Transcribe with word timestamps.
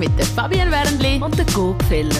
mit 0.00 0.18
der 0.18 0.24
Fabienne 0.24 0.70
Wernli 0.70 1.20
und 1.22 1.36
der 1.36 1.44
Gopfeller. 1.54 2.14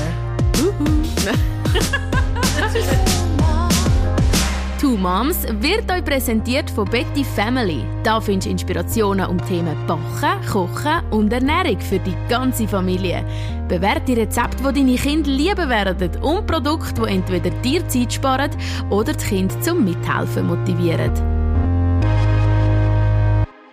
Two 4.78 4.98
Moms 4.98 5.46
wird 5.60 5.90
euch 5.90 6.04
präsentiert 6.04 6.70
von 6.70 6.84
Betty 6.84 7.24
Family. 7.24 7.82
Da 8.02 8.20
findest 8.20 8.46
du 8.46 8.50
Inspirationen 8.50 9.26
um 9.26 9.42
Themen 9.46 9.76
Backen, 9.86 10.46
Kochen 10.50 11.00
und 11.10 11.32
Ernährung 11.32 11.80
für 11.80 11.98
die 11.98 12.14
ganze 12.28 12.68
Familie. 12.68 13.24
Bewährte 13.66 14.14
Rezepte, 14.14 14.72
die 14.72 14.80
deine 14.80 14.96
Kinder 14.96 15.30
lieben 15.30 15.70
werden 15.70 16.22
und 16.22 16.46
Produkte, 16.46 17.02
die 17.02 17.14
entweder 17.14 17.50
dir 17.62 17.88
Zeit 17.88 18.12
sparen 18.12 18.50
oder 18.90 19.14
die 19.14 19.24
Kinder 19.24 19.58
zum 19.62 19.84
Mithelfen 19.84 20.46
motivieren. 20.46 21.29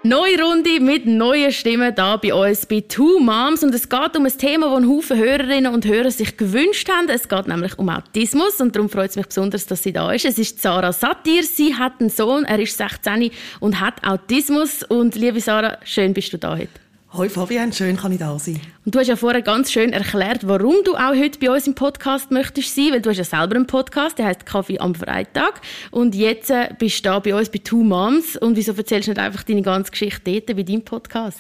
Neue 0.04 0.39
Runde 0.39 0.79
mit 0.79 1.07
neuen 1.07 1.52
Stimmen 1.52 1.93
da 1.93 2.18
bei 2.18 2.32
uns 2.32 2.68
bei 2.68 2.81
Two 2.81 3.20
Moms 3.20 3.63
und 3.63 3.73
es 3.73 3.90
geht 3.90 4.16
um 4.16 4.26
ein 4.26 4.38
Thema, 4.38 4.67
das 4.67 4.77
ein 4.77 4.88
Haufen 4.88 5.17
Hörerinnen 5.17 5.73
und 5.73 5.85
Hörer 5.85 6.12
sich 6.12 6.38
gewünscht 6.38 6.88
haben. 6.88 7.09
Es 7.09 7.27
geht 7.27 7.48
nämlich 7.48 7.77
um 7.80 7.89
Autismus 7.89 8.62
und 8.62 8.75
darum 8.75 8.89
freut 8.89 9.09
es 9.09 9.16
mich 9.16 9.25
besonders, 9.25 9.66
dass 9.66 9.81
sie 9.81 9.91
da 9.91 10.12
ist. 10.12 10.25
Es 10.25 10.38
ist 10.38 10.62
Sarah 10.62 10.94
Satir. 10.94 11.44
Sie 11.44 11.75
hat 11.75 11.94
einen 11.99 12.09
Sohn, 12.09 12.45
er 12.45 12.59
ist 12.59 12.77
16 12.77 13.31
und 13.59 13.81
hat 13.81 14.05
Autismus. 14.08 14.84
Und 14.84 15.16
liebe 15.16 15.41
Sarah, 15.41 15.80
schön 15.84 16.14
bist 16.14 16.31
du 16.31 16.38
da 16.38 16.55
heute. 16.55 16.70
Hoi 17.13 17.29
Fabian, 17.29 17.71
schön 17.71 17.95
kann 17.95 18.11
ich 18.11 18.20
da 18.20 18.38
sein. 18.38 18.59
Und 18.85 18.93
du 18.93 18.99
hast 18.99 19.07
ja 19.07 19.16
vorher 19.16 19.41
ganz 19.41 19.71
schön 19.71 19.93
erklärt, 19.93 20.45
warum 20.45 20.75
du 20.84 20.95
auch 20.95 21.16
heute 21.16 21.39
bei 21.39 21.49
uns 21.49 21.66
im 21.66 21.73
Podcast 21.73 22.31
möchtest 22.31 22.75
sein, 22.75 22.91
weil 22.91 23.02
du 23.02 23.09
hast 23.09 23.17
ja 23.17 23.23
selber 23.23 23.55
einen 23.55 23.66
Podcast, 23.66 24.17
der 24.17 24.25
heißt 24.25 24.45
Kaffee 24.45 24.77
am 24.80 24.93
Freitag 24.93 25.61
und 25.91 26.16
jetzt 26.16 26.49
äh, 26.49 26.70
bist 26.77 26.99
du 26.99 27.03
da 27.09 27.20
bei 27.20 27.33
uns 27.33 27.47
bei 27.47 27.59
Two 27.59 27.81
Moms 27.81 28.35
und 28.35 28.57
wieso 28.57 28.73
erzählst 28.73 29.07
du 29.07 29.11
nicht 29.11 29.21
einfach 29.21 29.43
deine 29.43 29.61
ganze 29.61 29.91
Geschichte 29.91 30.41
dort 30.41 30.57
bei 30.57 30.63
deinem 30.63 30.83
Podcast? 30.83 31.39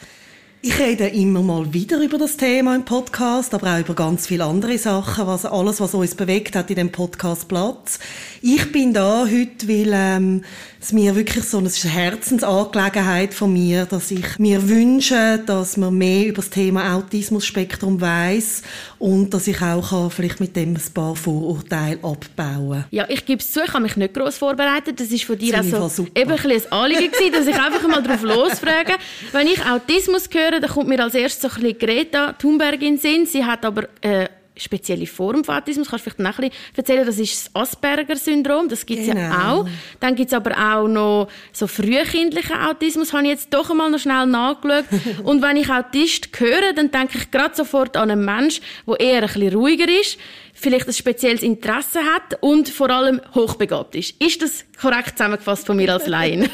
Ich 0.61 0.79
rede 0.79 1.07
immer 1.07 1.43
mal 1.43 1.71
wieder 1.73 2.01
über 2.01 2.17
das 2.17 2.35
Thema 2.35 2.75
im 2.75 2.83
Podcast, 2.83 3.53
aber 3.53 3.75
auch 3.75 3.79
über 3.79 3.93
ganz 3.93 4.25
viele 4.25 4.45
andere 4.45 4.77
Sachen, 4.77 5.27
was 5.27 5.45
alles, 5.45 5.79
was 5.79 5.93
uns 5.93 6.15
bewegt 6.15 6.55
hat, 6.55 6.69
in 6.69 6.77
dem 6.77 6.91
Podcast 6.91 7.47
Platz. 7.47 7.99
Ich 8.41 8.71
bin 8.71 8.91
da 8.91 9.25
heute, 9.25 9.67
weil 9.67 9.91
ähm, 9.93 10.43
es 10.87 10.93
mir 10.93 11.17
wirklich 11.17 11.43
so 11.43 11.57
eine 11.57 11.69
Herzensangelegenheit 11.69 13.33
von 13.33 13.51
mir, 13.51 13.85
dass 13.85 14.09
ich 14.09 14.39
mir 14.39 14.69
wünsche, 14.69 15.37
dass 15.45 15.75
man 15.75 15.93
mehr 15.93 16.27
über 16.27 16.37
das 16.37 16.49
Thema 16.49 16.95
Autismus-Spektrum 16.95 17.99
weiß 17.99 18.61
und 18.97 19.33
dass 19.33 19.47
ich 19.47 19.61
auch 19.61 19.89
kann, 19.89 20.09
vielleicht 20.09 20.39
mit 20.39 20.55
dem 20.55 20.75
ein 20.75 20.93
paar 20.93 21.13
Vorurteile 21.17 21.99
abbauen 22.01 22.85
Ja, 22.91 23.05
ich 23.09 23.25
gebe 23.25 23.41
es 23.41 23.51
zu, 23.51 23.61
ich 23.61 23.73
habe 23.73 23.83
mich 23.83 23.97
nicht 23.97 24.13
gross 24.13 24.37
vorbereitet. 24.37 24.97
Das 24.97 25.09
ist 25.09 25.25
von 25.25 25.37
dir 25.37 25.59
auch 25.59 25.89
so 25.89 26.07
eben 26.15 26.31
ein, 26.31 26.51
ein 26.51 26.71
Anliegen 26.71 27.11
gewesen, 27.11 27.33
dass 27.33 27.47
ich 27.47 27.59
einfach 27.59 27.85
mal 27.85 28.01
drauf 28.01 28.21
losfrage. 28.21 28.93
Wenn 29.33 29.47
ich 29.47 29.65
Autismus 29.65 30.29
höre, 30.31 30.61
dann 30.61 30.69
kommt 30.69 30.87
mir 30.87 31.03
als 31.03 31.15
erstes 31.15 31.41
so 31.41 31.49
ein 31.49 31.63
bisschen 31.63 31.79
Greta 31.79 32.31
Thunberg 32.31 32.81
in 32.81 32.95
den 32.95 32.97
Sinn. 32.97 33.25
Sie 33.25 33.43
hat 33.43 33.65
aber 33.65 33.89
äh, 33.99 34.29
spezielle 34.57 35.05
Form 35.05 35.43
von 35.43 35.55
Autismus. 35.55 35.89
Kannst 35.89 36.05
du 36.05 36.11
vielleicht 36.11 36.19
noch 36.19 36.39
ein 36.39 36.49
bisschen 36.49 36.75
erzählen? 36.75 37.05
Das 37.05 37.19
ist 37.19 37.45
das 37.45 37.55
Asperger-Syndrom. 37.55 38.69
Das 38.69 38.85
gibt 38.85 39.01
es 39.01 39.07
genau. 39.07 39.19
ja 39.19 39.51
auch. 39.51 39.67
Dann 39.99 40.15
gibt 40.15 40.31
es 40.31 40.33
aber 40.33 40.51
auch 40.51 40.87
noch 40.87 41.27
so 41.51 41.67
frühkindlichen 41.67 42.55
Autismus. 42.55 43.13
Habe 43.13 43.23
ich 43.23 43.29
jetzt 43.29 43.53
doch 43.53 43.69
einmal 43.69 43.89
noch 43.89 43.99
schnell 43.99 44.25
nachgeschaut. 44.25 44.85
Und 45.23 45.41
wenn 45.41 45.57
ich 45.57 45.69
Autist 45.69 46.29
höre, 46.37 46.73
dann 46.73 46.91
denke 46.91 47.17
ich 47.17 47.31
gerade 47.31 47.55
sofort 47.55 47.97
an 47.97 48.11
einen 48.11 48.25
Mensch, 48.25 48.61
der 48.87 48.99
eher 48.99 49.21
ein 49.21 49.27
bisschen 49.27 49.53
ruhiger 49.53 49.87
ist, 50.01 50.17
vielleicht 50.59 50.87
ein 50.87 50.93
spezielles 50.93 51.43
Interesse 51.43 51.99
hat 51.99 52.41
und 52.41 52.67
vor 52.69 52.89
allem 52.89 53.21
hochbegabt 53.35 53.95
ist. 53.95 54.19
Ist 54.21 54.41
das 54.41 54.65
korrekt 54.79 55.17
zusammengefasst 55.17 55.67
von 55.67 55.77
mir 55.77 55.93
als 55.93 56.07
Laien? 56.07 56.49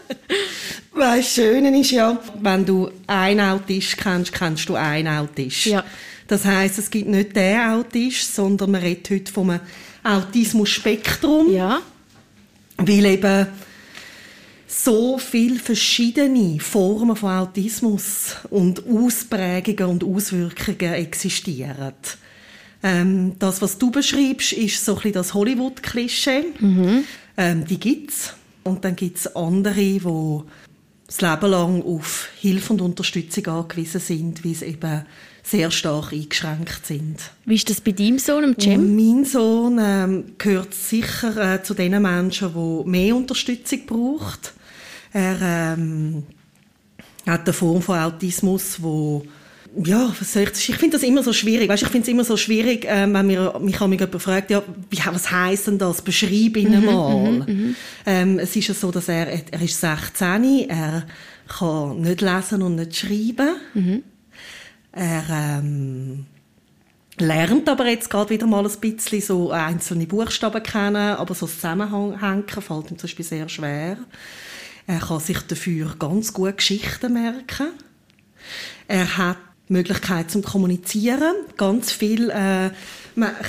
das 0.94 1.34
Schöne 1.34 1.78
ist 1.78 1.90
ja, 1.90 2.18
wenn 2.40 2.64
du 2.64 2.90
einen 3.06 3.40
Autist 3.40 3.98
kennst, 3.98 4.32
kennst 4.32 4.68
du 4.68 4.74
einen 4.74 5.08
Autist. 5.08 5.66
Ja. 5.66 5.84
Das 6.32 6.46
heißt, 6.46 6.78
es 6.78 6.90
gibt 6.90 7.10
nicht 7.10 7.36
den 7.36 7.60
Autist, 7.60 8.34
sondern 8.34 8.70
man 8.70 8.80
redet 8.80 9.10
heute 9.10 9.30
vom 9.30 9.60
Autismus-Spektrum. 10.02 11.52
Ja. 11.52 11.82
Weil 12.78 13.04
eben 13.04 13.48
so 14.66 15.18
viele 15.18 15.58
verschiedene 15.58 16.58
Formen 16.58 17.16
von 17.16 17.32
Autismus 17.32 18.36
und 18.48 18.82
Ausprägungen 18.86 19.90
und 19.90 20.04
Auswirkungen 20.04 20.94
existieren. 20.94 21.92
Ähm, 22.82 23.32
das, 23.38 23.60
was 23.60 23.76
du 23.76 23.90
beschreibst, 23.90 24.54
ist 24.54 24.82
so 24.82 24.92
ein 24.92 24.96
bisschen 24.96 25.12
das 25.12 25.34
Hollywood-Klischee. 25.34 26.44
Mhm. 26.60 27.04
Ähm, 27.36 27.66
die 27.66 27.78
gibt's. 27.78 28.32
Und 28.64 28.86
dann 28.86 28.96
gibt 28.96 29.18
es 29.18 29.36
andere, 29.36 29.74
die 29.74 30.40
das 31.06 31.20
Leben 31.20 31.50
lang 31.50 31.82
auf 31.82 32.30
Hilfe 32.40 32.72
und 32.72 32.80
Unterstützung 32.80 33.46
angewiesen 33.48 34.00
sind, 34.00 34.44
wie 34.44 34.52
es 34.52 34.62
eben 34.62 35.04
sehr 35.42 35.70
stark 35.70 36.12
eingeschränkt 36.12 36.86
sind. 36.86 37.18
Wie 37.44 37.56
ist 37.56 37.68
das 37.68 37.80
bei 37.80 37.92
deinem 37.92 38.18
Sohn, 38.18 38.54
Cem? 38.58 38.94
Mein 38.94 39.24
Sohn 39.24 39.78
ähm, 39.80 40.24
gehört 40.38 40.72
sicher 40.72 41.54
äh, 41.54 41.62
zu 41.62 41.74
den 41.74 42.00
Menschen, 42.00 42.52
die 42.54 42.88
mehr 42.88 43.16
Unterstützung 43.16 43.86
braucht. 43.86 44.52
Er 45.12 45.74
ähm, 45.76 46.22
hat 47.26 47.42
eine 47.42 47.52
Form 47.52 47.82
von 47.82 47.98
Autismus, 47.98 48.80
wo 48.80 49.24
ja, 49.84 50.12
was 50.18 50.34
soll 50.34 50.42
ich, 50.42 50.68
ich 50.68 50.76
finde 50.76 50.98
das 50.98 51.02
immer 51.02 51.22
so 51.22 51.32
schwierig. 51.32 51.68
Weißt, 51.68 51.82
ich 51.82 51.88
finde 51.88 52.02
es 52.02 52.08
immer 52.08 52.24
so 52.24 52.36
schwierig, 52.36 52.84
äh, 52.84 53.10
wenn 53.10 53.26
mir, 53.26 53.58
mich 53.60 53.80
jemand 53.80 54.22
fragt, 54.22 54.50
ja, 54.50 54.62
wie, 54.90 54.98
was 55.06 55.30
heisst 55.30 55.66
denn 55.66 55.78
das? 55.78 56.02
Beschreib 56.02 56.56
ihn 56.56 56.78
mhm, 56.78 56.84
mal. 56.84 57.30
Mhm, 57.30 57.44
mhm, 57.46 57.76
ähm, 58.04 58.38
es 58.38 58.54
ist 58.54 58.68
ja 58.68 58.74
so, 58.74 58.90
dass 58.90 59.08
er, 59.08 59.28
er 59.28 59.62
ist 59.62 59.80
16, 59.80 60.68
er 60.68 61.06
kann 61.48 62.00
nicht 62.02 62.20
lesen 62.20 62.62
und 62.62 62.76
nicht 62.76 62.96
schreiben. 62.96 63.56
Mhm. 63.72 64.02
Er 64.92 65.24
ähm, 65.30 66.26
lernt 67.18 67.68
aber 67.68 67.86
jetzt 67.88 68.10
gerade 68.10 68.30
wieder 68.30 68.46
mal 68.46 68.66
ein 68.66 68.80
bisschen 68.80 69.20
so 69.20 69.50
einzelne 69.50 70.06
Buchstaben 70.06 70.62
kennen, 70.62 71.16
aber 71.16 71.34
so 71.34 71.46
das 71.46 71.56
Zusammenhängen 71.56 72.48
fällt 72.48 72.90
ihm 72.90 72.98
zum 72.98 73.08
Beispiel 73.08 73.24
sehr 73.24 73.48
schwer. 73.48 73.96
Er 74.86 74.98
kann 74.98 75.20
sich 75.20 75.40
dafür 75.40 75.94
ganz 75.98 76.32
gut 76.32 76.58
Geschichten 76.58 77.12
merken. 77.12 77.68
Er 78.88 79.16
hat 79.16 79.38
die 79.68 79.74
Möglichkeit 79.74 80.30
zum 80.30 80.42
Kommunizieren. 80.42 81.34
Ganz 81.56 81.92
viele 81.92 82.32
äh, 82.32 82.70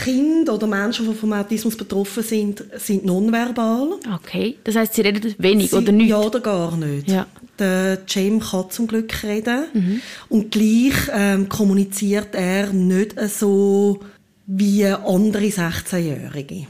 Kinder 0.03 0.55
oder 0.55 0.67
Menschen, 0.67 1.07
die 1.07 1.15
vom 1.15 1.33
Autismus 1.33 1.75
betroffen 1.75 2.23
sind, 2.23 2.63
sind 2.77 3.05
nonverbal. 3.05 3.99
Okay, 4.15 4.57
das 4.63 4.75
heißt, 4.75 4.93
sie 4.93 5.01
reden 5.01 5.35
wenig 5.37 5.69
sie, 5.69 5.77
oder 5.77 5.91
nicht? 5.91 6.09
Ja, 6.09 6.19
oder 6.19 6.39
gar 6.39 6.75
nicht. 6.75 7.09
Ja. 7.09 7.27
Der 7.59 7.99
Jam 8.07 8.39
kann 8.39 8.69
zum 8.69 8.87
Glück 8.87 9.23
reden. 9.23 9.65
Mhm. 9.73 10.01
Und 10.29 10.51
gleich 10.51 10.95
ähm, 11.13 11.49
kommuniziert 11.49 12.33
er 12.33 12.73
nicht 12.73 13.15
so 13.29 13.99
wie 14.45 14.85
andere 14.85 15.45
16-Jährige. 15.45 16.67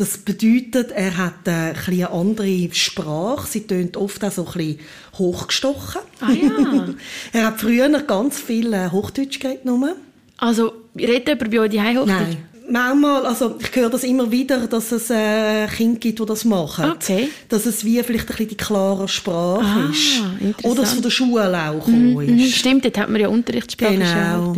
Das 0.00 0.16
bedeutet, 0.16 0.92
er 0.92 1.18
hat 1.18 1.46
äh, 1.46 1.74
eine 1.86 2.10
andere 2.10 2.70
Sprache. 2.72 3.46
Sie 3.46 3.66
tönt 3.66 3.98
oft 3.98 4.24
auch 4.24 4.32
so 4.32 4.46
ein 4.46 4.52
bisschen 4.52 4.78
hochgestochen. 5.18 6.00
Ah 6.20 6.32
ja. 6.32 6.88
er 7.34 7.46
hat 7.48 7.60
früher 7.60 7.90
ganz 8.04 8.40
viel 8.40 8.72
äh, 8.72 8.88
Hochdeutsch 8.90 9.40
geredet. 9.40 9.66
Nur. 9.66 9.96
Also, 10.38 10.72
redet 10.96 11.28
jemand 11.28 11.50
bei 11.50 11.60
euch 11.60 11.70
die 11.70 11.80
Hochdeutsch? 11.80 12.06
Nein. 12.06 12.36
Manchmal, 12.72 13.26
also 13.26 13.56
ich 13.58 13.74
höre 13.74 13.90
das 13.90 14.04
immer 14.04 14.30
wieder, 14.30 14.68
dass 14.68 14.92
es 14.92 15.10
äh, 15.10 15.66
Kinder 15.66 15.98
gibt, 15.98 16.20
die 16.20 16.24
das 16.24 16.44
machen. 16.44 16.92
Okay. 16.92 17.28
Dass 17.48 17.66
es 17.66 17.84
wie 17.84 18.00
vielleicht 18.02 18.24
ein 18.24 18.26
bisschen 18.28 18.48
die 18.48 18.56
klare 18.56 19.08
Sprache 19.08 19.64
ah, 19.64 19.90
ist. 19.90 20.64
Oder 20.64 20.84
es 20.84 20.92
von 20.92 21.02
der 21.02 21.10
Schule 21.10 21.58
auch 21.68 21.86
mm, 21.88 22.20
ist. 22.20 22.54
Stimmt, 22.54 22.84
dort 22.84 22.96
hat 22.96 23.08
man 23.08 23.20
ja 23.20 23.26
Unterrichtssprache. 23.26 23.94
Genau. 23.94 24.54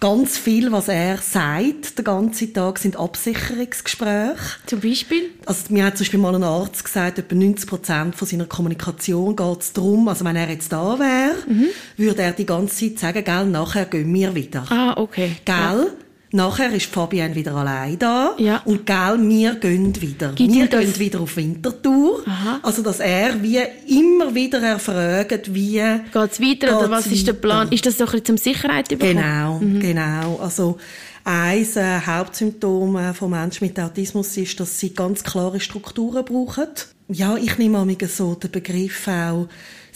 Ganz 0.00 0.38
viel, 0.38 0.70
was 0.70 0.86
er 0.86 1.18
sagt, 1.18 1.98
den 1.98 2.04
ganzen 2.04 2.54
Tag, 2.54 2.78
sind 2.78 2.96
Absicherungsgespräche. 2.96 4.36
Zum 4.66 4.80
Beispiel? 4.80 5.30
Also, 5.44 5.64
mir 5.70 5.84
hat 5.84 5.96
zum 5.96 6.04
Beispiel 6.04 6.20
mal 6.20 6.36
ein 6.36 6.44
Arzt 6.44 6.84
gesagt, 6.84 7.18
etwa 7.18 7.34
90 7.34 7.68
Prozent 7.68 8.14
von 8.14 8.28
seiner 8.28 8.46
Kommunikation 8.46 9.34
geht 9.34 9.60
es 9.60 9.72
darum, 9.72 10.06
also 10.06 10.24
wenn 10.24 10.36
er 10.36 10.48
jetzt 10.48 10.72
da 10.72 10.98
wäre, 11.00 11.34
mhm. 11.48 11.66
würde 11.96 12.22
er 12.22 12.32
die 12.32 12.46
ganze 12.46 12.76
Zeit 12.76 12.98
sagen, 13.00 13.24
gell, 13.24 13.46
nachher 13.46 13.86
gehen 13.86 14.14
wir 14.14 14.34
wieder. 14.36 14.64
Ah, 14.70 14.94
okay. 14.96 15.32
Gell? 15.44 15.54
Ja. 15.54 15.86
Nachher 16.30 16.72
ist 16.72 16.86
Fabienne 16.86 17.34
wieder 17.34 17.54
allein 17.54 17.98
da. 17.98 18.34
Ja. 18.38 18.60
Und 18.66 18.84
gell, 18.84 19.18
wir 19.20 19.54
gehen 19.54 20.00
wieder. 20.00 20.32
Gibt 20.32 20.52
wir 20.52 20.66
gehen 20.66 20.98
wieder 20.98 21.20
auf 21.20 21.36
Wintertour. 21.36 22.22
Aha. 22.26 22.60
Also, 22.62 22.82
dass 22.82 23.00
er 23.00 23.42
wie 23.42 23.60
immer 23.86 24.34
wieder 24.34 24.60
erfragt, 24.60 25.54
wie 25.54 25.82
geht's 26.12 26.40
weiter 26.40 26.78
oder 26.78 26.90
was 26.90 27.06
weiter? 27.06 27.14
ist 27.14 27.26
der 27.26 27.32
Plan? 27.32 27.68
Ist 27.70 27.86
das 27.86 27.96
so 27.96 28.04
ein 28.04 28.10
bisschen 28.10 28.26
zum 28.26 28.36
Sicherheit 28.36 28.88
bekommen? 28.88 29.16
Genau, 29.16 29.58
mhm. 29.58 29.80
genau. 29.80 30.36
Also, 30.36 30.78
ein 31.24 31.66
äh, 31.76 32.00
Hauptsymptom 32.06 32.96
äh, 32.96 33.14
von 33.14 33.30
Menschen 33.30 33.66
mit 33.66 33.78
Autismus 33.78 34.36
ist, 34.36 34.60
dass 34.60 34.78
sie 34.78 34.94
ganz 34.94 35.22
klare 35.22 35.60
Strukturen 35.60 36.24
brauchen. 36.24 36.68
Ja, 37.08 37.36
ich 37.36 37.56
nehme 37.58 37.84
mal 37.84 38.08
so 38.08 38.34
den 38.34 38.50
Begriff 38.50 39.08
auch, 39.08 39.48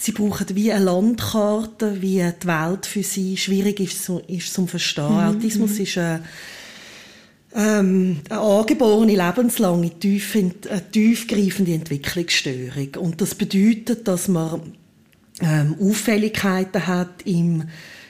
sie 0.03 0.11
brauchen 0.11 0.47
wie 0.53 0.71
eine 0.71 0.83
Landkarte, 0.83 2.01
wie 2.01 2.17
die 2.41 2.47
Welt 2.47 2.85
für 2.85 3.03
sie 3.03 3.37
schwierig 3.37 3.79
ist, 3.79 4.09
ist 4.27 4.53
zum 4.53 4.67
Verstehen. 4.67 5.13
Mhm. 5.13 5.37
Autismus 5.37 5.79
ist 5.79 5.97
eine, 5.97 6.23
ähm, 7.55 8.19
eine 8.29 8.39
angeborene, 8.39 9.15
lebenslange, 9.15 9.91
tief, 9.99 10.35
eine 10.35 10.91
tiefgreifende 10.91 11.73
Entwicklungsstörung. 11.73 12.95
Und 12.97 13.21
das 13.21 13.33
bedeutet, 13.33 14.07
dass 14.07 14.27
man 14.27 14.73
ähm, 15.41 15.75
Auffälligkeiten 15.79 16.85
hat 16.85 17.21
im 17.23 17.63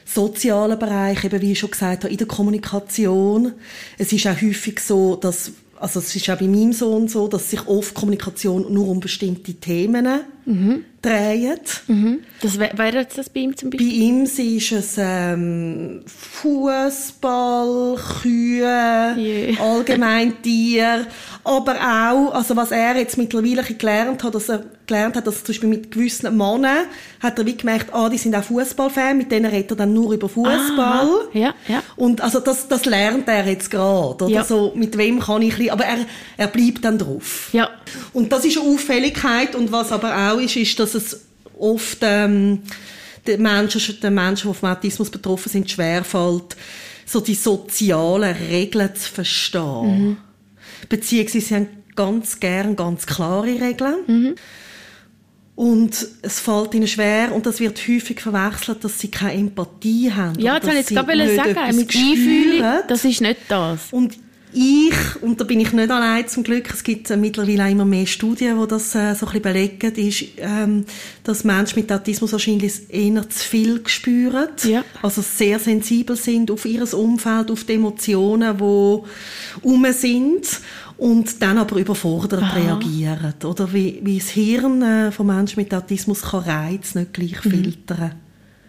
sozialen 0.05 0.79
Bereich, 0.79 1.23
eben 1.23 1.41
wie 1.41 1.51
ich 1.51 1.59
schon 1.59 1.71
gesagt 1.71 2.03
habe, 2.03 2.11
in 2.11 2.17
der 2.17 2.27
Kommunikation. 2.27 3.53
Es 3.97 4.11
ist 4.11 4.27
auch 4.27 4.41
häufig 4.41 4.79
so, 4.79 5.15
dass 5.15 5.51
also 5.83 5.99
es 5.99 6.15
ist 6.15 6.29
auch 6.29 6.37
bei 6.37 6.47
meinem 6.47 6.71
Sohn 6.71 7.09
so, 7.09 7.27
dass 7.27 7.49
sich 7.49 7.67
oft 7.67 7.93
Kommunikation 7.93 8.73
nur 8.73 8.87
um 8.87 9.01
bestimmte 9.01 9.53
Themen 9.55 10.07
mhm. 10.45 10.85
dreht. 11.01 11.83
Mhm. 11.87 12.19
Das 12.41 12.59
wäre 12.59 12.97
jetzt 12.97 13.17
das 13.17 13.29
bei 13.29 13.41
ihm 13.41 13.55
zum 13.55 13.69
Beispiel? 13.69 13.89
Bei 13.89 13.95
ihm 13.95 14.23
ist 14.23 14.71
es 14.71 14.95
ähm, 14.97 16.01
Fußball, 16.05 17.97
Kühe, 18.21 19.15
Je. 19.17 19.57
allgemein 19.61 20.41
Tier, 20.41 21.07
aber 21.43 21.75
auch, 21.75 22.33
also 22.33 22.55
was 22.55 22.71
er 22.71 22.97
jetzt 22.97 23.17
mittlerweile 23.17 23.63
gelernt 23.63 24.23
hat, 24.23 24.35
dass 24.35 24.49
er 24.49 24.63
gelernt 24.85 25.15
hat, 25.15 25.27
dass 25.27 25.43
zum 25.43 25.47
Beispiel 25.53 25.69
mit 25.69 25.91
gewissen 25.91 26.35
Männern 26.37 26.85
hat 27.21 27.39
er 27.39 27.45
wie 27.45 27.55
gemerkt, 27.55 27.93
ah, 27.93 28.09
die 28.09 28.17
sind 28.17 28.35
auch 28.35 28.43
Fußballfan, 28.43 29.17
mit 29.17 29.31
denen 29.31 29.45
redet 29.45 29.71
er 29.71 29.77
dann 29.77 29.93
nur 29.93 30.13
über 30.13 30.27
Fußball. 30.27 31.29
Ja, 31.33 31.53
ja. 31.67 31.83
Und 31.95 32.21
also 32.21 32.39
das, 32.39 32.67
das 32.67 32.85
lernt 32.85 33.27
er 33.27 33.47
jetzt 33.47 33.71
gerade, 33.71 34.25
oder 34.25 34.27
ja. 34.27 34.43
so, 34.43 34.73
mit 34.75 34.97
wem 34.97 35.19
kann 35.19 35.41
ich, 35.41 35.71
aber 35.71 35.85
er, 35.85 35.99
er 36.37 36.47
bleibt 36.47 36.83
dann 36.83 36.97
drauf. 36.97 37.49
Ja. 37.53 37.69
Und 38.13 38.31
das 38.31 38.45
ist 38.45 38.57
eine 38.57 38.69
Auffälligkeit 38.69 39.55
und 39.55 39.71
was 39.71 39.91
aber 39.91 40.13
auch 40.15 40.32
ist, 40.39 40.55
ist, 40.55 40.79
dass 40.79 40.95
es 40.95 41.21
oft 41.57 41.99
ähm, 42.01 42.63
den 43.25 43.41
Menschen, 43.41 43.99
den 43.99 44.13
Menschen, 44.13 44.51
die 44.51 44.57
vom 44.57 44.69
Autismus 44.69 45.09
betroffen 45.09 45.49
sind, 45.49 45.69
schwerfällt, 45.69 46.55
so 47.05 47.19
die 47.19 47.35
sozialen 47.35 48.35
Regeln 48.35 48.95
zu 48.95 49.09
verstehen. 49.09 50.07
Mhm. 50.07 50.17
Beziehungsweise 50.89 51.45
sie 51.45 51.55
haben 51.55 51.67
ganz 51.95 52.39
gern 52.39 52.75
ganz 52.75 53.05
klare 53.05 53.59
Regeln. 53.59 53.95
Mhm. 54.07 54.35
Und 55.55 56.07
es 56.23 56.39
fällt 56.39 56.73
ihnen 56.73 56.87
schwer, 56.87 57.31
und 57.31 57.45
das 57.45 57.59
wird 57.59 57.77
häufig 57.87 58.19
verwechselt, 58.19 58.83
dass 58.83 58.99
sie 58.99 59.11
keine 59.11 59.33
Empathie 59.33 60.11
haben. 60.11 60.39
Ja, 60.39 60.59
das 60.59 60.67
wollte 60.67 60.79
ich 60.79 60.89
jetzt 60.89 61.07
gerade 61.07 61.35
sagen, 61.35 61.75
mit 61.75 61.95
Einfühlung, 61.95 62.73
das 62.87 63.05
ist 63.05 63.21
nicht 63.21 63.37
das. 63.49 63.81
Und 63.91 64.17
ich, 64.53 65.21
und 65.21 65.39
da 65.39 65.43
bin 65.43 65.59
ich 65.59 65.73
nicht 65.73 65.91
allein 65.91 66.27
zum 66.27 66.43
Glück, 66.43 66.69
es 66.73 66.83
gibt 66.83 67.09
äh, 67.09 67.17
mittlerweile 67.17 67.65
auch 67.65 67.69
immer 67.69 67.85
mehr 67.85 68.05
Studien, 68.05 68.59
die 68.59 68.67
das 68.67 68.95
äh, 68.95 69.13
so 69.15 69.25
ein 69.25 69.31
bisschen 69.33 69.41
belegen, 69.41 69.95
ist, 69.95 70.25
ähm, 70.37 70.85
dass 71.23 71.43
Menschen 71.43 71.79
mit 71.79 71.91
Autismus 71.91 72.31
wahrscheinlich 72.31 72.73
eher 72.89 73.29
zu 73.29 73.39
viel 73.39 73.81
spüren, 73.87 74.49
ja. 74.63 74.83
also 75.01 75.21
sehr 75.21 75.59
sensibel 75.59 76.15
sind 76.15 76.51
auf 76.51 76.65
ihr 76.65 76.91
Umfeld, 76.93 77.51
auf 77.51 77.63
die 77.63 77.73
Emotionen, 77.73 78.57
die 78.57 78.99
um 79.61 79.85
sind 79.91 80.61
und 80.97 81.41
dann 81.41 81.57
aber 81.57 81.77
überfordert 81.77 82.43
Aha. 82.43 82.55
reagieren. 82.55 83.33
Oder 83.43 83.73
wie, 83.73 83.99
wie 84.03 84.19
das 84.19 84.29
Hirn 84.29 84.81
äh, 84.81 85.11
von 85.11 85.27
Menschen 85.27 85.59
mit 85.59 85.73
Autismus 85.73 86.21
kann 86.21 86.45
Reiz 86.45 86.95
nicht 86.95 87.13
gleich 87.13 87.43
mhm. 87.43 87.73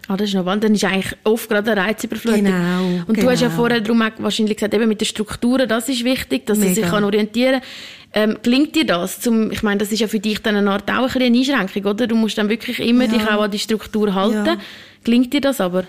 Ah, 0.07 0.17
das 0.17 0.29
ist 0.29 0.35
noch 0.35 0.45
Dann 0.45 0.75
ist 0.75 0.83
eigentlich 0.83 1.15
oft 1.23 1.49
gerade 1.49 1.71
eine 1.71 1.81
Reizüberflutung. 1.81 2.43
Genau. 2.43 2.83
Und 3.07 3.13
genau. 3.13 3.21
du 3.21 3.29
hast 3.31 3.41
ja 3.41 3.47
genau. 3.47 3.59
vorher 3.59 3.81
darum 3.81 4.03
wahrscheinlich 4.19 4.57
gesagt, 4.57 4.73
eben 4.73 4.87
mit 4.87 5.01
den 5.01 5.05
Strukturen, 5.05 5.67
das 5.67 5.89
ist 5.89 6.03
wichtig, 6.03 6.45
dass 6.45 6.59
Mega. 6.59 6.69
er 6.69 6.75
sich 6.75 6.85
kann 6.85 7.03
orientieren 7.03 7.61
kann. 7.61 8.29
Ähm, 8.29 8.37
gelingt 8.41 8.75
dir 8.75 8.85
das? 8.85 9.19
Zum, 9.19 9.51
ich 9.51 9.61
meine, 9.61 9.79
das 9.79 9.91
ist 9.91 9.99
ja 9.99 10.07
für 10.07 10.19
dich 10.19 10.41
dann 10.41 10.55
eine 10.55 10.71
Art 10.71 10.89
auch 10.89 11.15
ein 11.15 11.21
eine 11.21 11.37
Einschränkung, 11.37 11.85
oder? 11.85 12.07
Du 12.07 12.15
musst 12.15 12.37
dann 12.37 12.49
wirklich 12.49 12.79
immer 12.79 13.05
ja. 13.05 13.11
dich 13.11 13.23
auch 13.23 13.41
an 13.41 13.51
die 13.51 13.59
Struktur 13.59 14.13
halten. 14.13 14.45
Ja. 14.45 14.57
Gelingt 15.03 15.33
dir 15.33 15.41
das 15.41 15.59
aber? 15.59 15.83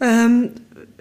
Ähm, 0.00 0.50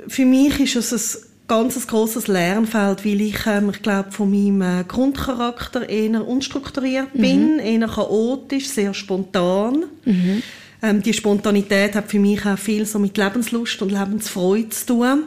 für 0.08 0.26
mich 0.26 0.60
ist 0.60 0.92
es 0.92 1.16
ein 1.16 1.22
ganz 1.48 1.88
grosses 1.88 2.28
Lernfeld, 2.28 3.06
weil 3.06 3.22
ich, 3.22 3.46
ähm, 3.48 3.70
ich 3.70 3.82
glaube, 3.82 4.12
von 4.12 4.30
meinem 4.30 4.82
äh, 4.82 4.84
Grundcharakter 4.84 5.88
eher 5.88 6.28
unstrukturiert 6.28 7.16
mhm. 7.16 7.22
bin, 7.22 7.60
eher 7.60 7.88
chaotisch, 7.88 8.68
sehr 8.68 8.94
spontan. 8.94 9.86
Mhm. 10.04 10.44
Ähm, 10.84 11.02
die 11.02 11.14
Spontanität 11.14 11.96
hat 11.96 12.12
für 12.12 12.20
mich 12.20 12.46
auch 12.46 12.60
viel 12.60 12.86
so 12.86 13.00
mit 13.00 13.18
Lebenslust 13.18 13.82
und 13.82 13.92
Lebensfreude 13.92 14.70
zu 14.70 14.86
tun. 14.86 15.24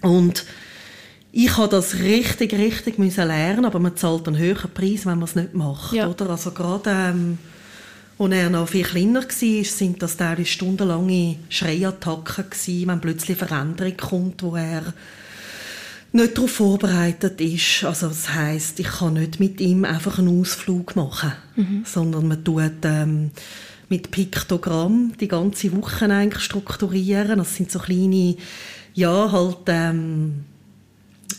Und 0.00 0.44
ich 1.32 1.56
habe 1.56 1.68
das 1.68 1.98
richtig, 1.98 2.54
richtig 2.54 2.98
müssen 2.98 3.26
lernen, 3.26 3.64
aber 3.64 3.80
man 3.80 3.96
zahlt 3.96 4.28
einen 4.28 4.38
höheren 4.38 4.70
Preis, 4.72 5.04
wenn 5.04 5.18
man 5.18 5.24
es 5.24 5.34
nicht 5.34 5.54
macht, 5.54 5.92
ja. 5.92 6.08
oder? 6.08 6.30
Also 6.30 6.52
gerade, 6.52 6.90
ähm, 6.90 7.38
als 8.18 8.32
er 8.32 8.48
noch 8.48 8.68
viel 8.68 8.84
kleiner 8.84 9.22
war, 9.22 9.64
sind 9.64 10.02
das 10.02 10.16
teilweise 10.16 10.46
stundenlange 10.46 11.36
Schreiattacken 11.48 12.48
gewesen, 12.48 12.88
wenn 12.88 13.00
plötzlich 13.00 13.36
Veränderung 13.36 13.96
kommt, 13.96 14.42
wo 14.44 14.54
er 14.54 14.94
nicht 16.12 16.38
darauf 16.38 16.50
vorbereitet 16.52 17.40
ist. 17.40 17.84
Also 17.84 18.08
das 18.08 18.32
heißt, 18.32 18.78
ich 18.80 18.86
kann 18.86 19.14
nicht 19.14 19.40
mit 19.40 19.60
ihm 19.60 19.84
einfach 19.84 20.18
einen 20.18 20.40
Ausflug 20.40 20.94
machen, 20.94 21.32
mhm. 21.56 21.82
sondern 21.84 22.28
man 22.28 22.44
tut 22.44 22.72
ähm, 22.84 23.32
mit 23.88 24.10
Piktogramm 24.10 25.12
die 25.20 25.28
ganze 25.28 25.76
Woche 25.76 26.06
eigentlich 26.06 26.42
strukturieren. 26.42 27.38
Das 27.38 27.54
sind 27.54 27.70
so 27.70 27.78
kleine, 27.78 28.36
ja, 28.94 29.30
halt, 29.30 29.58
ähm, 29.68 30.44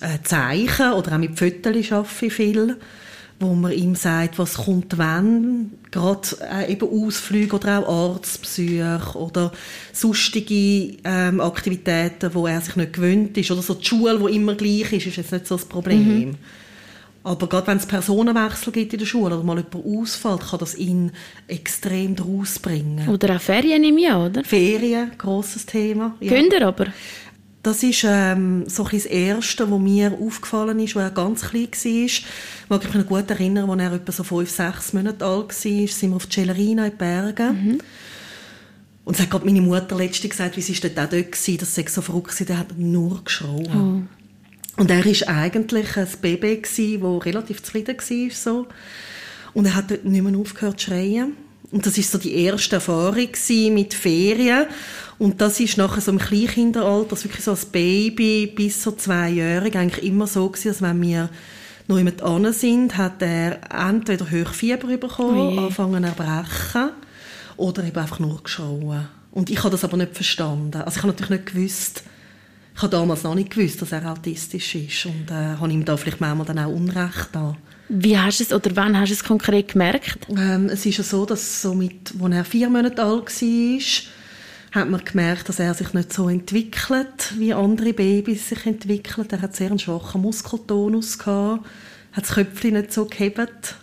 äh, 0.01 0.21
Zeichen 0.23 0.93
oder 0.93 1.13
auch 1.13 1.17
mit 1.17 1.37
Fotos 1.37 1.91
arbeite 1.91 2.25
ich 2.25 2.33
viel, 2.33 2.77
wo 3.39 3.53
man 3.53 3.71
ihm 3.71 3.95
sagt, 3.95 4.39
was 4.39 4.55
kommt 4.55 4.97
wann, 4.97 5.71
gerade 5.91 6.27
äh, 6.51 6.71
eben 6.71 6.87
Ausflüge 6.87 7.55
oder 7.55 7.79
auch 7.79 8.15
Arztbesuche 8.15 9.17
oder 9.17 9.51
sonstige 9.93 10.97
ähm, 11.03 11.39
Aktivitäten, 11.39 12.33
wo 12.33 12.47
er 12.47 12.61
sich 12.61 12.75
nicht 12.75 12.93
gewöhnt 12.93 13.37
ist 13.37 13.51
oder 13.51 13.61
so 13.61 13.75
die 13.75 13.85
Schule, 13.85 14.19
wo 14.19 14.27
immer 14.27 14.55
gleich 14.55 14.91
ist, 14.93 15.07
ist 15.07 15.17
jetzt 15.17 15.31
nicht 15.31 15.47
so 15.47 15.55
das 15.55 15.65
Problem. 15.65 16.29
Mhm. 16.29 16.35
Aber 17.27 17.47
gerade 17.47 17.67
wenn 17.67 17.77
es 17.77 17.85
Personenwechsel 17.85 18.71
gibt 18.71 18.93
in 18.93 18.99
der 18.99 19.05
Schule 19.05 19.35
oder 19.35 19.43
mal 19.43 19.57
jemand 19.57 19.85
ausfällt, 19.85 20.49
kann 20.49 20.59
das 20.59 20.75
ihn 20.75 21.11
extrem 21.49 22.15
daraus 22.15 22.57
bringen. 22.57 23.09
Oder 23.09 23.35
auch 23.35 23.41
Ferien 23.41 23.83
im 23.83 23.97
Jahr, 23.97 24.27
oder? 24.27 24.45
Ferien, 24.45 25.11
grosses 25.17 25.65
Thema. 25.65 26.15
Ja. 26.21 26.31
Könnt 26.31 26.53
ihr 26.53 26.65
aber? 26.65 26.87
Das 27.63 27.83
ist 27.83 28.05
ähm, 28.07 28.63
so 28.67 28.85
ein 28.85 28.91
das 28.93 29.05
Erste, 29.05 29.69
was 29.69 29.79
mir 29.79 30.13
aufgefallen 30.13 30.79
ist, 30.79 30.95
als 30.95 31.09
er 31.09 31.11
ganz 31.11 31.41
klein 31.41 31.67
war. 31.67 32.05
Ich 32.05 32.25
mag 32.69 32.83
mich 32.85 32.93
noch 32.93 33.05
gut 33.05 33.29
erinnern, 33.29 33.69
als 33.69 33.81
er 33.81 33.93
etwa 33.93 34.11
so 34.13 34.23
fünf, 34.23 34.49
sechs 34.49 34.93
Monate 34.93 35.25
alt 35.25 35.49
war, 35.49 35.87
sind 35.87 36.09
wir 36.11 36.15
auf 36.15 36.29
Celerina 36.29 36.85
in 36.85 36.95
Bergen. 36.95 37.49
Mhm. 37.49 37.77
Und 39.03 39.15
es 39.15 39.21
hat 39.21 39.29
gerade 39.29 39.45
meine 39.45 39.59
Mutter 39.59 39.97
letztens 39.97 40.31
gesagt, 40.31 40.55
wie 40.55 40.61
sie 40.61 40.79
dort 40.79 40.97
auch 40.97 41.09
dort 41.09 41.31
gewesen, 41.33 41.57
das 41.57 41.75
sei 41.75 41.85
so 41.89 42.01
verrückt 42.01 42.47
der 42.47 42.57
hat 42.57 42.77
nur 42.77 43.21
geschrien. 43.21 44.07
Oh. 44.07 44.16
Und 44.77 44.91
er 44.91 45.03
war 45.03 45.35
eigentlich 45.35 45.97
ein 45.97 46.07
Baby, 46.21 46.61
das 46.61 47.25
relativ 47.25 47.63
zufrieden 47.63 47.97
war. 47.97 48.31
So. 48.31 48.67
Und 49.53 49.65
er 49.65 49.75
hat 49.75 49.91
dort 49.91 50.05
nicht 50.05 50.23
mehr 50.23 50.39
aufgehört 50.39 50.79
zu 50.79 50.87
schreien. 50.87 51.33
Und 51.71 51.85
das 51.85 51.97
war 51.97 52.03
so 52.03 52.17
die 52.17 52.35
erste 52.35 52.75
Erfahrung 52.75 53.29
mit 53.73 53.93
Ferien. 53.93 54.67
Und 55.19 55.41
das 55.41 55.59
ist 55.59 55.77
nachher 55.77 55.99
so 55.99 56.11
im 56.11 56.19
Kleinkinderalter, 56.19 57.11
also 57.11 57.25
wirklich 57.25 57.43
so 57.43 57.51
als 57.51 57.65
Baby 57.65 58.47
bis 58.47 58.83
so 58.83 58.91
zweijährig 58.91 59.75
eigentlich 59.75 60.05
immer 60.05 60.27
so 60.27 60.47
gewesen, 60.47 60.67
dass 60.69 60.81
wenn 60.81 61.01
wir 61.01 61.29
noch 61.87 61.97
jemand 61.97 62.21
an 62.21 62.53
sind, 62.53 62.97
hat 62.97 63.21
er 63.21 63.59
entweder 63.71 64.29
Hochfieber 64.29 64.97
bekommen, 64.97 65.57
oh 65.57 65.61
angefangen 65.61 66.03
zu 66.03 66.09
erbrechen 66.09 66.91
oder 67.57 67.83
eben 67.83 67.97
einfach 67.97 68.19
nur 68.19 68.43
geschrauen. 68.43 69.07
Und 69.31 69.49
ich 69.49 69.59
habe 69.59 69.71
das 69.71 69.83
aber 69.83 69.97
nicht 69.97 70.13
verstanden. 70.13 70.81
Also 70.81 70.97
ich 70.97 71.03
habe 71.03 71.07
natürlich 71.07 71.31
nicht 71.31 71.53
gewusst, 71.53 72.03
ich 72.77 72.83
habe 72.83 72.95
damals 72.95 73.23
noch 73.23 73.33
nicht 73.33 73.49
gewusst, 73.49 73.81
dass 73.81 73.91
er 73.91 74.05
autistisch 74.05 74.75
ist 74.75 75.07
und 75.07 75.31
äh, 75.31 75.57
habe 75.59 75.71
ihm 75.71 75.83
da 75.83 75.97
vielleicht 75.97 76.21
manchmal 76.21 76.45
dann 76.45 76.59
auch 76.59 76.71
Unrecht 76.71 77.29
da. 77.31 77.57
Wie 77.89 78.15
hast 78.19 78.39
du 78.39 78.43
es 78.43 78.53
oder 78.53 78.75
wann 78.75 78.95
hast 78.95 79.09
du 79.09 79.13
es 79.13 79.23
konkret 79.23 79.69
gemerkt? 79.69 80.27
Ähm, 80.29 80.69
es 80.69 80.85
ist 80.85 80.97
ja 80.99 81.03
so, 81.03 81.25
dass 81.25 81.63
so 81.63 81.73
mit, 81.73 82.13
als 82.21 82.35
er 82.35 82.45
vier 82.45 82.69
Monate 82.69 83.03
alt 83.03 83.41
war, 83.41 83.81
hat 84.79 84.89
man 84.91 85.03
gemerkt, 85.03 85.49
dass 85.49 85.59
er 85.59 85.73
sich 85.73 85.91
nicht 85.93 86.13
so 86.13 86.29
entwickelt, 86.29 87.33
wie 87.39 87.51
andere 87.51 87.93
Babys 87.93 88.49
sich 88.49 88.63
entwickeln. 88.67 89.27
Er 89.31 89.41
hat 89.41 89.55
sehr 89.55 89.71
einen 89.71 89.79
schwachen 89.79 90.21
Muskeltonus 90.21 91.17
gehabt, 91.17 91.65
hat 92.11 92.25
das 92.25 92.35
Köpfchen 92.35 92.75
nicht 92.75 92.93
so 92.93 93.05
gehebt. 93.05 93.73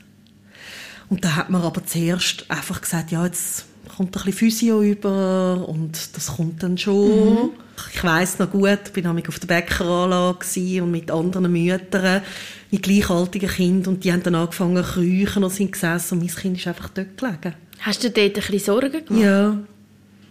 Und 1.08 1.24
da 1.24 1.34
hat 1.34 1.50
man 1.50 1.62
aber 1.62 1.84
zuerst 1.84 2.48
einfach 2.48 2.80
gesagt, 2.80 3.10
ja, 3.10 3.24
jetzt 3.24 3.64
kommt 3.96 4.10
ein 4.10 4.12
bisschen 4.12 4.32
Physio 4.34 4.82
über 4.82 5.66
und 5.68 6.16
das 6.16 6.36
kommt 6.36 6.62
dann 6.62 6.78
schon. 6.78 7.34
Mhm. 7.34 7.63
Ich 7.93 8.02
weiß 8.04 8.38
noch 8.38 8.50
gut, 8.50 8.78
ich 8.95 9.04
war 9.04 9.16
auf 9.28 9.38
der 9.38 9.47
Bäckeranlage 9.47 10.83
und 10.83 10.90
mit 10.90 11.11
anderen 11.11 11.50
Müttern, 11.52 12.23
mit 12.71 12.83
gleichaltigen 12.83 13.49
Kindern 13.49 13.95
und 13.95 14.04
die 14.04 14.12
haben 14.12 14.23
dann 14.23 14.35
angefangen 14.35 14.85
zu 14.85 15.00
räuchen 15.00 15.45
und 15.45 15.50
sind 15.50 15.73
gesessen 15.73 16.14
und 16.14 16.25
mein 16.25 16.35
Kind 16.35 16.59
ist 16.59 16.66
einfach 16.66 16.88
dort 16.90 17.16
gelegen. 17.16 17.54
Hast 17.81 18.02
du 18.04 18.11
dort 18.11 18.26
ein 18.26 18.33
bisschen 18.33 18.59
Sorgen 18.59 19.04
gemacht? 19.04 19.25
Ja. 19.25 19.59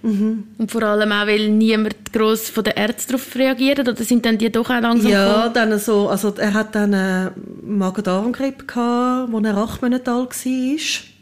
Mhm. 0.03 0.43
Und 0.57 0.69
vor 0.69 0.83
allem 0.83 1.11
auch, 1.13 1.27
weil 1.27 1.49
niemand 1.49 2.11
gross 2.11 2.49
von 2.49 2.65
den 2.65 2.73
Ärzten 2.73 3.13
darauf 3.13 3.35
reagiert 3.35 3.79
oder 3.79 3.95
sind 3.95 4.25
dann 4.25 4.37
die 4.37 4.51
doch 4.51 4.69
auch 4.69 4.81
langsam 4.81 5.09
Ja, 5.09 5.47
dann 5.47 5.79
so, 5.79 6.09
also 6.09 6.33
er 6.35 6.53
hat 6.53 6.75
dann 6.75 6.93
einen 6.93 7.31
Magen-Darm-Grippe 7.63 8.65
gehabt, 8.65 9.33
als 9.33 9.45
er 9.45 9.57
acht 9.57 9.81
Monate 9.81 10.11
alt 10.11 10.45
war 10.45 11.12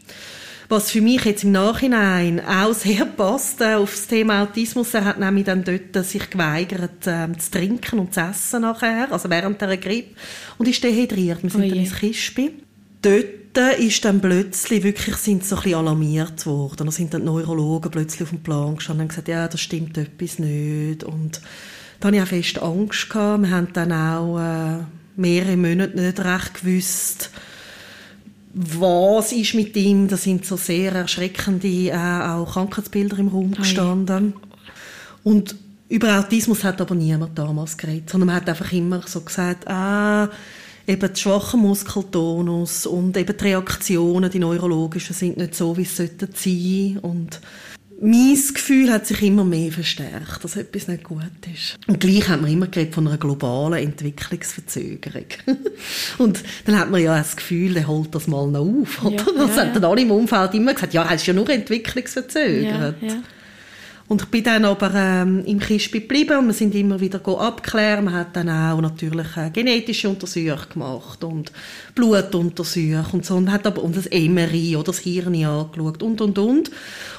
was 0.72 0.90
für 0.90 1.02
mich 1.02 1.22
jetzt 1.26 1.44
im 1.44 1.52
Nachhinein 1.52 2.40
auch 2.40 2.72
sehr 2.72 3.04
passt 3.04 3.60
äh, 3.60 3.74
auf 3.74 3.90
das 3.90 4.06
Thema 4.06 4.42
Autismus. 4.42 4.94
Er 4.94 5.04
hat 5.04 5.20
nämlich 5.20 5.44
dann 5.44 5.64
dort 5.64 5.94
äh, 5.94 6.02
sich 6.02 6.30
geweigert 6.30 7.06
äh, 7.06 7.28
zu 7.36 7.50
trinken 7.50 7.98
und 7.98 8.14
zu 8.14 8.20
essen 8.20 8.62
nachher, 8.62 9.12
also 9.12 9.28
während 9.28 9.60
der 9.60 9.76
Grippe 9.76 10.16
und 10.56 10.66
ist 10.66 10.82
dehydriert. 10.82 11.42
Wir 11.42 11.50
sind 11.50 11.64
oh 11.64 11.68
dann 11.68 11.78
ins 11.78 11.94
Kispi. 11.94 12.54
Dort 13.02 13.78
ist 13.80 14.02
dann 14.06 14.22
plötzlich 14.22 14.82
wirklich 14.82 15.16
sind 15.16 15.44
so 15.44 15.56
ein 15.56 15.62
bisschen 15.62 15.78
alarmiert 15.78 16.46
worden. 16.46 16.86
Da 16.86 16.90
sind 16.90 17.12
dann 17.12 17.20
die 17.20 17.26
Neurologen 17.26 17.90
plötzlich 17.90 18.22
auf 18.22 18.30
dem 18.30 18.42
Plan 18.42 18.76
gestanden 18.76 19.02
und 19.02 19.08
gesagt, 19.08 19.28
ja, 19.28 19.46
das 19.46 19.60
stimmt 19.60 19.98
etwas 19.98 20.38
nicht. 20.38 21.04
Und 21.04 21.42
da 22.00 22.08
hatte 22.08 22.16
ich 22.16 22.22
auch 22.22 22.26
fest 22.26 22.62
Angst. 22.62 23.10
Gehabt. 23.10 23.42
Wir 23.42 23.50
haben 23.50 23.68
dann 23.74 23.92
auch 23.92 24.38
äh, 24.38 24.84
mehrere 25.16 25.58
Monate 25.58 26.00
nicht 26.00 26.18
recht 26.18 26.62
gewusst, 26.62 27.30
was 28.54 29.32
ist 29.32 29.54
mit 29.54 29.76
ihm. 29.76 30.08
Da 30.08 30.16
sind 30.16 30.44
so 30.44 30.56
sehr 30.56 30.92
erschreckende 30.92 31.88
äh, 31.88 31.96
auch 31.96 32.52
Krankheitsbilder 32.52 33.18
im 33.18 33.28
Raum 33.28 33.52
gestanden. 33.52 34.34
Und 35.24 35.56
über 35.88 36.18
Autismus 36.18 36.64
hat 36.64 36.80
aber 36.80 36.94
niemand 36.94 37.38
damals 37.38 37.76
geredet, 37.76 38.10
sondern 38.10 38.28
man 38.28 38.36
hat 38.36 38.48
einfach 38.48 38.72
immer 38.72 39.02
so 39.06 39.20
gesagt, 39.20 39.68
ah, 39.68 40.28
eben 40.86 41.00
der 41.00 41.14
schwache 41.14 41.56
Muskeltonus 41.56 42.86
und 42.86 43.16
eben 43.16 43.36
die 43.36 43.44
Reaktionen, 43.44 44.30
die 44.30 44.38
neurologischen, 44.38 45.14
sind 45.14 45.36
nicht 45.36 45.54
so, 45.54 45.76
wie 45.76 45.82
es 45.82 45.96
sollten 45.96 46.28
sein. 46.34 46.98
Und 47.02 47.40
mein 48.04 48.36
Gefühl 48.52 48.92
hat 48.92 49.06
sich 49.06 49.22
immer 49.22 49.44
mehr 49.44 49.70
verstärkt, 49.70 50.42
dass 50.42 50.56
etwas 50.56 50.88
nicht 50.88 51.04
gut 51.04 51.22
ist. 51.52 51.78
Und 51.86 52.00
gleich 52.00 52.28
hat 52.28 52.40
man 52.40 52.50
immer 52.50 52.66
geredet 52.66 52.94
von 52.94 53.06
einer 53.06 53.16
globalen 53.16 53.74
Entwicklungsverzögerung. 53.74 55.26
und 56.18 56.42
dann 56.64 56.78
hat 56.80 56.90
man 56.90 57.00
ja 57.00 57.16
das 57.16 57.36
Gefühl, 57.36 57.74
der 57.74 57.86
holt 57.86 58.12
das 58.12 58.26
mal 58.26 58.48
noch 58.48 58.66
auf. 58.66 59.04
Oder? 59.04 59.14
Ja, 59.14 59.46
das 59.46 59.56
ja, 59.56 59.62
haben 59.62 59.74
dann 59.74 59.84
alle 59.84 60.02
im 60.02 60.10
Umfeld 60.10 60.52
immer 60.54 60.74
gesagt, 60.74 60.94
ja, 60.94 61.04
er 61.04 61.14
ist 61.14 61.26
ja 61.26 61.32
nur 61.32 61.48
entwicklungsverzögert. 61.48 62.96
Ja, 63.00 63.22
und 64.12 64.20
ich 64.20 64.28
bin 64.28 64.44
dann 64.44 64.66
aber 64.66 64.92
ähm, 64.94 65.42
im 65.46 65.58
Kispi 65.58 66.00
geblieben 66.00 66.38
und 66.38 66.46
wir 66.48 66.52
sind 66.52 66.74
immer 66.74 67.00
wieder 67.00 67.26
abklären. 67.26 68.04
Man 68.04 68.14
hat 68.14 68.36
dann 68.36 68.50
auch 68.50 68.78
natürlich 68.82 69.34
äh, 69.38 69.48
genetische 69.48 70.10
Untersuchungen 70.10 70.68
gemacht 70.70 71.24
und 71.24 71.50
Blutuntersuchungen 71.94 73.06
und 73.12 73.24
so 73.24 73.36
und 73.36 73.50
hat 73.50 73.66
aber 73.66 73.82
und 73.82 73.96
das 73.96 74.10
MRI 74.10 74.76
oder 74.76 74.84
das 74.84 74.98
Hirn 74.98 75.34
angeschaut 75.42 76.02
und 76.02 76.20
und 76.20 76.38
und 76.38 76.70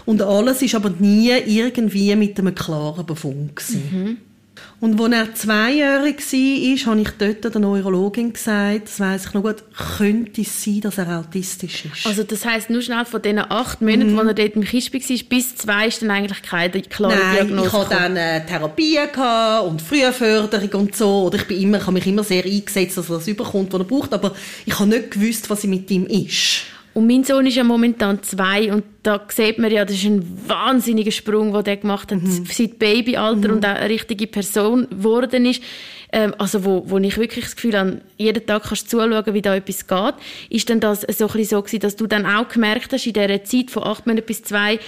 und 0.06 0.22
alles 0.22 0.62
ist 0.62 0.76
aber 0.76 0.92
nie 0.92 1.32
irgendwie 1.32 2.16
mit 2.16 2.38
einem 2.38 2.54
klaren 2.54 3.08
Befund 3.08 3.56
gewesen. 3.56 3.90
Mhm. 3.92 4.18
Und 4.80 5.00
als 5.00 5.14
er 5.14 5.34
zweijährig 5.36 6.18
war, 6.18 6.92
habe 6.92 7.02
ich 7.02 7.10
dort 7.18 7.56
der 7.56 7.62
Neurologin 7.62 8.34
gesagt, 8.34 8.88
das 8.88 9.00
weiss 9.00 9.28
ich 9.28 9.34
noch 9.34 9.44
gut, 9.44 9.64
könnte 9.98 10.42
es 10.42 10.64
sein, 10.64 10.82
dass 10.82 10.98
er 10.98 11.20
autistisch 11.20 11.86
ist. 11.86 12.06
Also 12.06 12.24
das 12.24 12.46
heisst, 12.46 12.70
nur 12.70 12.82
schnell 12.82 13.06
von 13.06 13.22
diesen 13.22 13.40
acht 13.40 13.82
Monaten, 13.82 14.12
mhm. 14.12 14.18
wo 14.18 14.22
er 14.22 14.34
dort 14.34 14.56
im 14.56 14.64
Kispi 14.64 15.02
war, 15.02 15.18
bis 15.30 15.56
zwei 15.56 15.88
ist 15.88 16.02
dann 16.02 16.12
eigentlich 16.12 16.42
keine 16.42 16.82
klare 16.82 17.16
Nein, 17.16 17.48
Diagnose 17.48 17.68
ich 17.68 17.74
hatte 17.74 17.96
dann 17.96 18.18
äh, 18.18 18.46
Therapien 18.46 19.10
und 19.66 19.82
Frühförderung 19.82 20.82
und 20.82 20.96
so. 20.96 21.24
Oder 21.28 21.38
ich, 21.38 21.48
bin 21.48 21.62
immer, 21.62 21.78
ich 21.78 21.84
habe 21.84 21.94
mich 21.94 22.08
immer 22.08 22.24
sehr 22.24 22.44
eingesetzt, 22.44 22.98
dass 22.98 23.10
er 23.10 23.18
das 23.18 23.28
überkommt, 23.28 23.72
was 23.72 23.80
er 23.80 23.86
braucht. 23.86 24.14
Aber 24.14 24.34
ich 24.66 24.78
habe 24.78 24.90
nicht 24.90 25.12
gewusst, 25.12 25.50
was 25.50 25.64
mit 25.64 25.90
ihm 25.92 26.06
ist. 26.08 26.64
Und 26.94 27.08
mein 27.08 27.24
Sohn 27.24 27.48
ist 27.48 27.56
ja 27.56 27.64
momentan 27.64 28.22
zwei 28.22 28.72
und 28.72 28.84
da 29.02 29.26
sieht 29.30 29.58
man 29.58 29.72
ja, 29.72 29.84
das 29.84 29.96
ist 29.96 30.06
ein 30.06 30.24
wahnsinniger 30.48 31.12
Sprung, 31.12 31.52
den 31.52 31.64
der 31.64 31.78
gemacht 31.78 32.12
hat, 32.12 32.22
mhm. 32.22 32.46
seit 32.46 32.78
Babyalter 32.78 33.50
mhm. 33.50 33.56
und 33.56 33.66
auch 33.66 33.76
eine 33.76 33.90
richtige 33.90 34.28
Person 34.28 34.88
geworden 34.90 35.46
ist. 35.46 35.64
Ähm, 36.12 36.36
also 36.38 36.64
wo, 36.64 36.84
wo 36.88 37.00
ich 37.00 37.18
wirklich 37.18 37.46
das 37.46 37.56
Gefühl 37.56 37.78
habe, 37.78 38.02
jeden 38.18 38.46
Tag 38.46 38.64
kannst 38.64 38.94
du 38.94 38.98
zuschauen, 38.98 39.34
wie 39.34 39.42
da 39.42 39.56
etwas 39.56 39.88
geht. 39.88 40.14
Ist 40.50 40.70
denn 40.70 40.80
das 40.80 41.02
so 41.02 41.06
ein 41.26 41.32
bisschen 41.34 41.46
so 41.46 41.62
gewesen, 41.64 41.80
dass 41.80 41.96
du 41.96 42.06
dann 42.06 42.28
auch 42.28 42.48
gemerkt 42.48 42.94
hast, 42.94 43.08
in 43.08 43.14
dieser 43.14 43.44
Zeit 43.44 43.72
von 43.72 43.84
acht 43.84 44.06
Monaten 44.06 44.28
bis 44.28 44.44
zwei, 44.44 44.80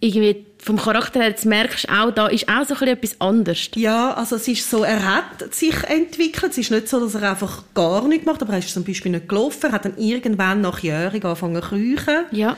irgendwie 0.00 0.46
vom 0.58 0.76
Charakter 0.76 1.20
her, 1.20 1.34
merkst 1.44 1.88
du 1.88 1.92
auch, 1.92 2.10
da 2.10 2.26
ist 2.26 2.48
auch 2.48 2.64
so 2.66 2.74
etwas 2.84 3.20
anderes. 3.20 3.70
Ja, 3.74 4.12
also 4.14 4.36
es 4.36 4.48
ist 4.48 4.68
so, 4.68 4.82
er 4.82 5.04
hat 5.04 5.54
sich 5.54 5.74
entwickelt. 5.84 6.52
Es 6.52 6.58
ist 6.58 6.70
nicht 6.70 6.88
so, 6.88 7.00
dass 7.00 7.14
er 7.14 7.30
einfach 7.30 7.62
gar 7.74 8.06
nichts 8.06 8.26
macht, 8.26 8.42
aber 8.42 8.52
er 8.52 8.58
ist 8.58 8.72
zum 8.72 8.84
Beispiel 8.84 9.12
nicht 9.12 9.28
gelaufen. 9.28 9.66
Er 9.66 9.72
hat 9.72 9.84
dann 9.84 9.96
irgendwann 9.96 10.60
nach 10.60 10.82
Jahren 10.82 11.14
angefangen 11.14 11.62
zu 11.62 11.68
kriechen. 11.68 12.24
Ja. 12.32 12.56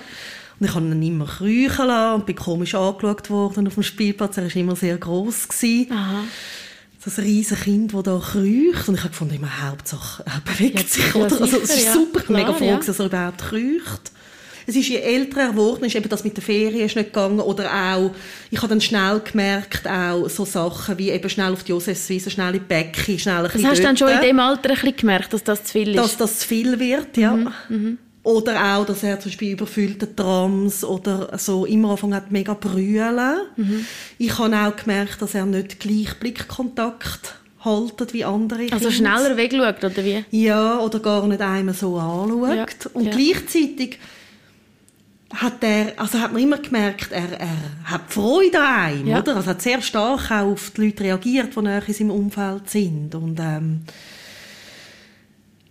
Und 0.58 0.66
ich 0.66 0.74
habe 0.74 0.84
ihn 0.86 1.02
immer 1.02 1.26
kriechen 1.26 1.86
lassen 1.86 2.14
und 2.16 2.26
bin 2.26 2.36
komisch 2.36 2.74
angeschaut 2.74 3.30
worden 3.30 3.66
auf 3.66 3.74
dem 3.74 3.82
Spielplatz. 3.82 4.36
Er 4.36 4.44
war 4.44 4.56
immer 4.56 4.76
sehr 4.76 4.98
gross. 4.98 5.48
Gewesen. 5.48 5.92
Aha. 5.92 6.24
Das 7.02 7.18
riesige 7.18 7.62
Kind, 7.62 7.94
das 7.94 8.02
da 8.02 8.18
kriecht. 8.22 8.88
Und 8.88 8.94
ich 8.96 9.00
habe 9.00 9.10
gefunden, 9.10 9.34
immer 9.34 9.62
Hauptsache, 9.62 10.22
er 10.26 10.40
bewegt 10.44 10.80
ja, 10.80 10.86
sich. 10.86 11.14
Oder? 11.14 11.40
also, 11.40 11.58
es 11.58 11.70
ist 11.70 11.86
ja, 11.86 11.92
super, 11.94 12.20
klar, 12.20 12.38
mega 12.38 12.52
froh, 12.52 12.64
ja. 12.64 12.76
dass 12.76 12.98
er 12.98 13.06
überhaupt 13.06 13.38
kriecht. 13.38 14.12
Es 14.70 14.76
ist, 14.76 14.88
je 14.88 14.98
älter 14.98 15.40
er 15.40 15.48
geworden 15.48 15.84
ist, 15.84 15.96
eben 15.96 16.08
das 16.08 16.22
mit 16.22 16.36
der 16.36 16.44
Ferien 16.44 16.86
ist 16.86 16.94
nicht 16.94 17.12
gegangen 17.12 17.40
oder 17.40 17.68
auch, 17.72 18.12
ich 18.52 18.58
habe 18.58 18.68
dann 18.68 18.80
schnell 18.80 19.20
gemerkt, 19.20 19.88
auch 19.88 20.28
so 20.28 20.44
Sachen 20.44 20.96
wie 20.96 21.10
eben 21.10 21.28
schnell 21.28 21.52
auf 21.52 21.64
die 21.64 21.72
Josefswiese, 21.72 22.30
schnell 22.30 22.54
in 22.54 22.60
die 22.60 22.66
Bäcke, 22.66 23.18
schnell 23.18 23.46
ein 23.46 23.50
Das 23.52 23.64
hast 23.64 23.78
du 23.78 23.82
dann 23.82 23.96
schon 23.96 24.08
in 24.10 24.20
dem 24.20 24.38
Alter 24.38 24.70
ein 24.70 24.74
bisschen 24.76 24.96
gemerkt, 24.96 25.32
dass 25.32 25.42
das 25.42 25.64
zu 25.64 25.72
viel 25.72 25.88
ist? 25.88 25.98
Dass 25.98 26.16
das 26.16 26.38
zu 26.38 26.46
viel 26.46 26.78
wird, 26.78 27.16
ja. 27.16 27.32
Mhm. 27.32 27.52
Mhm. 27.68 27.98
Oder 28.22 28.76
auch, 28.76 28.86
dass 28.86 29.02
er 29.02 29.18
zum 29.18 29.30
Beispiel 29.30 29.52
überfüllte 29.52 30.14
Trams 30.14 30.84
oder 30.84 31.36
so 31.36 31.64
immer 31.64 31.90
anfangen 31.90 32.14
hat, 32.14 32.30
mega 32.30 32.54
brüllen. 32.54 33.38
Mhm. 33.56 33.86
Ich 34.18 34.38
habe 34.38 34.56
auch 34.56 34.76
gemerkt, 34.76 35.20
dass 35.20 35.34
er 35.34 35.46
nicht 35.46 35.80
gleich 35.80 36.14
Blickkontakt 36.20 37.34
haltet 37.64 38.12
wie 38.12 38.24
andere 38.24 38.62
Also 38.70 38.88
Kinder. 38.88 38.92
schneller 38.92 39.36
wegschaut, 39.36 39.84
oder 39.84 40.04
wie? 40.04 40.24
Ja, 40.30 40.78
oder 40.78 41.00
gar 41.00 41.26
nicht 41.26 41.40
einmal 41.40 41.74
so 41.74 41.96
anschaut. 41.98 42.56
Ja. 42.56 42.90
Und 42.92 43.06
ja. 43.06 43.10
gleichzeitig 43.10 43.98
hat 45.34 45.62
er, 45.62 45.92
also 45.96 46.18
hat 46.18 46.32
man 46.32 46.42
immer 46.42 46.58
gemerkt, 46.58 47.12
er, 47.12 47.38
er 47.38 47.56
hat 47.84 48.12
Freude 48.12 48.60
an 48.60 48.74
einem, 48.84 49.06
ja. 49.06 49.20
oder? 49.20 49.36
Also 49.36 49.50
hat 49.50 49.62
sehr 49.62 49.80
stark 49.80 50.30
auch 50.30 50.52
auf 50.52 50.72
die 50.76 50.86
Leute 50.86 51.04
reagiert, 51.04 51.54
die 51.54 51.60
näher 51.60 51.82
in 51.86 51.94
seinem 51.94 52.10
Umfeld 52.10 52.68
sind. 52.68 53.14
Und, 53.14 53.38
ähm, 53.38 53.82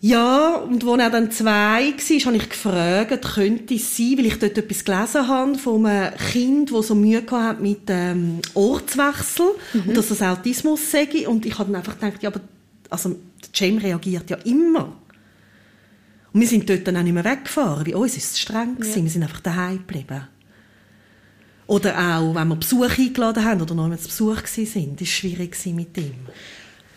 ja, 0.01 0.55
und 0.55 0.85
als 0.85 1.01
er 1.01 1.09
dann 1.09 1.29
zwei 1.29 1.91
war, 1.91 2.25
habe 2.25 2.37
ich 2.37 2.49
gefragt, 2.49 3.33
könnte 3.35 3.73
es 3.73 3.97
sein, 3.97 4.17
weil 4.17 4.27
ich 4.27 4.39
dort 4.39 4.57
etwas 4.57 4.85
gelesen 4.85 5.27
habe 5.27 5.55
von 5.55 5.85
einem 5.85 6.15
Kind, 6.15 6.71
das 6.71 6.87
so 6.87 6.95
Mühe 6.95 7.21
hatte 7.29 7.61
mit 7.61 7.81
ähm, 7.89 8.39
Ortswechsel 8.53 9.47
mhm. 9.73 9.89
und 9.89 9.97
dass 9.97 10.07
das 10.07 10.21
Autismus 10.21 10.89
sei. 10.89 11.27
Und 11.27 11.45
ich 11.45 11.59
habe 11.59 11.69
dann 11.69 11.81
einfach 11.81 11.99
gedacht, 11.99 12.23
ja, 12.23 12.29
aber 12.29 12.39
also, 12.89 13.17
Cem 13.53 13.77
reagiert 13.77 14.29
ja 14.29 14.37
immer. 14.45 14.93
Und 16.31 16.41
wir 16.41 16.47
sind 16.47 16.69
dort 16.69 16.87
dann 16.87 16.97
auch 16.97 17.03
nicht 17.03 17.13
mehr 17.13 17.25
weggefahren. 17.25 17.83
Bei 17.83 17.95
uns 17.95 18.13
war 18.13 18.17
es 18.17 18.39
streng. 18.39 18.77
Ja. 18.79 18.95
Wir 18.95 19.09
sind 19.09 19.23
einfach 19.23 19.41
daheim 19.41 19.79
geblieben. 19.79 20.27
Oder 21.67 21.97
auch, 21.97 22.33
wenn 22.33 22.47
wir 22.47 22.55
Besuch 22.55 22.97
eingeladen 22.97 23.45
haben 23.45 23.61
oder 23.61 23.75
noch 23.75 23.95
zu 23.97 24.07
Besuch 24.07 24.37
waren, 24.37 24.87
war 24.89 25.01
es 25.01 25.07
schwierig 25.07 25.65
mit 25.67 25.97
ihm. 25.97 26.15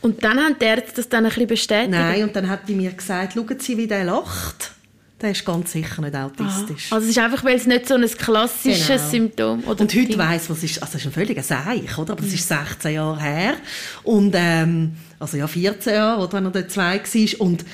Und 0.01 0.25
dann 0.25 0.39
haben 0.39 0.57
die 0.59 0.65
Ärzte 0.65 0.97
das 0.97 1.09
dann 1.09 1.25
ein 1.25 1.29
bisschen 1.29 1.47
bestätigt? 1.47 1.91
Nein, 1.91 2.25
und 2.25 2.35
dann 2.35 2.49
hat 2.49 2.69
die 2.69 2.75
mir 2.75 2.91
gesagt, 2.91 3.35
schauen 3.35 3.61
Sie, 3.61 3.77
wie 3.77 3.87
der 3.87 4.05
lacht. 4.05 4.73
Der 5.21 5.31
ist 5.31 5.45
ganz 5.45 5.71
sicher 5.71 6.03
nicht 6.03 6.17
autistisch. 6.17 6.87
Aha. 6.89 6.97
Also 6.97 7.05
es 7.05 7.17
ist 7.17 7.19
einfach, 7.19 7.45
weil 7.45 7.55
es 7.55 7.67
nicht 7.67 7.87
so 7.87 7.95
ein 7.95 8.05
klassisches 8.05 8.89
genau. 8.89 9.11
Symptom 9.11 9.65
oder 9.65 9.83
Und 9.83 9.95
heute 9.95 10.19
weiss, 10.19 10.51
was 10.51 10.65
ist, 10.65 10.83
also 10.83 10.95
das 10.95 11.03
ist 11.03 11.07
ein 11.07 11.13
völliger 11.13 11.45
Seich, 11.45 11.97
oder? 11.97 12.15
Aber 12.15 12.23
das 12.23 12.33
ist 12.33 12.49
16 12.49 12.95
Jahre 12.95 13.21
her. 13.21 13.55
Und, 14.03 14.33
ähm, 14.35 14.97
also 15.21 15.37
ja, 15.37 15.47
14 15.47 15.95
Jahre, 15.95 16.23
oder, 16.23 16.33
wenn 16.33 16.47
er 16.47 16.51
dort 16.51 16.71
zwei 16.73 16.99
war. 16.99 17.41
Und 17.41 17.65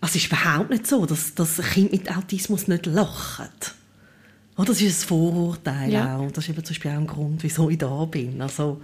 es 0.00 0.14
ist 0.14 0.26
überhaupt 0.26 0.70
nicht 0.70 0.86
so, 0.86 1.06
dass, 1.06 1.34
dass 1.34 1.58
ein 1.58 1.66
Kind 1.66 1.92
mit 1.92 2.16
Autismus 2.16 2.68
nicht 2.68 2.86
lacht. 2.86 3.74
Oh, 4.56 4.64
das 4.64 4.80
ist 4.80 5.04
ein 5.04 5.08
Vorurteil 5.08 5.92
ja. 5.92 6.16
auch. 6.16 6.30
Das 6.32 6.44
ist 6.44 6.50
eben 6.50 6.64
zum 6.64 6.74
Beispiel 6.74 6.90
auch 6.90 6.96
ein 6.96 7.06
Grund, 7.06 7.42
wieso 7.42 7.70
ich 7.70 7.78
da 7.78 8.04
bin. 8.04 8.40
Also, 8.42 8.80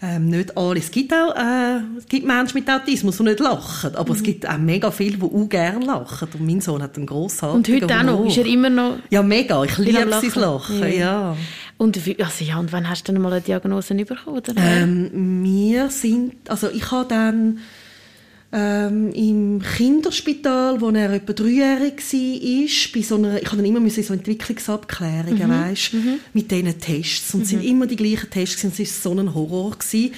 ähm, 0.00 0.28
nicht 0.28 0.56
alle. 0.56 0.80
Es 0.80 0.90
gibt 0.90 1.12
auch 1.12 1.34
äh, 1.36 1.78
es 1.96 2.06
gibt 2.06 2.26
Menschen 2.26 2.58
mit 2.58 2.68
Autismus, 2.68 3.18
die 3.18 3.22
nicht 3.22 3.40
lachen. 3.40 3.94
Aber 3.94 4.12
mhm. 4.12 4.16
es 4.16 4.22
gibt 4.22 4.48
auch 4.48 4.58
mega 4.58 4.90
viele, 4.90 5.16
die 5.16 5.22
auch 5.22 5.48
gerne 5.48 5.84
lachen. 5.84 6.28
Und 6.34 6.46
mein 6.46 6.60
Sohn 6.60 6.82
hat 6.82 6.96
einen 6.96 7.06
grossartigen 7.06 7.82
Und 7.82 7.90
heute 7.90 7.98
auch 7.98 8.02
noch? 8.02 8.26
Ist 8.26 8.38
er 8.38 8.46
immer 8.46 8.68
noch... 8.68 8.98
Ja, 9.10 9.22
mega. 9.22 9.62
Ich 9.62 9.78
liebe 9.78 10.10
sein 10.10 10.32
Lachen. 10.34 10.80
Ja. 10.80 10.86
ja. 10.88 11.36
Und, 11.78 12.04
wie, 12.04 12.20
also, 12.22 12.44
ja, 12.44 12.58
und 12.58 12.72
wann 12.72 12.88
hast 12.88 13.06
du 13.06 13.12
denn 13.12 13.22
mal 13.22 13.32
eine 13.32 13.42
Diagnose 13.42 13.94
bekommen? 13.94 14.42
Ähm, 14.56 15.44
wir 15.44 15.88
sind... 15.90 16.48
Also 16.48 16.68
ich 16.68 16.90
habe 16.90 17.08
dann 17.08 17.58
ähm, 18.52 19.12
im 19.12 19.62
Kinderspital, 19.62 20.80
wo 20.80 20.90
er 20.90 21.10
etwa 21.12 21.32
dreijährig 21.32 22.02
war, 22.12 22.94
bei 22.94 23.02
so 23.02 23.14
einer, 23.14 23.42
ich 23.42 23.50
hatte 23.50 23.64
immer 23.64 23.90
so 23.90 24.12
Entwicklungsabklärungen, 24.12 25.48
mhm. 25.48 25.50
weißt, 25.50 25.94
mhm. 25.94 26.18
mit 26.34 26.50
diesen 26.50 26.78
Tests. 26.78 27.34
Und 27.34 27.42
es 27.42 27.52
mhm. 27.52 27.56
sind 27.56 27.64
immer 27.64 27.86
die 27.86 27.96
gleichen 27.96 28.28
Tests 28.30 28.62
und 28.64 28.78
es 28.78 29.04
war 29.04 29.14
so 29.14 29.18
ein 29.18 29.34
Horror. 29.34 29.70
Gewesen, 29.72 30.12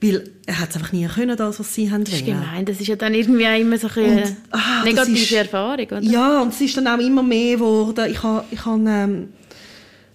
weil 0.00 0.30
er 0.46 0.60
hat 0.60 0.70
es 0.70 0.76
einfach 0.76 0.92
nie 0.92 1.06
können, 1.06 1.36
das, 1.36 1.58
was 1.58 1.74
sie 1.74 1.90
haben 1.90 2.04
Das 2.04 2.14
ist 2.14 2.26
gemein, 2.26 2.64
das 2.64 2.80
ist 2.80 2.86
ja 2.88 2.96
dann 2.96 3.14
irgendwie 3.14 3.46
auch 3.46 3.58
immer 3.58 3.78
so 3.78 3.88
eine 3.88 4.22
und, 4.22 4.36
ah, 4.50 4.84
negative 4.84 5.18
ist, 5.18 5.32
Erfahrung, 5.32 5.86
oder? 5.86 6.02
Ja, 6.02 6.42
und 6.42 6.52
es 6.52 6.60
ist 6.60 6.76
dann 6.76 6.86
auch 6.86 6.98
immer 6.98 7.22
mehr 7.22 7.54
geworden. 7.54 8.10
Ich 8.10 8.22
habe 8.22 8.44
ich 8.50 8.64
hab, 8.64 8.78
ähm, 8.86 9.28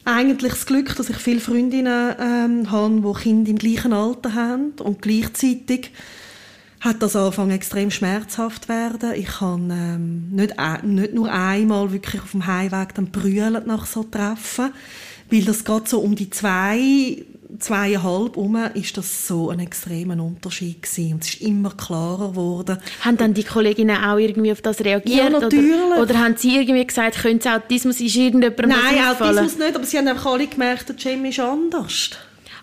eigentlich 0.06 0.54
das 0.54 0.66
Glück, 0.66 0.96
dass 0.96 1.10
ich 1.10 1.18
viele 1.18 1.40
Freundinnen 1.40 2.16
ähm, 2.20 2.72
habe, 2.72 3.02
die 3.02 3.22
Kinder 3.22 3.50
im 3.50 3.58
gleichen 3.58 3.94
Alter 3.94 4.34
haben 4.34 4.74
und 4.80 5.02
gleichzeitig 5.02 5.92
hat 6.80 7.02
das 7.02 7.16
angefangen 7.16 7.52
extrem 7.52 7.92
schmerzhaft 7.92 8.70
werden. 8.70 9.14
Ich 9.16 9.28
kann 9.28 9.70
ähm, 9.72 10.30
nicht, 10.32 10.56
äh, 10.58 10.86
nicht 10.86 11.14
nur 11.14 11.32
einmal 11.32 11.92
wirklich 11.92 12.22
auf 12.22 12.32
dem 12.32 12.48
Heimweg 12.48 12.96
dann 12.96 13.12
brüllen 13.12 13.62
nach 13.66 13.86
so 13.86 14.04
Treffen, 14.04 14.72
weil 15.30 15.42
das 15.42 15.66
geht 15.66 15.88
so 15.88 16.00
um 16.00 16.16
die 16.16 16.30
zwei 16.30 17.26
zweieinhalb 17.58 18.38
um 18.38 18.56
ist 18.76 18.96
das 18.96 19.28
so 19.28 19.50
ein 19.50 19.60
extremer 19.60 20.22
Unterschied 20.24 20.84
gewesen. 20.84 21.14
Und 21.14 21.24
es 21.24 21.30
ist 21.30 21.42
immer 21.42 21.72
klarer 21.72 22.30
geworden. 22.30 22.78
Haben 23.02 23.18
dann 23.18 23.34
die 23.34 23.44
Kolleginnen 23.44 24.04
auch 24.04 24.18
irgendwie 24.18 24.52
auf 24.52 24.62
das 24.62 24.82
reagiert? 24.82 25.18
Ja, 25.18 25.30
natürlich. 25.30 25.74
Oder, 25.92 26.02
oder 26.02 26.20
haben 26.20 26.38
sie 26.38 26.56
irgendwie 26.56 26.86
gesagt, 26.86 27.22
könnte 27.22 27.52
Autismus, 27.52 28.00
ist 28.00 28.16
irgendjemandem 28.16 28.70
Nein, 28.70 29.16
Autismus 29.20 29.58
nicht, 29.58 29.76
aber 29.76 29.84
sie 29.84 29.98
haben 29.98 30.08
einfach 30.08 30.28
alle 30.28 30.48
gemerkt, 30.48 30.90
der 30.90 30.96
Jim 30.96 31.26
ist 31.26 31.40
anders. 31.40 32.12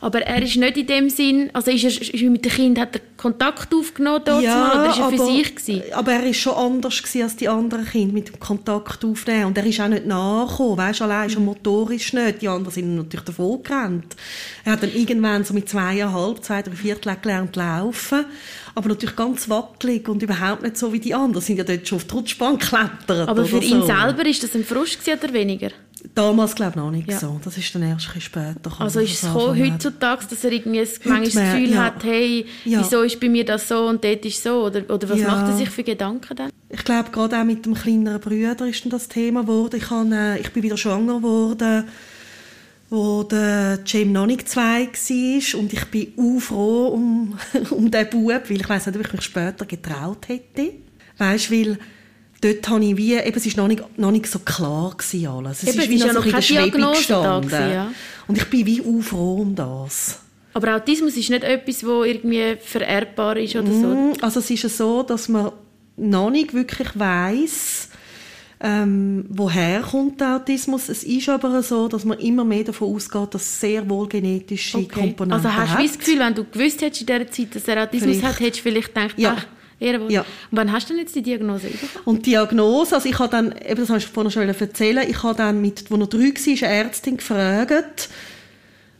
Aber 0.01 0.21
er 0.21 0.43
ist 0.43 0.57
nicht 0.57 0.77
in 0.77 0.87
dem 0.87 1.11
Sinn, 1.11 1.51
also 1.53 1.71
ist 1.71 1.85
er, 1.85 1.91
ist 1.91 2.23
mit 2.23 2.45
dem 2.45 2.53
Kind 2.53 2.79
hat 2.79 2.95
er 2.97 3.01
Kontakt 3.17 3.75
aufgenommen 3.75 4.23
dort 4.25 4.43
ja, 4.43 4.55
mal, 4.55 4.81
oder 4.81 4.91
ist 4.91 4.99
er 4.99 5.05
aber, 5.07 5.17
für 5.17 5.25
sich 5.25 5.55
gewesen? 5.55 5.83
Aber 5.93 6.13
er 6.13 6.25
ist 6.25 6.37
schon 6.37 6.55
anders 6.55 7.03
als 7.21 7.37
die 7.37 7.49
anderen 7.49 7.87
Kinder 7.87 8.13
mit 8.13 8.29
dem 8.29 8.39
Kontakt 8.39 9.05
aufnehmen 9.05 9.47
und 9.47 9.59
er 9.59 9.67
ist 9.67 9.81
auch 9.81 9.89
nicht 9.89 10.07
nachgekommen, 10.07 10.77
weißt, 10.77 11.03
allein 11.03 11.31
schon 11.31 11.45
motorisch 11.45 12.13
nicht, 12.13 12.43
die 12.43 12.49
anderen 12.49 12.73
sind 12.73 12.95
natürlich 12.95 13.25
davon 13.25 13.63
gerannt. 13.63 14.17
Er 14.65 14.73
hat 14.73 14.83
dann 14.83 14.93
irgendwann 14.95 15.45
so 15.45 15.55
mit 15.55 15.69
zweieinhalb, 15.69 16.45
zwei, 16.45 16.63
drei 16.63 16.73
Viertel 16.73 17.17
gelernt 17.21 17.57
laufen, 17.57 18.27
aber 18.75 18.89
natürlich 18.91 19.17
ganz 19.17 19.49
wackelig 19.49 20.09
und 20.09 20.23
überhaupt 20.23 20.63
nicht 20.63 20.77
so 20.77 20.93
wie 20.93 21.01
die 21.01 21.15
anderen, 21.15 21.43
sind 21.43 21.57
ja 21.57 21.65
dort 21.65 21.89
schon 21.89 21.97
auf 21.97 22.05
die 22.05 22.15
Rutschbahn 22.15 22.59
geklettert 22.59 23.29
Aber 23.29 23.45
für 23.47 23.59
ihn 23.59 23.81
so. 23.81 23.87
selber 23.87 24.27
ist 24.27 24.43
das 24.43 24.55
ein 24.55 24.65
Frust 24.65 25.01
oder 25.09 25.33
weniger? 25.33 25.71
Damals 26.15 26.55
glaube 26.55 26.73
ich 26.73 26.77
noch 26.77 26.91
nicht 26.91 27.11
ja. 27.11 27.19
so. 27.19 27.41
Das 27.43 27.57
ist 27.57 27.75
dann 27.75 27.83
erst 27.83 28.15
ein 28.15 28.21
später. 28.21 28.71
Also 28.79 29.01
ist 29.01 29.15
es 29.15 29.21
so 29.21 29.55
heutzutage, 29.55 30.27
dass 30.29 30.45
er 30.45 30.53
irgendwie 30.53 30.87
manchmal 31.05 31.25
das 31.25 31.35
Gefühl 31.35 31.71
ja. 31.71 31.85
hat, 31.85 32.05
hey, 32.05 32.47
ja. 32.65 32.81
wieso 32.81 33.03
ist 33.03 33.19
bei 33.21 33.29
mir 33.29 33.45
das 33.45 33.69
so 33.69 33.87
und 33.87 34.05
dort 34.05 34.25
ist 34.25 34.43
so? 34.43 34.65
Oder, 34.65 34.89
oder 34.89 35.09
was 35.09 35.21
macht 35.21 35.49
er 35.49 35.57
sich 35.57 35.71
für 35.71 35.83
Gedanken 35.83 36.37
dann? 36.37 36.51
Ich 36.69 36.85
glaube, 36.85 37.11
gerade 37.11 37.39
auch 37.39 37.45
mit 37.45 37.65
dem 37.65 37.75
kleineren 37.75 38.21
Bruder 38.21 38.67
ist 38.67 38.85
dann 38.85 38.91
das 38.91 39.09
Thema 39.09 39.43
geworden. 39.43 39.77
Ich, 39.77 39.91
habe, 39.91 40.15
äh, 40.15 40.41
ich 40.41 40.53
bin 40.53 40.63
wieder 40.63 40.77
schwanger 40.77 41.17
geworden, 41.17 41.85
wo 42.91 43.23
der 43.23 43.81
Jim 43.85 44.13
noch 44.13 44.27
nicht 44.27 44.49
zwei 44.49 44.87
war 44.87 45.61
und 45.61 45.73
ich 45.73 45.85
bin 45.87 46.13
auch 46.19 46.41
froh 46.41 46.89
um, 46.89 47.39
um 47.71 47.91
diesen 47.91 48.11
Bub, 48.11 48.51
weil 48.51 48.61
ich 48.61 48.69
weiß 48.69 48.87
nicht, 48.87 48.97
ob 48.97 49.07
ich 49.07 49.13
mich 49.13 49.23
später 49.23 49.65
getraut 49.65 50.29
hätte. 50.29 50.73
Weißt, 51.19 51.51
weil 51.51 51.79
dort 52.47 52.69
habe 52.69 52.85
ich 52.85 52.97
wie, 52.97 53.15
eben, 53.15 53.37
es 53.37 53.47
ist 53.47 53.57
noch 53.57 53.69
nicht, 53.69 53.83
noch 53.99 54.11
nicht 54.11 54.27
so 54.27 54.39
klar 54.41 54.95
gewesen 54.97 55.27
alles. 55.27 55.63
Es 55.63 55.71
eben, 55.71 55.81
ist 55.81 55.91
wie 55.91 55.99
noch 55.99 56.13
so 56.13 56.21
in 56.21 56.33
der 56.33 56.43
Schwebe 56.43 56.79
gestanden. 56.79 57.51
Ja. 57.51 57.93
Und 58.27 58.39
ich 58.39 58.45
bin 58.47 58.67
wie 58.67 58.81
auch 58.81 59.03
froh 59.03 59.41
um 59.41 59.55
das. 59.55 60.21
Aber 60.55 60.75
Autismus 60.75 61.17
ist 61.17 61.29
nicht 61.29 61.45
etwas, 61.45 61.81
das 61.81 62.07
irgendwie 62.07 62.57
vererbbar 62.59 63.37
ist 63.37 63.57
oder 63.57 63.71
so? 63.71 63.87
Mm, 63.89 64.13
also 64.23 64.41
es 64.41 64.51
ist 64.51 64.77
so, 64.77 65.03
dass 65.03 65.29
man 65.29 65.53
noch 65.97 66.31
nicht 66.31 66.55
wirklich 66.55 66.89
weiß, 66.99 67.91
ähm, 68.61 69.27
woher 69.29 69.83
kommt 69.83 70.21
der 70.21 70.37
Autismus. 70.37 70.89
Es 70.89 71.05
ist 71.05 71.29
aber 71.29 71.63
so, 71.63 71.89
dass 71.89 72.07
man 72.07 72.19
immer 72.21 72.45
mehr 72.45 72.65
davon 72.65 72.95
ausgeht, 72.95 73.35
dass 73.35 73.43
es 73.43 73.61
sehr 73.61 73.89
wohl 73.89 74.09
genetische 74.09 74.79
okay. 74.79 74.89
Komponenten 74.89 75.33
Also 75.33 75.55
hast 75.55 75.79
du 75.79 75.87
das 75.87 75.99
Gefühl, 75.99 76.19
wenn 76.21 76.35
du 76.35 76.45
gewusst 76.45 76.81
hättest 76.81 77.03
in 77.03 77.07
dieser 77.07 77.31
Zeit, 77.31 77.55
dass 77.55 77.69
er 77.69 77.83
Autismus 77.83 78.17
vielleicht. 78.17 78.25
hat, 78.25 78.41
hättest 78.41 78.59
du 78.61 78.63
vielleicht 78.71 78.95
gedacht, 78.95 79.15
ja. 79.19 79.37
ach, 79.37 79.47
Ehrenwohl. 79.79 80.11
Ja. 80.11 80.21
Und 80.23 80.27
wann 80.53 80.73
hast 80.73 80.89
du 80.89 80.95
denn 80.95 81.03
jetzt 81.03 81.15
die 81.15 81.23
Diagnose 81.23 81.69
bekommen? 81.69 81.91
Und 82.05 82.27
die 82.27 82.31
Diagnose, 82.31 82.95
also 82.95 83.09
ich 83.09 83.19
habe 83.19 83.31
dann, 83.31 83.53
eben 83.53 83.81
das 83.81 83.89
habe 83.91 83.99
ich 83.99 84.07
vorhin 84.07 84.31
schon 84.31 84.49
erzählen, 84.49 85.05
ich 85.09 85.23
habe 85.23 85.37
dann 85.37 85.61
mit, 85.61 85.91
wo 85.91 85.97
er 85.97 86.07
drei 86.07 86.19
war, 86.19 86.69
eine 86.69 86.77
Ärztin 86.77 87.17
gefragt, 87.19 88.09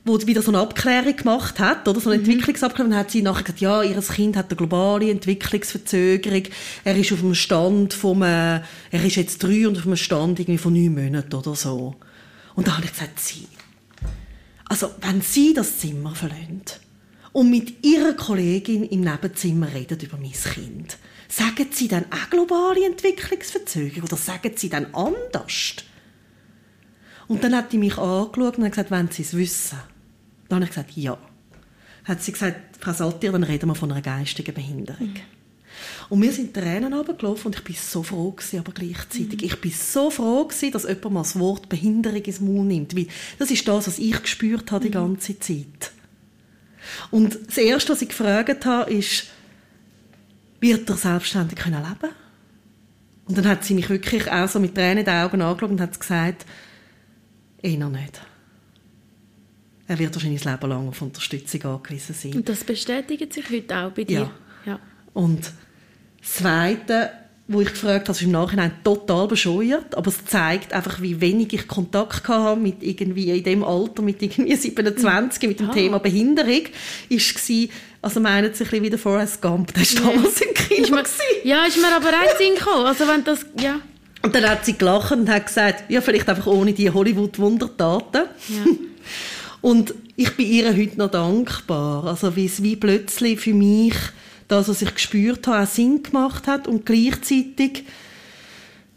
wo 0.05 0.25
wieder 0.25 0.41
so 0.41 0.51
eine 0.51 0.59
Abklärung 0.59 1.15
gemacht 1.15 1.59
hat, 1.59 1.87
oder 1.87 1.99
so 1.99 2.09
eine 2.09 2.19
mhm. 2.19 2.29
Entwicklungsabklärung, 2.29 2.91
und 2.91 2.97
hat 2.97 3.11
sie 3.11 3.21
nachher 3.23 3.43
gesagt, 3.43 3.59
ja, 3.59 3.81
ihr 3.83 3.99
Kind 4.01 4.37
hat 4.37 4.49
eine 4.49 4.55
globale 4.55 5.09
Entwicklungsverzögerung, 5.09 6.43
er 6.83 6.95
ist 6.95 7.11
auf 7.11 7.19
dem 7.19 7.35
Stand 7.35 7.93
vom, 7.93 8.21
äh, 8.21 8.61
er 8.91 9.05
ist 9.05 9.15
jetzt 9.15 9.43
drei 9.43 9.67
und 9.67 9.77
auf 9.77 9.83
dem 9.83 9.95
Stand 9.95 10.39
irgendwie 10.39 10.59
von 10.59 10.73
neun 10.73 10.93
Monaten 10.93 11.33
oder 11.33 11.55
so. 11.55 11.95
Und 12.55 12.67
da 12.67 12.77
habe 12.77 12.85
ich 12.85 12.91
gesagt, 12.91 13.19
sie, 13.19 13.47
also 14.65 14.91
wenn 15.01 15.21
sie 15.21 15.53
das 15.53 15.79
Zimmer 15.79 16.15
verlassen, 16.15 16.61
und 17.37 17.51
mit 17.51 17.85
ihrer 17.85 18.13
Kollegin 18.13 18.83
im 18.85 19.01
Nebenzimmer 19.01 19.71
reden 19.71 19.99
über 20.01 20.17
mein 20.17 20.31
Kind. 20.31 20.97
Sagen 21.29 21.67
sie 21.69 21.87
dann 21.87 22.05
auch 22.05 22.31
globale 22.31 22.83
Entwicklungsverzögerung 22.83 24.05
oder 24.05 24.17
sagen 24.17 24.53
sie 24.55 24.69
dann 24.69 24.87
anders? 24.95 25.75
Und 27.27 27.43
dann 27.43 27.55
hat 27.55 27.69
sie 27.69 27.77
mich 27.77 27.95
angeschaut 27.95 28.57
und 28.57 28.63
hat 28.63 28.71
gesagt, 28.71 28.89
wenn 28.89 29.11
sie 29.11 29.21
es 29.21 29.37
wissen. 29.37 29.77
Dann 30.49 30.55
habe 30.55 30.65
ich 30.65 30.71
gesagt, 30.71 30.97
ja. 30.97 31.15
Hat 32.05 32.23
sie 32.23 32.31
gesagt, 32.31 32.77
Frau 32.79 32.93
Saltier, 32.93 33.33
dann 33.33 33.43
reden 33.43 33.69
wir 33.69 33.75
von 33.75 33.91
einer 33.91 34.01
geistigen 34.01 34.55
Behinderung. 34.55 35.09
Mhm. 35.09 36.09
Und 36.09 36.19
mir 36.19 36.31
sind 36.31 36.55
Tränen 36.55 36.91
runtergelaufen 36.91 37.51
und 37.51 37.57
ich 37.57 37.63
bin 37.63 37.75
so 37.75 38.01
froh 38.01 38.31
gewesen, 38.31 38.57
aber 38.57 38.71
gleichzeitig. 38.71 39.41
Mhm. 39.41 39.45
Ich 39.45 39.61
bin 39.61 39.71
so 39.71 40.09
froh 40.09 40.45
gewesen, 40.45 40.71
dass 40.71 40.85
jemand 40.85 41.11
mal 41.11 41.21
das 41.21 41.37
Wort 41.37 41.69
Behinderung 41.69 42.23
ins 42.23 42.41
Maul 42.41 42.65
nimmt. 42.65 42.95
Weil 42.97 43.05
das 43.37 43.51
ist 43.51 43.67
das, 43.67 43.85
was 43.85 43.99
ich 43.99 44.19
gespürt 44.19 44.71
habe 44.71 44.85
die 44.85 44.89
mhm. 44.89 44.93
ganze 44.93 45.37
Zeit. 45.37 45.91
Und 47.11 47.37
das 47.47 47.57
Erste, 47.57 47.91
was 47.91 48.01
ich 48.01 48.09
gefragt 48.09 48.65
habe, 48.65 48.91
ist, 48.91 49.27
wird 50.59 50.89
er 50.89 50.95
selbstständig 50.95 51.57
können 51.57 51.83
leben 51.83 52.13
Und 53.25 53.37
dann 53.37 53.47
hat 53.47 53.63
sie 53.63 53.73
mich 53.73 53.89
wirklich 53.89 54.31
auch 54.31 54.47
so 54.47 54.59
mit 54.59 54.75
Tränen 54.75 54.99
in 54.99 55.05
den 55.05 55.13
Augen 55.13 55.41
angeschaut 55.41 55.71
und 55.71 55.81
hat 55.81 55.99
gesagt, 55.99 56.45
eh 57.61 57.77
noch 57.77 57.89
nicht. 57.89 58.21
Er 59.87 59.99
wird 59.99 60.13
wahrscheinlich 60.13 60.41
das 60.41 60.51
Leben 60.51 60.69
lang 60.69 60.89
auf 60.89 61.01
Unterstützung 61.01 61.63
angewiesen 61.63 62.13
sein. 62.13 62.33
Und 62.33 62.49
das 62.49 62.63
bestätigt 62.63 63.31
sich 63.31 63.49
heute 63.49 63.77
auch 63.77 63.91
bei 63.91 64.03
dir? 64.03 64.31
Ja. 64.65 64.73
ja. 64.73 64.79
Und 65.13 65.51
das 66.19 66.33
Zweite, 66.33 67.11
wo 67.49 67.61
ich 67.61 67.69
gefragt 67.69 68.09
habe, 68.09 68.17
ist 68.17 68.23
im 68.23 68.31
Nachhinein 68.31 68.71
total 68.83 69.27
bescheuert, 69.27 69.95
aber 69.95 70.09
es 70.09 70.25
zeigt 70.25 70.73
einfach, 70.73 71.01
wie 71.01 71.21
wenig 71.21 71.53
ich 71.53 71.67
Kontakt 71.67 72.27
hatte 72.27 72.59
mit 72.59 72.83
irgendwie 72.83 73.31
in 73.31 73.43
dem 73.43 73.63
Alter, 73.63 74.01
mit 74.01 74.21
irgendwie 74.21 74.55
27, 74.57 75.47
mit 75.47 75.59
dem 75.59 75.69
ah. 75.69 75.73
Thema 75.73 75.99
Behinderung, 75.99 76.63
ist 77.07 77.35
gsi, 77.35 77.69
also 78.01 78.19
meinen 78.19 78.53
Sie 78.53 78.63
ein 78.63 78.69
bisschen 78.69 78.83
wie 78.83 78.89
der 78.89 78.99
Forrest 78.99 79.41
Gump, 79.41 79.73
der 79.73 79.83
war 79.83 80.13
damals 80.13 80.41
im 80.41 80.53
Kino. 80.53 80.81
Ist 80.81 80.91
mir, 80.91 81.03
ja, 81.43 81.65
ist 81.65 81.77
mir 81.77 81.95
aber 81.95 82.09
auch 82.09 82.37
Sinn 82.37 82.55
gekommen, 82.55 82.85
also 82.85 83.07
wenn 83.07 83.23
das, 83.23 83.45
ja. 83.61 83.79
Und 84.21 84.35
dann 84.35 84.49
hat 84.49 84.65
sie 84.65 84.77
gelacht 84.77 85.11
und 85.13 85.29
hat 85.29 85.45
gesagt, 85.45 85.89
ja, 85.89 86.01
vielleicht 86.01 86.27
einfach 86.27 86.47
ohne 86.47 86.73
die 86.73 86.89
Hollywood-Wundertaten. 86.89 88.23
Ja. 88.49 88.71
Und 89.61 89.93
ich 90.15 90.35
bin 90.35 90.47
ihr 90.47 90.75
heute 90.75 90.97
noch 90.97 91.11
dankbar, 91.11 92.05
also 92.05 92.35
wie 92.35 92.45
es 92.45 92.61
wie 92.61 92.75
plötzlich 92.75 93.39
für 93.39 93.53
mich 93.53 93.95
das, 94.47 94.69
was 94.69 94.81
ich 94.81 94.93
gespürt 94.93 95.47
habe, 95.47 95.63
auch 95.63 95.67
Sinn 95.67 96.03
gemacht 96.03 96.47
hat 96.47 96.67
und 96.67 96.85
gleichzeitig 96.85 97.83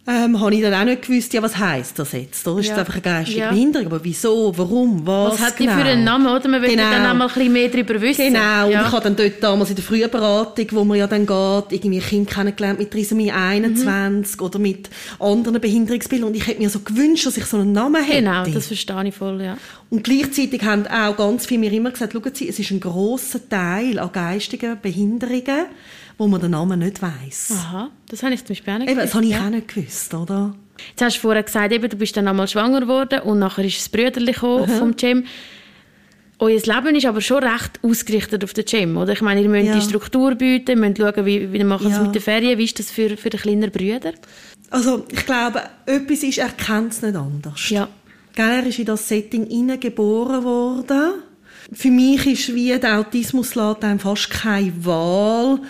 ähm, 0.07 0.41
habe 0.41 0.55
ich 0.55 0.63
dann 0.63 0.73
auch 0.73 0.85
nicht 0.85 1.03
gewusst, 1.03 1.33
ja, 1.35 1.43
was 1.43 1.59
heisst 1.59 1.99
das 1.99 2.13
jetzt? 2.13 2.47
Oder 2.49 2.61
ist 2.61 2.69
ja. 2.69 2.73
das 2.73 2.81
einfach 2.81 2.95
eine 2.95 3.03
geistige 3.03 3.41
ja. 3.41 3.51
Behinderung? 3.51 3.87
Aber 3.87 4.03
wieso, 4.03 4.53
warum, 4.57 5.07
was 5.07 5.35
Was 5.35 5.41
hat 5.41 5.57
genau? 5.57 5.77
die 5.77 5.83
für 5.83 5.89
einen 5.89 6.05
Namen, 6.05 6.27
oder? 6.27 6.49
Man 6.49 6.63
will 6.63 6.71
genau. 6.71 6.91
dann 6.91 7.07
auch 7.07 7.15
mal 7.15 7.29
ein 7.29 7.35
bisschen 7.35 7.53
mehr 7.53 7.69
darüber 7.69 8.01
wissen. 8.01 8.33
Genau, 8.33 8.67
und 8.67 8.73
ich 8.73 8.93
habe 8.93 9.03
dann 9.03 9.15
dort 9.15 9.43
damals 9.43 9.71
in 9.71 9.77
der 9.77 9.85
Frühberatung, 9.85 10.67
wo 10.71 10.85
man 10.85 10.99
ja 10.99 11.07
dann 11.07 11.27
geht, 11.27 11.73
irgendwie 11.73 11.99
ein 11.99 12.07
Kind 12.07 12.31
kennengelernt 12.31 12.79
mit 12.79 12.91
Trisomie 12.91 13.31
21 13.31 14.39
mhm. 14.41 14.47
oder 14.47 14.59
mit 14.59 14.91
anderen 15.19 15.61
Behinderungsbildern 15.61 16.29
und 16.29 16.35
ich 16.35 16.47
hätte 16.47 16.61
mir 16.61 16.71
so 16.71 16.81
gewünscht, 16.81 17.27
dass 17.27 17.37
ich 17.37 17.45
so 17.45 17.59
einen 17.59 17.73
Namen 17.73 18.03
hätte. 18.03 18.23
Genau, 18.23 18.45
das 18.47 18.69
verstehe 18.69 19.07
ich 19.07 19.15
voll, 19.15 19.43
ja. 19.43 19.59
Und 19.91 20.03
gleichzeitig 20.03 20.63
haben 20.63 20.87
auch 20.87 21.17
ganz 21.17 21.47
viele 21.47 21.61
mir 21.61 21.73
immer 21.73 21.91
gesagt, 21.91 22.15
schauen 22.15 22.35
Sie, 22.35 22.49
es 22.49 22.59
ist 22.59 22.71
ein 22.71 22.81
grosser 22.81 23.47
Teil 23.49 23.99
an 23.99 24.11
geistigen 24.13 24.79
Behinderungen, 24.81 25.67
wo 26.21 26.29
man 26.29 26.39
den 26.39 26.51
Namen 26.51 26.81
nicht 26.81 27.01
weiss. 27.01 27.51
Aha, 27.51 27.91
das 28.11 28.23
habe 28.23 28.35
ich 28.35 28.45
zum 28.45 28.49
Beispiel 28.49 28.75
auch 28.75 28.79
nicht 28.79 28.91
eben, 28.91 28.99
gewusst. 28.99 29.09
Das 29.09 29.15
habe 29.15 29.25
ich 29.25 29.31
ja. 29.31 29.47
auch 29.47 29.51
nicht 29.51 29.69
gewusst, 29.69 30.13
oder? 30.13 30.55
Jetzt 30.91 31.01
hast 31.03 31.17
du 31.17 31.21
vorher 31.21 31.43
gesagt, 31.43 31.73
eben, 31.73 31.89
du 31.89 31.97
bist 31.97 32.15
dann 32.15 32.29
einmal 32.29 32.47
schwanger 32.47 32.81
geworden 32.81 33.21
und 33.21 33.39
nachher 33.39 33.65
ist 33.65 33.79
das 33.79 33.89
Brüderli 33.89 34.35
vom 34.35 34.99
Cem. 34.99 35.25
Euer 36.39 36.61
Leben 36.61 36.95
ist 36.95 37.07
aber 37.07 37.23
schon 37.23 37.43
recht 37.43 37.81
ausgerichtet 37.83 38.45
auf 38.45 38.53
den 38.53 38.67
Cem, 38.67 38.99
oder? 38.99 39.15
Ich 39.15 39.23
meine, 39.23 39.41
ihr 39.41 39.49
müsst 39.49 39.69
ja. 39.69 39.75
die 39.77 39.81
Struktur 39.81 40.35
bieten, 40.35 40.73
ihr 40.73 40.77
müsst 40.77 40.99
schauen, 40.99 41.25
wie, 41.25 41.51
wie 41.55 41.65
machen 41.65 41.91
ja. 41.91 42.03
mit 42.03 42.15
den 42.15 42.21
Ferien. 42.21 42.59
Wie 42.59 42.65
ist 42.65 42.79
das 42.79 42.91
für, 42.91 43.17
für 43.17 43.31
den 43.31 43.41
kleinen 43.41 43.71
Brüder? 43.71 44.13
Also, 44.69 45.07
ich 45.11 45.25
glaube, 45.25 45.63
etwas 45.87 46.23
ist, 46.23 46.37
er 46.37 46.51
kennt 46.51 46.93
es 46.93 47.01
nicht 47.01 47.17
anders. 47.17 47.71
Ja. 47.71 47.89
Er 48.37 48.67
ist 48.67 48.79
in 48.79 48.85
das 48.85 49.09
Setting 49.09 49.81
geboren 49.81 50.45
worden. 50.45 51.13
Für 51.73 51.91
mich 51.91 52.27
ist 52.27 52.55
wie 52.55 52.79
der 52.79 52.99
Autismus 52.99 53.55
lässt 53.55 53.85
einem 53.85 53.99
fast 53.99 54.31
keine 54.31 54.73
Wahl, 54.85 55.61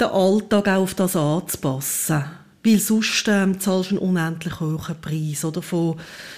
den 0.00 0.08
Alltag 0.08 0.68
auch 0.68 0.82
auf 0.82 0.94
das 0.94 1.16
anzupassen. 1.16 2.24
Weil 2.62 2.78
sonst 2.78 3.26
ähm, 3.28 3.58
zahlst 3.58 3.90
du 3.90 3.96
einen 3.96 4.06
unendlich 4.06 4.60
hohen 4.60 4.96
Preis. 5.00 5.44
Oder 5.46 5.62
von 5.62 5.96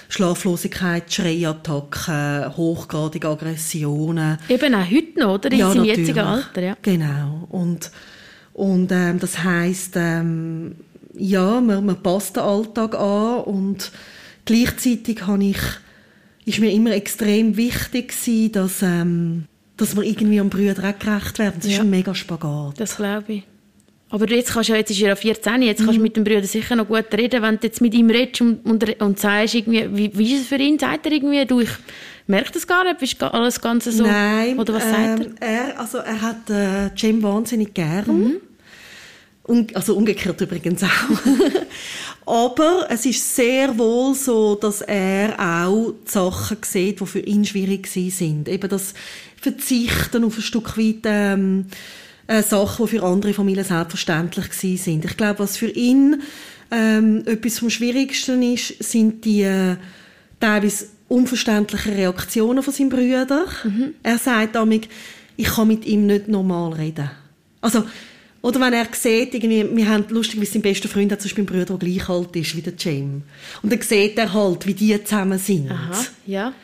Schlaflosigkeit, 0.09 1.13
Schreiattacken, 1.13 2.57
hochgradige 2.57 3.29
Aggressionen. 3.29 4.39
Eben 4.49 4.75
auch 4.75 4.89
heute 4.89 5.19
noch, 5.19 5.35
oder? 5.35 5.51
In 5.51 5.59
ja, 5.59 5.73
seinem 5.73 5.85
jetzigen 5.85 6.21
Alter, 6.21 6.63
ja. 6.63 6.77
Genau. 6.81 7.49
Und, 7.51 7.91
und 8.53 8.93
ähm, 8.93 9.19
das 9.19 9.43
heisst, 9.43 9.95
ähm, 9.97 10.77
ja, 11.15 11.61
man, 11.61 11.85
man 11.85 12.03
passt 12.03 12.37
den 12.37 12.45
Alltag 12.45 12.95
an 12.95 13.41
und 13.41 13.91
gleichzeitig 14.45 15.27
habe 15.27 15.45
ich, 15.45 15.59
ist 16.45 16.61
mir 16.61 16.71
immer 16.71 16.93
extrem 16.93 17.57
wichtig 17.57 18.09
gewesen, 18.09 18.53
dass, 18.53 18.83
ähm, 18.83 19.45
dass 19.77 19.97
wir 19.97 20.05
irgendwie 20.05 20.39
am 20.39 20.51
Brüder 20.51 20.89
auch 20.89 20.99
gerecht 20.99 21.41
werden. 21.41 21.57
Das 21.57 21.67
ja. 21.67 21.79
ist 21.79 21.81
ein 21.81 21.91
mega 21.91 22.15
Spagat. 22.15 22.79
Das 22.79 22.97
glaube 22.97 23.33
ich. 23.33 23.43
Aber 24.13 24.29
jetzt, 24.29 24.53
kannst 24.53 24.69
du, 24.69 24.75
jetzt 24.75 24.91
ist 24.91 25.01
er 25.01 25.09
ja 25.09 25.17
14, 25.17 25.63
jetzt 25.63 25.79
kannst 25.79 25.95
du 25.95 25.97
mhm. 25.97 26.03
mit 26.03 26.17
dem 26.17 26.25
Bruder 26.25 26.45
sicher 26.45 26.77
noch 26.77 26.87
gut 26.87 27.07
reden, 27.15 27.41
wenn 27.41 27.59
du 27.59 27.67
jetzt 27.67 27.81
mit 27.81 27.95
ihm 27.95 28.11
redest 28.11 28.43
und, 28.43 28.63
und, 28.67 29.01
und 29.01 29.19
sagst, 29.19 29.55
irgendwie, 29.55 29.89
wie, 29.91 30.11
wie 30.13 30.35
ist 30.35 30.43
es 30.43 30.49
für 30.49 30.57
ihn? 30.57 30.79
Sagt 30.79 31.07
er 31.07 31.13
irgendwie, 31.13 31.47
du, 31.47 31.61
ich 31.61 31.71
merke 32.27 32.53
das 32.53 32.67
gar 32.67 32.85
nicht, 32.85 33.01
ist 33.01 33.23
alles 33.23 33.59
ganz 33.59 33.87
so? 33.87 34.07
Nein, 34.07 34.59
Oder 34.59 34.75
was 34.75 34.85
ähm, 34.85 34.91
sagt 34.93 35.31
er? 35.41 35.49
er? 35.49 35.81
Also 35.81 35.97
er 35.97 36.21
hat 36.21 36.51
äh, 36.51 36.89
Jim 36.95 37.23
wahnsinnig 37.23 37.73
gern. 37.73 38.05
Mhm. 38.07 38.41
Un 39.49 39.67
also 39.73 39.97
umgekehrt 39.97 40.41
übrigens 40.43 40.85
auch. 40.85 40.89
Aber 42.27 42.87
es 42.91 43.07
ist 43.07 43.35
sehr 43.35 43.77
wohl 43.79 44.15
so, 44.15 44.57
dass 44.57 44.83
er 44.83 45.35
auch 45.41 45.95
die 46.07 46.11
Sachen 46.11 46.59
sieht, 46.61 47.01
die 47.01 47.07
für 47.07 47.21
ihn 47.21 47.47
schwierig 47.47 47.89
sind. 47.89 48.47
Eben 48.47 48.69
das 48.69 48.93
Verzichten 49.41 50.23
auf 50.25 50.37
ein 50.37 50.43
Stück 50.43 50.77
weit 50.77 51.03
ähm, 51.07 51.67
äh, 52.33 52.43
Sachen, 52.43 52.87
die 52.87 52.93
für 52.93 53.03
andere 53.03 53.35
Familien 53.35 53.65
selbstverständlich 53.65 54.53
sind. 54.53 55.05
Ich 55.05 55.17
glaube, 55.17 55.41
was 55.41 55.57
für 55.57 55.69
ihn 55.69 56.23
ähm, 56.71 57.23
etwas 57.27 57.59
vom 57.59 57.69
Schwierigsten 57.69 58.43
ist, 58.43 58.83
sind 58.83 59.25
die 59.25 59.43
äh, 59.43 59.77
teilweise 60.41 60.87
unverständlichen 61.09 61.93
Reaktionen 61.93 62.63
von 62.63 62.73
seinen 62.73 62.89
Brüdern. 62.89 63.45
Mhm. 63.65 63.95
Er 64.03 64.17
sagt 64.17 64.55
damit, 64.55 64.89
ich 65.37 65.47
kann 65.47 65.69
mit 65.69 65.85
ihm 65.85 66.07
nicht 66.07 66.29
normal 66.29 66.73
reden. 66.73 67.11
Also, 67.61 67.85
oder 68.41 68.61
wenn 68.61 68.73
er 68.73 68.87
sieht, 68.93 69.35
irgendwie, 69.35 69.69
wir 69.77 69.89
haben 69.89 70.07
lustig, 70.09 70.41
wie 70.41 70.47
sein 70.47 70.63
bester 70.63 70.89
Freund 70.89 71.13
hat 71.13 71.21
zum 71.21 71.29
Beispiel 71.29 71.43
einen 71.43 71.65
Bruder, 71.67 71.77
der 71.77 71.89
gleich 71.89 72.09
alt 72.09 72.35
ist 72.35 72.57
wie 72.57 72.63
der 72.63 72.73
James. 72.79 73.23
Und 73.63 73.73
dann 73.73 73.81
sieht 73.83 74.19
er 74.19 74.33
halt, 74.33 74.67
wie 74.67 74.75
die 74.75 75.05
zusammen 75.05 75.39
sind. 75.39 75.71
Aha, 75.71 76.05
ja. 76.27 76.55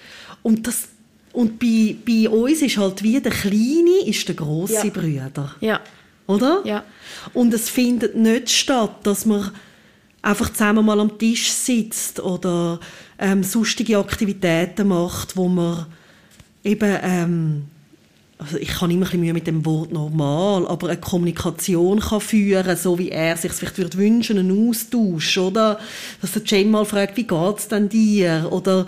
Und 0.42 0.66
das, 0.66 0.88
und 1.32 1.58
bei, 1.58 1.96
bei 2.06 2.28
uns 2.28 2.62
ist 2.62 2.76
halt 2.76 3.02
wie 3.02 3.20
der 3.20 3.32
Kleine 3.32 4.06
ist 4.06 4.26
der 4.28 4.34
große 4.34 4.86
ja. 4.86 4.90
Bruder. 4.90 5.54
Ja. 5.60 5.80
Oder? 6.26 6.60
Ja. 6.64 6.84
Und 7.32 7.54
es 7.54 7.70
findet 7.70 8.14
nicht 8.16 8.50
statt, 8.50 8.96
dass 9.04 9.24
man 9.24 9.50
einfach 10.20 10.50
zusammen 10.50 10.84
mal 10.84 11.00
am 11.00 11.18
Tisch 11.18 11.50
sitzt 11.50 12.20
oder 12.20 12.80
ähm, 13.18 13.42
sonstige 13.42 13.98
Aktivitäten 13.98 14.88
macht, 14.88 15.36
wo 15.36 15.48
man 15.48 15.86
eben 16.64 16.98
ähm, 17.02 17.64
also 18.38 18.56
ich 18.56 18.80
habe 18.80 18.92
immer 18.92 19.00
ein 19.00 19.04
bisschen 19.04 19.20
Mühe 19.20 19.32
mit 19.32 19.46
dem 19.48 19.66
Wort 19.66 19.92
normal, 19.92 20.66
aber 20.68 20.88
eine 20.88 21.00
Kommunikation 21.00 21.98
kann 21.98 22.20
führen, 22.20 22.76
so 22.76 22.98
wie 22.98 23.10
er 23.10 23.36
sich 23.36 23.52
vielleicht 23.52 23.78
würde 23.78 23.98
wünschen, 23.98 24.38
einen 24.38 24.68
Austausch, 24.68 25.38
oder? 25.38 25.80
Dass 26.20 26.32
der 26.32 26.42
Jane 26.44 26.70
mal 26.70 26.84
fragt, 26.84 27.16
wie 27.16 27.26
geht's 27.26 27.66
denn 27.66 27.88
dir? 27.88 28.48
Oder, 28.50 28.86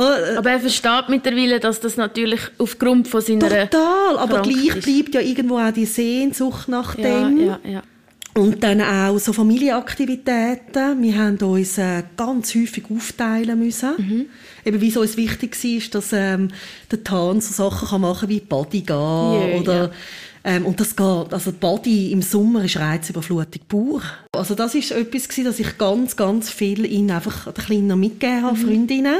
oh, 0.00 0.38
aber 0.38 0.50
er 0.50 0.60
versteht 0.60 1.08
mittlerweile, 1.08 1.60
dass 1.60 1.80
das 1.80 1.96
natürlich 1.96 2.40
aufgrund 2.58 3.08
von 3.08 3.20
seiner 3.20 3.48
Total, 3.48 4.18
aber 4.18 4.42
gleich 4.42 4.76
ist. 4.76 4.84
bleibt 4.84 5.14
ja 5.14 5.20
irgendwo 5.20 5.58
auch 5.58 5.72
die 5.72 5.86
Sehnsucht 5.86 6.68
nach 6.68 6.94
dem. 6.94 7.38
Ja, 7.38 7.60
ja, 7.64 7.70
ja. 7.70 7.82
Und 8.34 8.62
dann 8.62 8.80
auch 8.80 9.18
so 9.18 9.32
Familienaktivitäten. 9.32 11.02
Wir 11.02 11.18
haben 11.18 11.36
uns 11.38 11.78
äh, 11.78 12.04
ganz 12.16 12.54
häufig 12.54 12.84
aufteilen 12.88 13.58
müssen. 13.58 13.90
Mhm. 13.98 14.26
Eben, 14.64 14.80
wie 14.80 14.88
es 14.88 14.96
uns 14.96 15.16
wichtig 15.16 15.56
war, 15.56 15.90
dass 15.90 16.12
ähm, 16.12 16.48
der 16.90 17.02
Tan 17.02 17.40
so 17.40 17.52
Sachen 17.52 17.88
kann 17.88 18.00
machen 18.02 18.28
wie 18.28 18.38
Body 18.38 18.82
gehen 18.82 18.96
yeah, 18.96 19.60
oder 19.60 19.74
ja. 19.74 19.90
Ähm, 20.42 20.64
und 20.64 20.80
das 20.80 20.96
geht. 20.96 21.32
Also 21.32 21.52
Body 21.52 22.12
im 22.12 22.22
Sommer 22.22 22.64
ist 22.64 22.78
Reizüberflutung 22.78 23.62
pur. 23.68 24.02
Also 24.32 24.54
das 24.54 24.74
ist 24.74 24.90
etwas 24.90 25.28
gewesen, 25.28 25.44
dass 25.44 25.58
ich 25.58 25.76
ganz, 25.76 26.16
ganz 26.16 26.50
viel 26.50 26.86
ihnen 26.86 27.10
einfach 27.10 27.52
den 27.52 27.64
Kleinen 27.64 28.00
mitgegeben 28.00 28.44
habe, 28.44 28.56
mhm. 28.56 28.66
Freundinnen. 28.66 29.16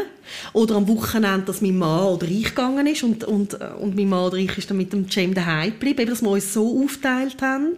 Oder 0.52 0.76
am 0.76 0.88
Wochenende, 0.88 1.42
dass 1.46 1.60
mein 1.60 1.76
Mann 1.76 2.04
oder 2.04 2.26
ich 2.26 2.44
gegangen 2.44 2.86
ist 2.86 3.02
und, 3.02 3.24
und, 3.24 3.54
und 3.54 3.96
mein 3.96 4.08
Mann 4.08 4.26
oder 4.26 4.36
ich 4.36 4.56
ist 4.56 4.70
dann 4.70 4.76
mit 4.76 4.92
dem 4.92 5.10
Cem 5.10 5.34
daheim 5.34 5.72
geblieben, 5.72 6.02
eben, 6.02 6.10
dass 6.10 6.22
wir 6.22 6.30
uns 6.30 6.54
so 6.54 6.84
aufteilt 6.84 7.42
haben. 7.42 7.76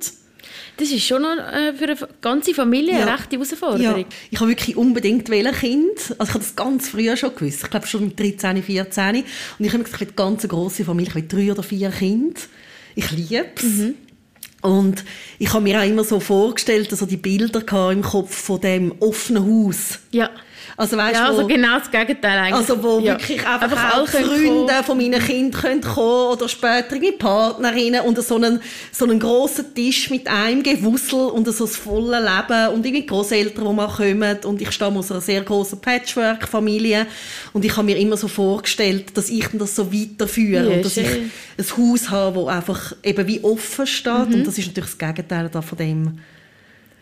Das 0.76 0.90
ist 0.90 1.04
schon 1.04 1.22
noch 1.22 1.36
äh, 1.36 1.72
für 1.74 1.84
eine 1.84 2.08
ganze 2.20 2.54
Familie 2.54 2.92
ja. 2.92 3.02
eine 3.02 3.14
rechte 3.14 3.36
Herausforderung. 3.36 4.00
Ja. 4.00 4.06
Ich 4.30 4.40
habe 4.40 4.50
wirklich 4.50 4.76
unbedingt 4.76 5.30
ein 5.30 5.52
Kind. 5.52 6.14
Also 6.18 6.24
ich 6.24 6.34
habe 6.34 6.38
das 6.38 6.56
ganz 6.56 6.88
früh 6.88 7.16
schon 7.16 7.34
gewusst. 7.34 7.64
Ich 7.64 7.70
glaube 7.70 7.86
schon 7.86 8.04
mit 8.04 8.18
13, 8.18 8.62
14. 8.62 9.16
Und 9.16 9.24
ich 9.58 9.72
habe 9.72 9.84
gesagt, 9.84 10.02
ich 10.02 10.08
will 10.08 10.08
eine 10.08 10.16
ganz 10.16 10.48
grosse 10.48 10.84
Familie. 10.84 11.10
Ich 11.10 11.14
will 11.14 11.28
drei 11.28 11.52
oder 11.52 11.62
vier 11.62 11.90
Kinder. 11.90 12.40
Ich 12.94 13.10
liebe 13.10 13.46
es. 13.56 13.62
Mhm. 13.62 13.94
Und 14.62 15.04
ich 15.38 15.52
habe 15.52 15.64
mir 15.64 15.80
auch 15.80 15.86
immer 15.86 16.04
so 16.04 16.20
vorgestellt, 16.20 16.92
also 16.92 17.04
die 17.04 17.16
Bilder 17.16 17.90
im 17.90 18.02
Kopf 18.02 18.34
von 18.34 18.60
dem 18.60 18.94
offenen 19.00 19.44
Haus. 19.44 19.98
Ja. 20.12 20.30
Also, 20.76 20.96
weißt, 20.96 21.14
ja, 21.14 21.26
also 21.26 21.46
genau 21.46 21.78
das 21.78 21.90
Gegenteil 21.90 22.38
eigentlich. 22.38 22.54
Also 22.54 22.82
wo 22.82 22.98
ja. 23.00 23.12
wirklich 23.12 23.46
einfach, 23.46 23.62
einfach 23.62 23.98
auch 23.98 24.08
Freunde 24.08 24.82
von 24.84 24.96
meinen 24.96 25.20
Kindern 25.20 25.60
können 25.60 25.80
kommen 25.80 26.32
oder 26.32 26.48
später 26.48 26.96
meine 26.96 27.12
Partnerinnen 27.12 28.00
und 28.02 28.22
so 28.22 28.36
einen, 28.36 28.60
so 28.90 29.04
einen 29.04 29.18
grossen 29.20 29.74
Tisch 29.74 30.10
mit 30.10 30.28
einem 30.28 30.62
Gewussel 30.62 31.26
und 31.28 31.46
so 31.52 31.66
das 31.66 31.76
volle 31.76 32.20
Leben 32.20 32.74
und 32.74 32.86
irgendwie 32.86 33.06
Großeltern, 33.06 33.64
die 33.64 33.72
mal 33.72 33.88
kommen 33.88 34.38
und 34.44 34.60
ich 34.62 34.72
stamme 34.72 34.98
aus 34.98 35.10
einer 35.10 35.20
sehr 35.20 35.42
großen 35.42 35.80
Patchwork-Familie 35.80 37.06
und 37.52 37.64
ich 37.64 37.76
habe 37.76 37.84
mir 37.84 37.98
immer 37.98 38.16
so 38.16 38.28
vorgestellt, 38.28 39.16
dass 39.16 39.28
ich 39.28 39.46
das 39.52 39.76
so 39.76 39.92
weiterführe 39.92 40.70
ja, 40.70 40.76
und 40.76 40.84
dass 40.84 40.94
schön. 40.94 41.30
ich 41.58 41.72
ein 41.72 41.76
Haus 41.76 42.10
habe, 42.10 42.44
das 42.44 42.48
einfach 42.48 42.92
eben 43.02 43.26
wie 43.26 43.42
offen 43.42 43.86
steht 43.86 44.28
mhm. 44.28 44.34
und 44.34 44.46
das 44.46 44.58
ist 44.58 44.68
natürlich 44.68 44.96
das 44.96 44.98
Gegenteil 44.98 45.50
von 45.50 45.78
dem, 45.78 46.18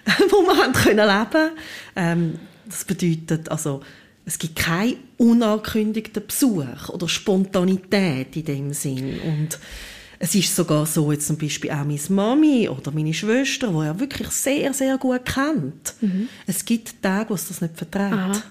wo 0.30 0.42
wir 0.42 0.56
haben 0.56 0.72
können 0.72 1.06
leben. 1.06 1.50
Ähm, 1.96 2.38
das 2.70 2.84
bedeutet 2.84 3.50
also, 3.50 3.82
es 4.24 4.38
gibt 4.38 4.56
keinen 4.56 4.96
unangekündigten 5.18 6.26
Besuch 6.26 6.88
oder 6.88 7.08
Spontanität 7.08 8.36
in 8.36 8.44
dem 8.44 8.72
Sinn. 8.72 9.18
Und 9.20 9.58
es 10.18 10.34
ist 10.34 10.54
sogar 10.54 10.86
so, 10.86 11.10
jetzt 11.10 11.26
zum 11.26 11.38
Beispiel 11.38 11.70
auch 11.70 11.84
meine 11.84 11.98
Mami 12.10 12.68
oder 12.68 12.92
meine 12.92 13.14
Schwester, 13.14 13.68
die 13.68 13.86
er 13.86 13.98
wirklich 13.98 14.28
sehr, 14.28 14.72
sehr 14.74 14.98
gut 14.98 15.24
kennt. 15.24 15.94
Mhm. 16.00 16.28
Es 16.46 16.64
gibt 16.64 17.02
Tage, 17.02 17.30
wo 17.30 17.34
es 17.34 17.48
das 17.48 17.60
nicht 17.60 17.76
verträgt. 17.76 18.44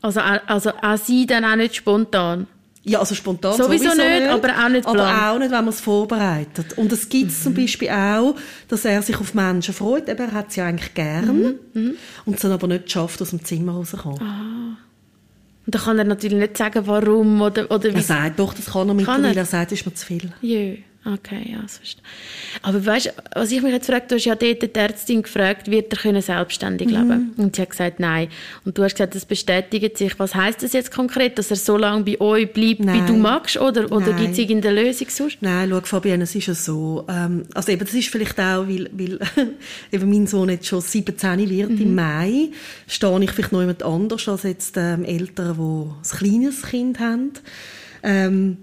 Also, 0.00 0.20
also 0.20 0.70
auch 0.70 0.98
sie 0.98 1.26
dann 1.26 1.44
auch 1.44 1.56
nicht 1.56 1.76
spontan? 1.76 2.46
Ja, 2.88 3.00
also 3.00 3.16
spontan 3.16 3.56
sowieso, 3.56 3.90
sowieso 3.90 3.96
nicht, 4.00 4.20
nicht, 4.20 4.30
aber 4.30 4.48
auch 4.64 4.68
nicht 4.68 4.86
Aber 4.86 5.30
auch 5.32 5.38
nicht, 5.40 5.50
wenn 5.50 5.64
man 5.64 5.68
es 5.68 5.80
vorbereitet. 5.80 6.78
Und 6.78 6.92
es 6.92 7.08
gibt 7.08 7.32
mhm. 7.32 7.42
zum 7.42 7.54
Beispiel 7.54 7.90
auch, 7.90 8.36
dass 8.68 8.84
er 8.84 9.02
sich 9.02 9.18
auf 9.18 9.34
Menschen 9.34 9.74
freut. 9.74 10.08
Eben, 10.08 10.28
er 10.28 10.32
hat 10.32 10.52
sie 10.52 10.60
eigentlich 10.60 10.94
gern. 10.94 11.26
Mhm. 11.26 11.54
Mhm. 11.74 11.94
Und 12.26 12.36
es 12.36 12.42
dann 12.42 12.52
aber 12.52 12.68
nicht 12.68 12.90
schafft, 12.90 13.20
aus 13.20 13.30
dem 13.30 13.44
Zimmer 13.44 13.72
rauszukommen. 13.72 14.22
Ah. 14.22 14.78
Und 15.66 15.74
dann 15.74 15.82
kann 15.82 15.98
er 15.98 16.04
natürlich 16.04 16.38
nicht 16.38 16.56
sagen, 16.56 16.86
warum 16.86 17.40
oder, 17.40 17.68
oder 17.72 17.90
wie. 17.90 17.96
Er 17.96 18.02
sagt 18.02 18.38
doch, 18.38 18.54
das 18.54 18.66
kann 18.66 18.88
er 18.88 18.94
mittlerweile. 18.94 19.28
Er? 19.30 19.36
er 19.38 19.44
sagt, 19.46 19.72
es 19.72 19.80
ist 19.80 19.86
mir 19.86 19.94
zu 19.94 20.06
viel. 20.06 20.32
Jö. 20.40 20.76
Okay, 21.06 21.52
ja, 21.52 21.62
das 21.62 21.76
verstehe. 21.76 22.02
Aber 22.62 22.84
weißt, 22.84 23.14
was 23.36 23.52
ich 23.52 23.62
mich 23.62 23.72
jetzt 23.72 23.86
frage, 23.86 24.06
du 24.08 24.16
hast 24.16 24.24
ja 24.24 24.34
dort 24.34 24.62
die 24.62 24.74
Ärztin 24.74 25.22
gefragt, 25.22 25.70
wird 25.70 25.92
er 25.92 25.98
können 26.00 26.20
selbstständig 26.20 26.88
leben? 26.88 27.32
Mhm. 27.36 27.44
Und 27.44 27.54
sie 27.54 27.62
hat 27.62 27.70
gesagt, 27.70 28.00
nein. 28.00 28.28
Und 28.64 28.76
du 28.76 28.82
hast 28.82 28.94
gesagt, 28.94 29.14
das 29.14 29.24
bestätigt 29.24 29.96
sich. 29.98 30.18
Was 30.18 30.34
heißt 30.34 30.64
das 30.64 30.72
jetzt 30.72 30.90
konkret, 30.90 31.38
dass 31.38 31.50
er 31.50 31.58
so 31.58 31.76
lange 31.76 32.02
bei 32.02 32.20
euch 32.20 32.52
bleibt, 32.52 32.80
nein. 32.80 33.04
wie 33.04 33.12
du 33.12 33.16
magst? 33.16 33.56
Oder, 33.56 33.92
oder 33.92 34.14
gibt 34.14 34.32
es 34.32 34.38
irgendeine 34.38 34.82
Lösung 34.82 35.06
sonst? 35.08 35.38
Nein, 35.42 35.68
schau, 35.70 35.80
Fabienne, 35.82 36.24
es 36.24 36.34
ist 36.34 36.48
ja 36.48 36.54
so. 36.54 37.04
Ähm, 37.08 37.44
also 37.54 37.70
eben, 37.70 37.84
das 37.84 37.94
ist 37.94 38.08
vielleicht 38.08 38.40
auch, 38.40 38.66
weil, 38.66 38.90
weil 38.92 39.20
eben 39.92 40.10
mein 40.10 40.26
Sohn 40.26 40.48
jetzt 40.48 40.66
schon 40.66 40.80
17 40.80 41.48
wird 41.48 41.70
mhm. 41.70 41.82
im 41.82 41.94
Mai, 41.94 42.48
stehe 42.88 43.22
ich 43.22 43.30
vielleicht 43.30 43.52
noch 43.52 43.60
jemand 43.60 43.84
anders 43.84 44.28
als 44.28 44.42
jetzt 44.42 44.76
ähm, 44.76 45.04
Eltern, 45.04 45.56
die 45.56 46.08
ein 46.10 46.18
kleines 46.18 46.62
Kind 46.62 46.98
haben. 46.98 47.30
Ähm, 48.02 48.56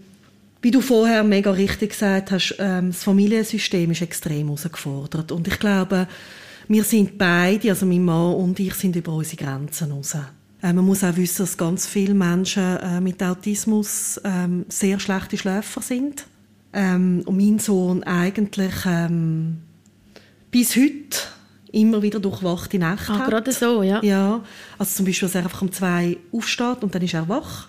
wie 0.64 0.72
du 0.72 0.80
vorher 0.80 1.24
mega 1.24 1.52
richtig 1.52 1.92
gesagt 1.92 2.32
hast, 2.32 2.56
ähm, 2.58 2.92
das 2.92 3.04
Familiensystem 3.04 3.92
ist 3.92 4.02
extrem 4.02 4.48
herausgefordert. 4.48 5.34
Und 5.34 5.46
ich 5.46 5.60
glaube, 5.60 6.08
wir 6.70 6.84
sind 6.86 7.18
beide, 7.18 7.70
also 7.70 7.86
mein 7.86 8.06
Mann 8.06 8.34
und 8.36 8.60
ich, 8.60 8.74
sind 8.74 8.96
über 8.96 9.12
unsere 9.12 9.44
Grenzen 9.44 9.92
raus. 9.92 10.16
Äh, 10.62 10.72
man 10.72 10.86
muss 10.86 11.04
auch 11.04 11.18
wissen, 11.18 11.44
dass 11.44 11.58
ganz 11.58 11.86
viele 11.86 12.14
Menschen 12.14 12.78
äh, 12.78 13.02
mit 13.02 13.22
Autismus 13.22 14.22
ähm, 14.24 14.66
sehr 14.70 15.02
schlechte 15.02 15.38
Schläfer 15.38 15.82
sind. 15.82 16.26
Ähm, 16.72 17.24
und 17.26 17.36
mein 17.36 17.60
Sohn 17.60 18.02
eigentlich 18.04 18.74
ähm, 18.86 19.58
bis 20.50 20.78
heute 20.78 21.20
immer 21.74 22.02
wieder 22.02 22.22
durchwachte 22.22 22.80
Nächte 22.80 23.12
ah, 23.12 23.20
hat. 23.20 23.30
gerade 23.30 23.52
so, 23.52 23.84
ja. 23.84 24.02
Ja, 24.02 24.42
also 24.78 24.96
zum 24.96 25.06
Beispiel, 25.06 25.28
dass 25.28 25.36
er 25.36 25.44
einfach 25.44 25.62
um 25.62 25.74
zwei 25.74 26.18
aufsteht 26.32 26.84
und 26.84 26.96
dann 26.96 27.02
ist 27.02 27.16
er 27.16 27.28
wach. 27.28 27.68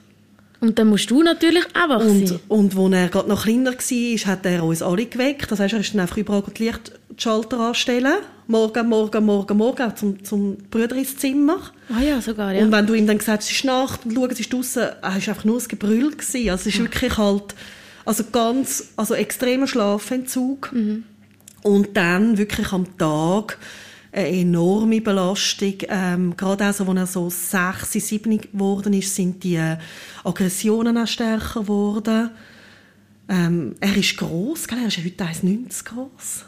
Und 0.60 0.78
dann 0.78 0.88
musst 0.88 1.10
du 1.10 1.22
natürlich 1.22 1.64
auch 1.74 1.88
wach 1.88 2.04
und, 2.04 2.26
sein. 2.26 2.40
Und 2.48 2.76
als 2.76 2.92
er 2.92 3.08
gerade 3.08 3.28
noch 3.28 3.42
kleiner 3.44 3.72
war, 3.72 4.26
hat 4.26 4.46
er 4.46 4.64
uns 4.64 4.82
alle 4.82 5.06
geweckt. 5.06 5.50
Das 5.50 5.60
heißt, 5.60 5.74
er 5.74 5.80
ist 5.80 5.92
dann 5.92 6.00
einfach 6.00 6.16
überall 6.16 6.42
die 6.56 6.64
Lichtschalter 6.64 7.60
anstellen. 7.60 8.14
Morgen, 8.46 8.88
morgen, 8.88 9.24
morgen, 9.24 9.56
morgen, 9.56 9.96
zum, 9.96 10.24
zum 10.24 10.56
Brüder 10.70 10.96
ins 10.96 11.16
Zimmer. 11.16 11.58
Ah 11.94 12.02
ja, 12.02 12.20
sogar, 12.20 12.52
ja. 12.52 12.62
Und 12.62 12.72
wenn 12.72 12.86
du 12.86 12.94
ihm 12.94 13.06
dann 13.06 13.18
gesagt 13.18 13.42
hast, 13.42 13.50
es 13.50 13.56
ist 13.56 13.64
Nacht 13.64 14.04
und 14.04 14.14
schau, 14.14 14.26
es 14.26 14.40
ist 14.40 14.52
draussen, 14.52 14.82
er 14.82 15.02
war 15.02 15.12
einfach 15.12 15.44
nur 15.44 15.58
ein 15.58 15.68
Gebrüll. 15.68 16.10
Gewesen. 16.10 16.50
Also 16.50 16.68
es 16.68 16.74
ist 16.74 16.78
wirklich 16.78 17.16
halt, 17.18 17.54
also 18.04 18.24
ganz, 18.30 18.92
also 18.96 19.14
extremer 19.14 19.66
Schlafentzug. 19.66 20.72
Mhm. 20.72 21.04
Und 21.62 21.96
dann 21.96 22.36
wirklich 22.36 22.72
am 22.72 22.98
Tag 22.98 23.58
eine 24.14 24.28
enorme 24.28 25.00
Belastung. 25.00 25.74
Ähm, 25.88 26.36
gerade 26.36 26.68
auch 26.68 26.72
so, 26.72 26.84
als 26.84 26.98
er 26.98 27.06
so 27.06 27.30
sechs, 27.30 27.92
sieben 27.92 28.38
geworden 28.38 28.92
ist, 28.92 29.14
sind 29.14 29.42
die 29.42 29.56
äh, 29.56 29.76
Aggressionen 30.22 30.96
auch 30.96 31.06
stärker 31.06 31.60
geworden. 31.60 32.30
Ähm, 33.28 33.74
er 33.80 33.96
ist 33.96 34.16
gell? 34.68 34.78
er 34.78 34.88
ist 34.88 34.98
heute 34.98 35.24
1,90 35.24 35.84
groß. 35.84 36.44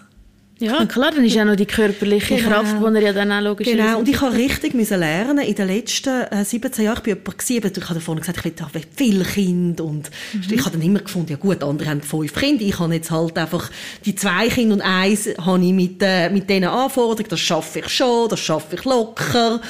Ja, 0.59 0.87
klar, 0.87 1.11
dann 1.11 1.25
ist 1.25 1.35
ja 1.35 1.45
noch 1.45 1.55
die 1.55 1.67
körperliche 1.67 2.37
genau. 2.37 2.49
Kraft, 2.49 2.77
die 2.81 2.95
er 2.95 3.03
ja 3.03 3.13
dann 3.13 3.31
auch 3.31 3.43
logisch 3.43 3.69
Genau, 3.69 3.99
und 3.99 4.09
ich 4.09 4.19
habe 4.23 4.35
richtig 4.35 4.73
müssen 4.73 4.99
lernen 5.01 5.39
in 5.41 5.55
den 5.55 5.67
letzten 5.69 6.23
äh, 6.31 6.45
17 6.45 6.83
Jahren, 6.83 7.03
ich 7.05 7.15
war 7.15 7.19
jemand, 7.19 7.39
gewesen, 7.39 7.73
ich 7.77 7.89
habe 7.91 8.01
vorhin 8.01 8.21
gesagt, 8.23 8.47
ich 8.47 8.75
will 8.75 8.83
viele 8.97 9.25
Kinder 9.25 9.85
und 9.85 10.11
mhm. 10.33 10.43
ich 10.51 10.61
habe 10.61 10.71
dann 10.71 10.83
immer 10.83 11.01
gefunden, 11.01 11.33
ja 11.33 11.37
gut, 11.37 11.63
andere 11.63 11.91
haben 11.91 12.01
fünf 12.01 12.35
Kinder, 12.35 12.65
ich 12.65 12.79
habe 12.79 12.95
jetzt 12.95 13.11
halt 13.11 13.37
einfach 13.37 13.71
die 14.07 14.15
zwei 14.15 14.49
Kinder 14.49 14.77
und 14.77 14.81
eins 14.81 15.29
habe 15.39 15.63
ich 15.63 15.73
mit, 15.75 16.03
äh, 16.03 16.31
mit 16.31 16.49
diesen 16.49 16.65
Anforderungen, 16.65 17.29
das 17.29 17.41
schaffe 17.41 17.81
ich 17.81 17.89
schon, 17.89 18.31
das 18.31 18.41
schaffe 18.41 18.77
ich 18.77 18.85
locker 18.85 19.61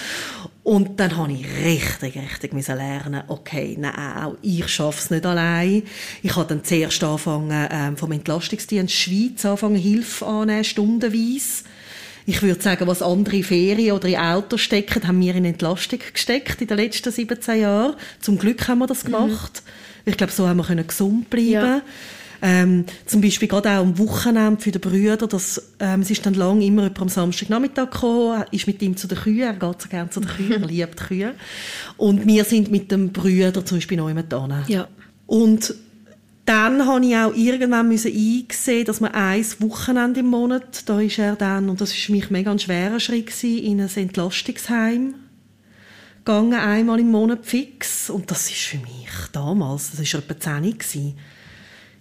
und 0.67 0.99
dann 0.99 1.17
habe 1.17 1.33
ich 1.33 1.47
richtig, 1.65 2.17
richtig 2.17 2.53
müssen 2.53 2.77
lernen, 2.77 3.23
okay, 3.29 3.77
nein, 3.79 3.95
auch 3.95 4.35
ich 4.43 4.67
schaffe 4.67 4.99
es 4.99 5.11
nicht 5.11 5.25
allein. 5.25 5.85
Ich 6.25 6.35
habe 6.35 6.49
dann 6.49 6.65
zuerst 6.65 7.05
angefangen, 7.05 7.69
ähm, 7.71 7.97
vom 7.97 8.11
Entlastungsdienst 8.11 8.93
Schweiz 8.93 9.45
anfangen, 9.45 9.77
Hilfe 9.77 10.27
annehmen, 10.27 10.65
stundenweise. 10.65 11.63
Ich 12.27 12.43
würde 12.43 12.61
sagen, 12.61 12.89
was 12.89 13.01
andere 13.01 13.45
Ferien 13.45 13.93
oder 13.93 14.09
in 14.09 14.17
Autos 14.17 14.61
stecken, 14.61 15.07
haben 15.07 15.21
wir 15.21 15.37
in 15.37 15.45
Entlastung 15.45 16.01
gesteckt 16.13 16.61
in 16.61 16.67
den 16.67 16.79
letzten 16.79 17.13
17 17.13 17.61
Jahren. 17.61 17.95
Zum 18.21 18.37
Glück 18.37 18.67
haben 18.67 18.81
wir 18.81 18.89
das 18.89 19.05
mhm. 19.05 19.13
gemacht. 19.13 19.63
Mhm. 19.65 20.11
Ich 20.11 20.17
glaube, 20.17 20.33
so 20.33 20.49
haben 20.49 20.57
wir 20.57 20.83
gesund 20.83 21.31
bleiben 21.31 21.53
ja. 21.53 21.83
Ähm, 22.43 22.85
zum 23.07 23.21
Beispiel 23.21 23.49
gerade 23.49 23.71
auch 23.71 23.83
am 23.83 23.99
Wochenende 23.99 24.61
für 24.61 24.71
die 24.71 24.79
Brüder, 24.79 25.17
dass, 25.17 25.75
ähm, 25.81 26.03
es 26.03 26.11
ist 26.11 26.25
dann 26.27 26.35
lang 26.35 26.61
immer 26.61 26.83
jemand 26.83 27.01
am 27.01 27.09
Samstagnachmittag 27.09 27.91
gekommen, 27.91 28.45
ist 28.51 28.67
mit 28.67 28.83
ihm 28.83 28.97
zu 28.97 29.07
den 29.07 29.19
Kühen, 29.19 29.41
er 29.41 29.55
geht 29.55 29.83
so 29.83 29.89
gerne 29.89 30.11
zu 30.11 30.21
den 30.21 30.29
Kühen, 30.29 30.63
er 30.63 30.69
liebt 30.69 30.97
Kühe. 30.97 31.35
Und 31.97 32.27
wir 32.27 32.45
sind 32.45 32.71
mit 32.71 32.93
dem 32.93 33.13
Brüder 33.13 33.65
zum 33.65 33.79
Beispiel 33.79 33.99
noch 33.99 34.09
immer 34.09 34.23
da. 34.23 34.65
Ja. 34.69 34.89
Und 35.27 35.75
dann 36.47 36.87
habe 36.87 37.05
ich 37.05 37.17
auch 37.17 37.35
irgendwann 37.35 37.89
müssen 37.89 38.13
eingesehen, 38.13 38.85
dass 38.85 39.01
man 39.01 39.13
ein 39.13 39.45
Wochenende 39.59 40.21
im 40.21 40.27
Monat, 40.27 40.89
da 40.89 41.01
ist 41.01 41.19
er 41.19 41.35
dann, 41.35 41.69
und 41.69 41.81
das 41.81 41.91
ist 41.91 42.05
für 42.05 42.13
mich 42.13 42.31
mega 42.31 42.53
ein 42.53 42.59
schwerer 42.61 43.01
Schritt 43.01 43.27
gewesen, 43.27 43.59
in 43.59 43.81
ein 43.81 43.91
Entlastungsheim 43.93 45.15
gegangen, 46.25 46.55
einmal 46.55 47.01
im 47.01 47.11
Monat 47.11 47.45
fix. 47.45 48.11
Und 48.11 48.31
das 48.31 48.49
ist 48.49 48.61
für 48.61 48.79
mich 48.79 49.11
damals, 49.33 49.91
das 49.91 50.15
war 50.15 50.21
etwa 50.21 50.39
10 50.39 50.79
gewesen, 50.79 51.19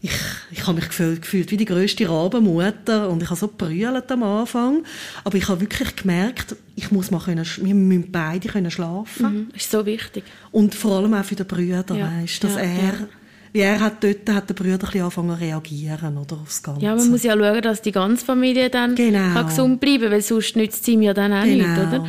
ich, 0.05 0.11
ich 0.51 0.67
habe 0.67 0.75
mich 0.75 0.87
gefühlt, 0.87 1.21
gefühlt 1.23 1.49
wie 1.49 1.57
die 1.57 1.65
größte 1.65 2.07
Rabenmutter 2.07 3.09
und 3.09 3.23
ich 3.23 3.29
habe 3.29 3.39
so 3.39 3.47
brüllt 3.47 4.11
am 4.11 4.21
Anfang. 4.21 4.83
Aber 5.23 5.35
ich 5.35 5.47
habe 5.47 5.61
wirklich 5.61 5.95
gemerkt, 5.95 6.55
ich 6.75 6.91
muss 6.91 7.09
mal 7.09 7.19
können, 7.19 7.43
wir 7.43 7.75
müssen 7.75 8.11
beide 8.11 8.47
können 8.47 8.69
schlafen. 8.69 9.25
Mhm, 9.25 9.47
ist 9.55 9.71
so 9.71 9.83
wichtig. 9.85 10.23
Und 10.51 10.75
vor 10.75 10.97
allem 10.97 11.15
auch 11.15 11.25
für 11.25 11.35
den 11.35 11.47
Brüder, 11.47 11.95
ja, 11.95 12.11
weißt, 12.21 12.43
dass 12.43 12.53
ja, 12.53 12.61
er, 12.61 12.93
ja. 12.93 13.07
wie 13.51 13.59
er 13.61 13.79
hat 13.79 14.03
dort 14.03 14.29
hat 14.29 14.47
der 14.47 14.53
Brüder 14.53 14.87
ein 14.93 15.01
angefangen 15.01 15.35
zu 15.35 15.41
reagieren 15.41 16.17
oder 16.17 16.35
aufs 16.35 16.61
Ganze. 16.61 16.85
Ja, 16.85 16.95
man 16.95 17.09
muss 17.09 17.23
ja 17.23 17.33
schauen, 17.33 17.61
dass 17.63 17.81
die 17.81 17.91
ganze 17.91 18.25
Familie 18.25 18.69
dann 18.69 18.93
genau. 18.93 19.33
kann 19.33 19.47
gesund 19.47 19.79
bleiben 19.79 20.03
kann, 20.03 20.11
weil 20.11 20.21
sonst 20.21 20.55
nützt 20.55 20.83
es 20.83 20.87
ihm 20.87 21.01
ja 21.01 21.15
dann 21.15 21.33
auch 21.33 21.43
genau. 21.43 21.67
nicht, 21.67 21.87
oder? 21.87 22.07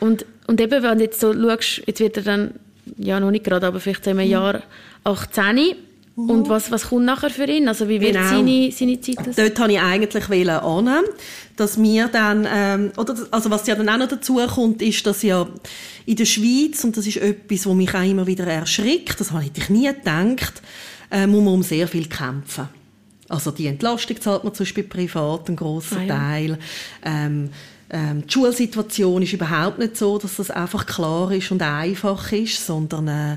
Und, 0.00 0.26
und 0.48 0.60
eben, 0.60 0.82
wenn 0.82 0.98
du 0.98 1.04
jetzt 1.04 1.20
so 1.20 1.32
schaust, 1.32 1.82
jetzt 1.86 2.00
wird 2.00 2.16
er 2.16 2.22
dann, 2.24 2.50
ja 2.96 3.20
noch 3.20 3.30
nicht 3.30 3.44
gerade, 3.44 3.68
aber 3.68 3.78
vielleicht 3.78 4.04
in 4.08 4.18
einem 4.18 4.26
mhm. 4.26 4.32
Jahr 4.32 4.62
18 5.04 5.76
Mhm. 6.16 6.30
Und 6.30 6.48
was, 6.48 6.70
was 6.70 6.88
kommt 6.88 7.04
nachher 7.04 7.30
für 7.30 7.44
ihn? 7.44 7.68
Also 7.68 7.88
wie 7.88 8.00
wird 8.00 8.14
genau. 8.14 8.28
seine, 8.28 8.72
seine 8.72 9.00
Zeit 9.00 9.18
aussehen? 9.18 9.34
Dort 9.36 9.58
wollte 9.58 9.72
ich 9.74 9.80
eigentlich 9.80 10.28
annehmen, 10.30 11.04
dass 11.56 11.80
wir 11.80 12.08
dann, 12.08 12.48
ähm, 12.50 12.92
oder, 12.96 13.14
also 13.30 13.50
was 13.50 13.66
ja 13.66 13.74
dann 13.74 13.88
auch 13.90 13.98
noch 13.98 14.08
dazu 14.08 14.36
kommt, 14.46 14.80
ist, 14.80 15.06
dass 15.06 15.22
ja 15.22 15.46
in 16.06 16.16
der 16.16 16.24
Schweiz, 16.24 16.82
und 16.84 16.96
das 16.96 17.06
ist 17.06 17.18
etwas, 17.18 17.66
was 17.66 17.74
mich 17.74 17.94
auch 17.94 18.02
immer 18.02 18.26
wieder 18.26 18.46
erschrickt, 18.46 19.20
das 19.20 19.32
hätte 19.32 19.60
ich 19.60 19.68
nie 19.68 19.86
gedacht, 19.86 20.62
äh, 21.10 21.26
muss 21.26 21.44
man 21.44 21.54
um 21.54 21.62
sehr 21.62 21.86
viel 21.86 22.08
kämpfen. 22.08 22.68
Also 23.28 23.50
die 23.50 23.66
Entlastung 23.66 24.20
zahlt 24.20 24.44
man 24.44 24.54
zum 24.54 24.64
Beispiel 24.64 24.84
privat, 24.84 25.48
einen 25.48 25.56
grossen 25.56 25.98
ah, 25.98 26.02
ja. 26.02 26.18
Teil. 26.18 26.58
Ähm, 27.04 27.50
ähm, 27.90 28.26
die 28.26 28.32
Schulsituation 28.32 29.22
ist 29.22 29.32
überhaupt 29.32 29.78
nicht 29.78 29.96
so, 29.96 30.18
dass 30.18 30.36
das 30.36 30.50
einfach 30.50 30.86
klar 30.86 31.30
ist 31.32 31.50
und 31.50 31.62
einfach 31.62 32.32
ist, 32.32 32.64
sondern 32.64 33.08
äh, 33.08 33.36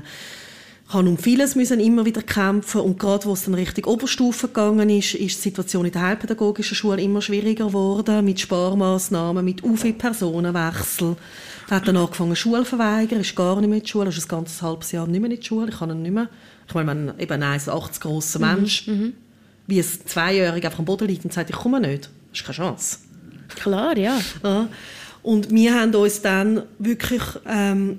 habe 0.92 1.08
um 1.08 1.16
vieles 1.16 1.54
müssen 1.54 1.78
immer 1.78 2.04
wieder 2.04 2.22
kämpfen 2.22 2.80
und 2.80 2.98
gerade 2.98 3.24
wo 3.24 3.32
es 3.32 3.44
dann 3.44 3.54
Richtung 3.54 3.84
Oberstufe 3.84 4.48
gegangen 4.48 4.90
ist, 4.90 5.14
ist 5.14 5.36
die 5.36 5.42
Situation 5.42 5.86
in 5.86 5.92
der 5.92 6.02
heilpädagogischen 6.02 6.74
Schule 6.74 7.00
immer 7.00 7.22
schwieriger 7.22 7.66
geworden 7.66 8.24
mit 8.24 8.40
Sparmaßnahmen, 8.40 9.44
mit 9.44 9.62
UFI 9.62 9.92
Personenwechsel. 9.92 11.16
Er 11.68 11.76
hat 11.76 11.86
dann 11.86 11.96
angefangen 11.96 12.34
Schule 12.34 12.64
verweigern, 12.64 13.20
ist 13.20 13.36
gar 13.36 13.60
nicht 13.60 13.68
mehr 13.68 13.78
in 13.78 13.84
die 13.84 13.88
Schule, 13.88 14.08
ist 14.08 14.24
ein 14.24 14.28
ganzes 14.28 14.62
halbes 14.62 14.90
Jahr 14.90 15.06
nicht 15.06 15.20
mehr 15.20 15.30
in 15.30 15.38
die 15.38 15.46
Schule, 15.46 15.70
ich 15.70 15.78
kann 15.78 15.90
ihn 15.90 16.02
nicht 16.02 16.12
mehr. 16.12 16.28
Ich 16.66 16.74
meine, 16.74 17.14
eben 17.18 17.42
ein 17.42 17.60
80 17.60 18.00
grosser 18.00 18.40
mhm, 18.40 18.44
Mensch, 18.46 18.86
mhm. 18.88 19.12
wie 19.68 19.78
ein 19.78 19.86
Zweijähriger 20.06 20.68
einfach 20.68 20.80
am 20.80 20.86
Boden 20.86 21.06
liegt 21.06 21.24
und 21.24 21.32
sagt, 21.32 21.50
ich 21.50 21.56
komme 21.56 21.80
nicht, 21.80 22.10
das 22.30 22.40
ist 22.40 22.44
keine 22.44 22.56
Chance. 22.56 22.98
Klar, 23.54 23.96
ja. 23.96 24.18
ja. 24.42 24.68
Und 25.22 25.50
wir 25.50 25.74
haben 25.74 25.94
uns 25.94 26.20
dann 26.20 26.64
wirklich 26.80 27.22
ähm, 27.46 27.98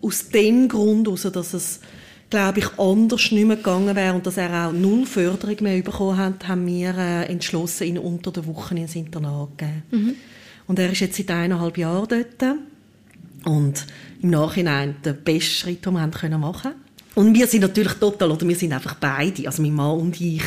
aus 0.00 0.28
dem 0.30 0.68
Grund, 0.68 1.06
also 1.08 1.28
dass 1.28 1.52
es 1.52 1.80
glaube 2.30 2.58
ich, 2.58 2.78
anders 2.78 3.30
nicht 3.30 3.46
mehr 3.46 3.56
gegangen 3.56 3.94
wäre 3.94 4.14
und 4.14 4.26
dass 4.26 4.36
er 4.36 4.68
auch 4.68 4.72
null 4.72 5.06
Förderung 5.06 5.56
mehr 5.60 5.82
bekommen 5.82 6.16
hat, 6.16 6.48
haben 6.48 6.66
wir 6.66 6.96
äh, 6.96 7.24
entschlossen, 7.26 7.84
ihn 7.84 7.98
unter 7.98 8.32
der 8.32 8.46
Woche 8.46 8.74
ins 8.74 8.96
Internat 8.96 9.50
zu 9.50 9.56
geben. 9.56 9.82
Mhm. 9.90 10.14
Und 10.66 10.78
er 10.78 10.90
ist 10.90 11.00
jetzt 11.00 11.16
seit 11.16 11.30
eineinhalb 11.30 11.76
Jahren 11.76 12.08
dort 12.08 12.56
und 13.44 13.86
im 14.22 14.30
Nachhinein 14.30 14.96
der 15.04 15.12
beste 15.12 15.50
Schritt, 15.50 15.84
den 15.84 15.92
wir 15.92 16.00
haben 16.00 16.12
können 16.12 16.40
machen 16.40 16.72
Und 17.14 17.34
wir 17.34 17.46
sind 17.46 17.60
natürlich 17.60 17.92
total, 17.94 18.30
oder 18.30 18.48
wir 18.48 18.56
sind 18.56 18.72
einfach 18.72 18.94
beide, 18.94 19.46
also 19.46 19.62
mein 19.62 19.74
Mann 19.74 19.98
und 20.00 20.20
ich, 20.20 20.42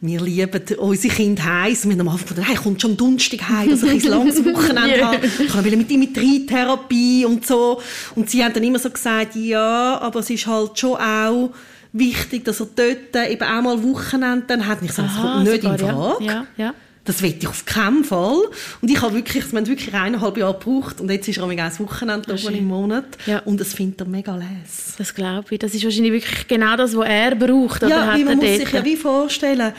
wir 0.00 0.20
lieben 0.20 0.62
unsere 0.78 1.14
Kinder 1.14 1.44
heiß. 1.44 1.84
Wir 1.84 1.92
haben 1.92 2.00
am 2.02 2.08
Anfang 2.08 2.28
gedacht, 2.28 2.48
hey, 2.48 2.56
kommt 2.56 2.80
schon 2.80 2.96
Donnerstag 2.96 3.48
heim, 3.48 3.70
dass 3.70 3.82
ich 3.82 4.04
ein 4.04 4.10
langes 4.10 4.44
Wochenende 4.44 4.96
yeah. 4.96 5.06
habe. 5.12 5.26
Ich 5.26 5.48
kann 5.48 5.64
mit 5.64 5.90
ihm 5.90 6.00
mit 6.00 6.16
Reitherapie 6.16 7.24
und 7.24 7.44
so. 7.44 7.80
Und 8.14 8.30
sie 8.30 8.44
haben 8.44 8.52
dann 8.52 8.62
immer 8.62 8.78
so 8.78 8.90
gesagt, 8.90 9.34
ja, 9.34 9.98
aber 9.98 10.20
es 10.20 10.30
ist 10.30 10.46
halt 10.46 10.78
schon 10.78 10.96
auch 10.96 11.50
wichtig, 11.92 12.44
dass 12.44 12.60
er 12.60 12.68
dort 12.74 13.30
eben 13.30 13.42
auch 13.42 13.62
mal 13.62 13.82
Wochenende 13.82 14.44
dann 14.46 14.66
hat. 14.66 14.80
Und 14.80 14.86
ich 14.86 14.92
sage, 14.92 15.08
das 15.08 15.20
kommt 15.20 15.44
nicht 15.44 15.62
sogar, 15.62 15.72
in 15.72 15.78
Frage. 15.78 16.24
Ja, 16.24 16.46
ja. 16.56 16.74
Das 17.08 17.22
will 17.22 17.34
ich 17.38 17.48
auf 17.48 17.64
keinen 17.64 18.04
Fall. 18.04 18.36
Und 18.82 18.90
ich 18.90 19.00
habe 19.00 19.14
wirklich, 19.14 19.50
wir 19.50 19.58
haben 19.58 19.66
wirklich 19.66 19.94
eineinhalb 19.94 20.36
Jahre 20.36 20.58
gebraucht 20.58 21.00
und 21.00 21.10
jetzt 21.10 21.26
ist 21.26 21.38
er 21.38 21.48
ein 21.48 21.78
Wochenende 21.78 22.34
oben 22.34 22.54
im 22.54 22.66
Monat 22.66 23.06
ja. 23.24 23.38
und 23.46 23.58
das 23.58 23.72
findet 23.72 24.02
er 24.02 24.06
mega 24.06 24.36
les. 24.36 24.94
Das 24.98 25.14
glaube 25.14 25.46
ich. 25.48 25.58
Das 25.58 25.74
ist 25.74 25.82
wahrscheinlich 25.84 26.12
wirklich 26.12 26.46
genau 26.46 26.76
das, 26.76 26.94
was 26.94 27.08
er 27.08 27.34
braucht. 27.34 27.82
Oder 27.82 27.88
ja, 27.88 28.14
wie 28.14 28.24
man 28.24 28.36
muss 28.36 28.58
sich 28.58 28.70
ja 28.70 28.84
wie 28.84 28.96
vorstellen, 28.96 29.72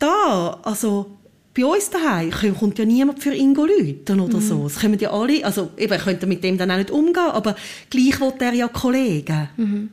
da, 0.00 0.58
also 0.64 1.18
bei 1.54 1.64
uns 1.64 1.88
daheim 1.88 2.32
kommt 2.58 2.80
ja 2.80 2.84
niemand 2.84 3.22
für 3.22 3.32
ihn 3.32 3.54
läuten 3.54 4.18
oder 4.18 4.38
mhm. 4.38 4.42
so. 4.42 4.66
Es 4.66 4.80
kommen 4.80 4.98
ja 4.98 5.12
alle, 5.12 5.44
also 5.44 5.70
eben, 5.76 5.96
könnte 6.00 6.26
mit 6.26 6.42
dem 6.42 6.58
dann 6.58 6.72
auch 6.72 6.78
nicht 6.78 6.90
umgehen, 6.90 7.30
aber 7.30 7.54
gleich 7.90 8.20
will 8.20 8.32
er 8.40 8.54
ja 8.54 8.66
Kollegen. 8.66 9.48
Mhm. 9.56 9.90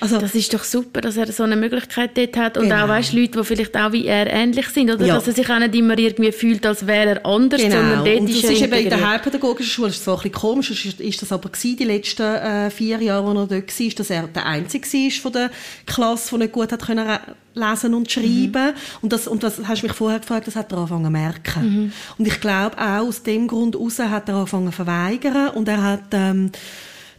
Also, 0.00 0.18
das 0.18 0.34
ist 0.34 0.52
doch 0.52 0.64
super, 0.64 1.00
dass 1.00 1.16
er 1.16 1.30
so 1.32 1.42
eine 1.42 1.56
Möglichkeit 1.56 2.16
dort 2.16 2.36
hat 2.36 2.56
und 2.56 2.64
genau. 2.64 2.84
auch 2.84 2.88
weißt, 2.88 3.12
Leute, 3.12 3.38
die 3.38 3.44
vielleicht 3.44 3.76
auch 3.76 3.92
wie 3.92 4.06
er 4.06 4.26
ähnlich 4.26 4.68
sind, 4.68 4.90
oder? 4.90 5.04
Ja. 5.04 5.14
Dass 5.14 5.26
er 5.26 5.34
sich 5.34 5.48
auch 5.48 5.58
nicht 5.58 5.74
immer 5.74 5.98
irgendwie 5.98 6.32
fühlt, 6.32 6.66
als 6.66 6.86
wäre 6.86 7.10
er 7.10 7.26
anders, 7.26 7.60
genau. 7.60 7.76
sondern 7.76 8.04
dort 8.04 8.20
und 8.20 8.28
das 8.28 8.36
ist, 8.36 8.50
ist 8.50 8.62
eben 8.62 8.74
in 8.74 8.90
der 8.90 9.08
heilpädagogischen 9.08 9.70
Schule 9.70 9.88
ist 9.88 10.04
zwar 10.04 10.16
ein 10.16 10.22
bisschen 10.22 10.32
komisch, 10.32 10.70
ist, 10.70 11.00
ist 11.00 11.22
das 11.22 11.32
aber 11.32 11.48
gewesen, 11.48 11.76
die 11.76 11.84
letzten 11.84 12.22
äh, 12.22 12.70
vier 12.70 13.00
Jahre, 13.00 13.24
wo 13.24 13.40
er 13.40 13.46
dort 13.46 13.80
war, 13.80 13.88
dass 13.96 14.10
er 14.10 14.26
der 14.28 14.46
Einzige 14.46 14.86
war 14.86 15.10
von 15.22 15.32
der 15.32 15.50
Klasse, 15.86 16.30
der 16.30 16.38
nicht 16.38 16.52
gut 16.52 16.72
hat 16.72 16.84
können 16.84 17.18
lesen 17.54 17.94
und 17.94 18.10
schreiben 18.10 18.66
mhm. 18.66 19.02
und 19.02 19.12
das 19.12 19.26
und 19.26 19.42
das 19.42 19.60
hast 19.66 19.82
du 19.82 19.86
mich 19.86 19.96
vorher 19.96 20.20
gefragt, 20.20 20.46
das 20.46 20.54
hat 20.54 20.70
er 20.70 20.78
angefangen 20.78 21.06
zu 21.06 21.10
merken. 21.10 21.62
Mhm. 21.62 21.92
Und 22.18 22.28
ich 22.28 22.40
glaube 22.40 22.78
auch 22.78 23.06
aus 23.06 23.22
dem 23.22 23.48
Grund 23.48 23.74
heraus 23.74 23.98
hat 23.98 24.28
er 24.28 24.36
angefangen 24.36 24.66
zu 24.66 24.72
verweigern 24.72 25.48
und 25.50 25.66
er 25.66 25.82
hat 25.82 26.04
ähm, 26.12 26.52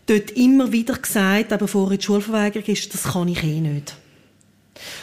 dort 0.09 0.31
immer 0.31 0.71
wieder 0.71 0.97
gesagt, 0.97 1.57
bevor 1.57 1.87
er 1.87 1.91
in 1.93 1.97
die 1.99 2.03
Schulverweigerung 2.03 2.67
ist, 2.67 2.93
das 2.93 3.03
kann 3.03 3.27
ich 3.27 3.43
eh 3.43 3.59
nicht. 3.59 3.95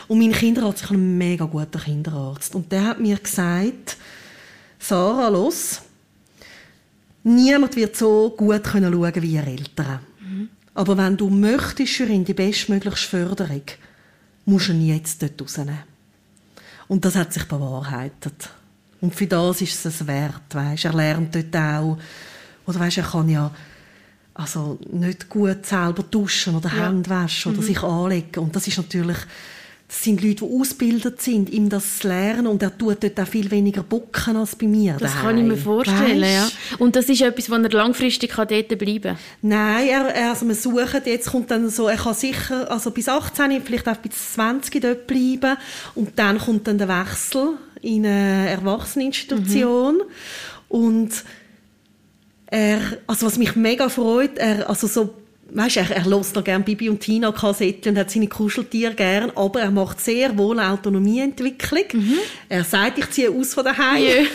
Und 0.09 0.19
mein 0.19 0.33
Kinderarzt, 0.33 0.83
ich 0.83 0.89
habe 0.89 0.95
einen 0.95 1.19
mega 1.19 1.45
guten 1.45 1.79
Kinderarzt. 1.79 2.55
Und 2.55 2.73
der 2.73 2.85
hat 2.85 3.01
mir 3.01 3.17
gesagt, 3.17 3.97
Sarah, 4.79 5.29
los, 5.29 5.83
niemand 7.23 7.77
wird 7.77 7.97
so 7.97 8.35
gut 8.37 8.65
können 8.65 8.93
schauen 8.93 9.23
wie 9.23 9.35
ihr 9.35 9.47
Eltern. 9.47 10.01
Mhm. 10.21 10.49
Aber 10.75 10.97
wenn 10.97 11.17
du 11.17 11.29
möchtest 11.29 12.01
ihn 12.01 12.25
die 12.25 12.35
bestmögliche 12.35 13.09
Förderung, 13.09 13.63
musst 14.45 14.69
du 14.69 14.73
ihn 14.73 14.87
jetzt 14.87 15.23
dort 15.23 15.41
rausnehmen. 15.41 15.79
Und 16.89 17.05
das 17.05 17.17
hat 17.17 17.33
sich 17.33 17.45
bewahrheitet. 17.45 18.51
Und 19.01 19.15
für 19.15 19.27
das 19.27 19.61
ist 19.61 19.75
es 19.75 19.85
es 19.85 20.07
wert, 20.07 20.55
weißt? 20.55 20.85
Er 20.85 20.93
lernt 20.93 21.35
dort 21.35 21.57
auch, 21.57 21.99
oder 22.67 22.81
weißt, 22.81 22.99
er 22.99 23.05
kann 23.05 23.29
ja 23.29 23.51
also 24.37 24.79
nicht 24.91 25.29
gut 25.29 25.65
selber 25.65 26.03
duschen 26.03 26.57
oder 26.57 26.69
ja. 26.69 26.87
Hände 26.87 27.09
waschen 27.09 27.53
oder 27.53 27.63
mhm. 27.63 27.67
sich 27.67 27.83
anlegen. 27.83 28.41
Und 28.41 28.55
das 28.55 28.67
ist 28.67 28.77
natürlich, 28.77 29.17
das 29.89 30.03
sind 30.03 30.23
Leute, 30.23 30.45
die 30.45 30.61
ausgebildet 30.61 31.23
sind, 31.23 31.49
ihm 31.49 31.69
das 31.69 32.01
zu 32.01 32.09
lernen 32.09 32.47
und 32.47 32.63
er 32.63 32.77
tut 32.77 33.03
dort 33.03 33.21
auch 33.21 33.27
viel 33.27 33.51
weniger 33.51 33.83
bocken 33.83 34.37
als 34.37 34.57
bei 34.57 34.67
mir. 34.67 34.97
Das 34.99 35.13
daheim. 35.13 35.27
kann 35.27 35.39
ich 35.39 35.45
mir 35.45 35.57
vorstellen, 35.57 36.23
weißt? 36.23 36.53
ja. 36.71 36.77
Und 36.79 36.97
das 36.97 37.09
ist 37.09 37.23
etwas, 37.23 37.49
wo 37.49 37.55
er 37.55 37.71
langfristig 37.71 38.31
kann 38.31 38.49
dort 38.49 38.69
bleiben 38.79 39.03
kann? 39.03 39.19
Nein, 39.43 39.89
er, 39.89 40.15
er, 40.15 40.31
also 40.31 40.47
wir 40.47 40.55
suchen, 40.55 41.01
jetzt 41.05 41.31
kommt 41.31 41.51
dann 41.51 41.71
so, 41.71 41.89
er 41.89 41.97
kann 41.97 42.15
sicher, 42.15 42.71
also 42.71 42.91
bis 42.91 43.09
18, 43.09 43.63
vielleicht 43.63 43.89
auch 43.89 43.97
bis 43.97 44.35
20 44.35 44.83
dort 44.83 45.07
bleiben 45.07 45.57
und 45.95 46.19
dann 46.19 46.39
kommt 46.39 46.67
dann 46.67 46.79
der 46.79 46.89
Wechsel 46.89 47.55
in 47.81 48.05
eine 48.05 48.51
Erwachseneninstitution. 48.51 49.97
Mhm. 49.97 50.03
Und 50.69 51.13
er, 52.47 52.81
also 53.07 53.27
was 53.27 53.39
mich 53.39 53.57
mega 53.57 53.89
freut, 53.89 54.39
er, 54.39 54.69
also 54.69 54.87
so 54.87 55.15
weißt, 55.51 55.77
er, 55.77 55.91
er 55.91 56.05
hört 56.05 56.35
noch 56.35 56.45
gerne 56.45 56.65
Bibi 56.65 56.89
und 56.89 57.01
Tina 57.01 57.33
Kassetten 57.33 57.93
und 57.93 57.99
hat 57.99 58.11
seine 58.11 58.29
Kuscheltiere 58.29 58.95
gern, 58.95 59.33
aber 59.35 59.61
er 59.61 59.71
macht 59.71 60.01
sehr 60.01 60.37
wohl 60.37 60.59
Autonomieentwicklung. 60.61 61.85
Mhm. 61.93 62.19
Er 62.49 62.65
sagt, 62.65 62.99
ich 62.99 63.11
ziehe 63.11 63.31
aus 63.31 63.55
von 63.55 63.65
daheim. 63.65 64.03
Yeah. 64.03 64.27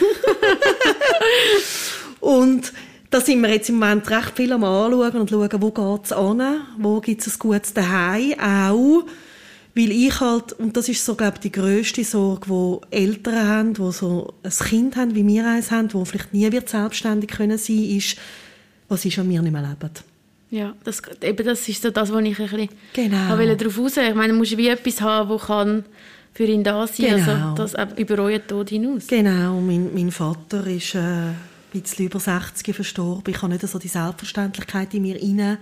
und 2.20 2.74
da 3.10 3.20
sind 3.20 3.42
wir 3.42 3.50
jetzt 3.50 3.70
im 3.70 3.76
Moment 3.76 4.10
recht 4.10 4.38
viel 4.38 4.54
am 4.54 4.64
anschauen 4.64 5.22
und 5.22 5.30
schauen, 5.30 5.50
wo 5.62 5.72
geht's 5.72 6.14
an, 6.14 6.62
wo 6.78 7.02
gibt's 7.02 7.28
ein 7.28 7.34
gutes 7.40 7.74
daheim, 7.74 8.34
auch 8.40 9.04
weil 9.74 9.92
ich 9.92 10.20
halt, 10.20 10.54
und 10.54 10.76
das 10.76 10.90
ist 10.90 11.06
so, 11.06 11.16
glaube 11.16 11.36
ich, 11.36 11.42
die 11.42 11.52
grösste 11.52 12.04
Sorge, 12.04 12.48
die 12.92 12.96
Eltern 12.96 13.48
haben, 13.48 13.74
die 13.74 13.92
so 13.92 14.34
ein 14.44 14.52
Kind 14.52 14.96
haben, 14.98 15.16
wie 15.16 15.26
wir 15.26 15.48
eins 15.48 15.72
haben, 15.72 15.94
wo 15.94 16.04
vielleicht 16.04 16.34
nie 16.34 16.52
wird 16.52 16.68
selbstständig 16.70 17.30
können 17.30 17.58
sein, 17.58 17.84
ist, 17.84 18.18
was 18.90 19.06
ist, 19.06 19.18
wenn 19.18 19.30
wir 19.30 19.42
nicht 19.42 19.52
mehr 19.52 19.62
leben. 19.62 19.92
Ja, 20.50 20.76
das, 20.84 21.02
eben 21.22 21.46
das 21.46 21.70
ist 21.70 21.82
so 21.82 21.90
das, 21.92 22.12
was 22.12 22.22
ich 22.24 22.38
ein 22.38 22.50
bisschen 22.50 22.70
genau. 22.94 23.56
darauf 23.56 23.78
raus 23.78 23.96
Ich 23.96 24.16
meine, 24.16 24.34
du 24.34 24.40
musst 24.40 24.58
wie 24.58 24.68
etwas 24.68 25.00
haben, 25.00 25.30
wo 25.30 25.38
kann 25.38 25.86
für 26.34 26.44
ihn 26.44 26.64
da 26.64 26.86
sein, 26.88 27.14
also 27.14 27.32
genau. 27.32 27.56
also 27.56 27.78
das 27.78 27.98
über 27.98 28.20
euren 28.20 28.46
Tod 28.46 28.70
hinaus. 28.70 29.08
Genau, 29.08 29.62
mein, 29.62 29.94
mein 29.94 30.12
Vater 30.12 30.68
ist 30.68 30.96
äh, 30.96 31.00
ein 31.00 31.36
bisschen 31.72 32.06
über 32.06 32.20
60 32.20 32.76
verstorben. 32.76 33.34
Ich 33.34 33.42
habe 33.42 33.54
nicht 33.54 33.66
so 33.66 33.80
die 33.80 33.88
Selbstverständlichkeit 33.88 34.94
in 34.94 35.04
mir 35.04 35.16
rein, 35.16 35.58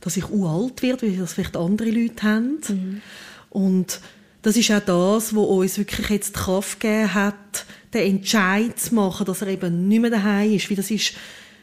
dass 0.00 0.18
ich 0.18 0.30
uralt 0.30 0.82
werde, 0.82 1.10
wie 1.10 1.16
das 1.16 1.32
vielleicht 1.32 1.56
andere 1.56 1.90
Leute 1.90 2.22
haben. 2.22 2.58
Mhm. 2.68 3.02
Und 3.50 4.00
das 4.42 4.56
ist 4.56 4.70
auch 4.70 4.80
das, 4.80 5.34
was 5.34 5.46
uns 5.46 5.78
wirklich 5.78 6.08
jetzt 6.10 6.36
die 6.36 6.40
Kraft 6.40 6.80
gegeben 6.80 7.14
hat, 7.14 7.66
den 7.92 8.16
Entscheid 8.16 8.78
zu 8.78 8.94
machen, 8.94 9.26
dass 9.26 9.42
er 9.42 9.48
eben 9.48 9.88
nicht 9.88 10.00
mehr 10.00 10.10
daheim 10.10 10.52
ist. 10.52 10.68
Wie 10.70 10.76
das 10.76 10.90
ist, 10.90 11.14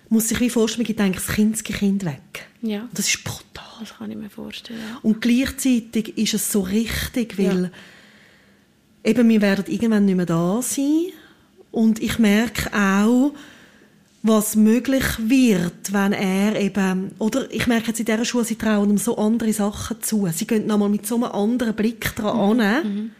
muss 0.09 0.27
sich 0.27 0.39
wie 0.39 0.49
vorstellen, 0.49 0.87
ich 0.87 0.95
denke, 0.95 1.19
das 1.19 1.27
Kind 1.27 1.63
Kind 1.63 2.05
weg. 2.05 2.47
Ja. 2.61 2.87
Das 2.93 3.07
ist 3.07 3.23
brutal. 3.23 3.65
Das 3.79 3.97
kann 3.97 4.11
ich 4.11 4.17
mir 4.17 4.29
vorstellen. 4.29 4.79
Ja. 4.79 4.99
Und 5.01 5.21
gleichzeitig 5.21 6.17
ist 6.17 6.33
es 6.33 6.51
so 6.51 6.61
richtig, 6.61 7.37
weil 7.37 7.71
ja. 9.03 9.09
eben 9.09 9.29
wir 9.29 9.41
werden 9.41 9.65
irgendwann 9.67 10.05
nicht 10.05 10.15
mehr 10.15 10.25
da 10.25 10.61
sein. 10.61 11.07
Und 11.71 12.01
ich 12.01 12.19
merke 12.19 12.71
auch, 12.73 13.33
was 14.27 14.55
möglich 14.55 15.03
wird, 15.19 15.93
wenn 15.93 16.13
er 16.13 16.59
eben, 16.59 17.11
oder 17.19 17.51
ich 17.51 17.67
merke 17.67 17.87
jetzt 17.87 17.99
in 17.99 18.05
dieser 18.05 18.25
Schule, 18.25 18.43
sie 18.43 18.55
trauen 18.55 18.89
ihm 18.89 18.97
so 18.97 19.17
andere 19.17 19.53
Sachen 19.53 20.01
zu. 20.01 20.27
Sie 20.33 20.47
gehen 20.47 20.65
nochmal 20.65 20.89
mit 20.89 21.05
so 21.05 21.15
einem 21.15 21.25
anderen 21.25 21.75
Blick 21.75 22.15
dran 22.15 22.57
mhm. 22.57 22.89
Mhm. 22.89 23.11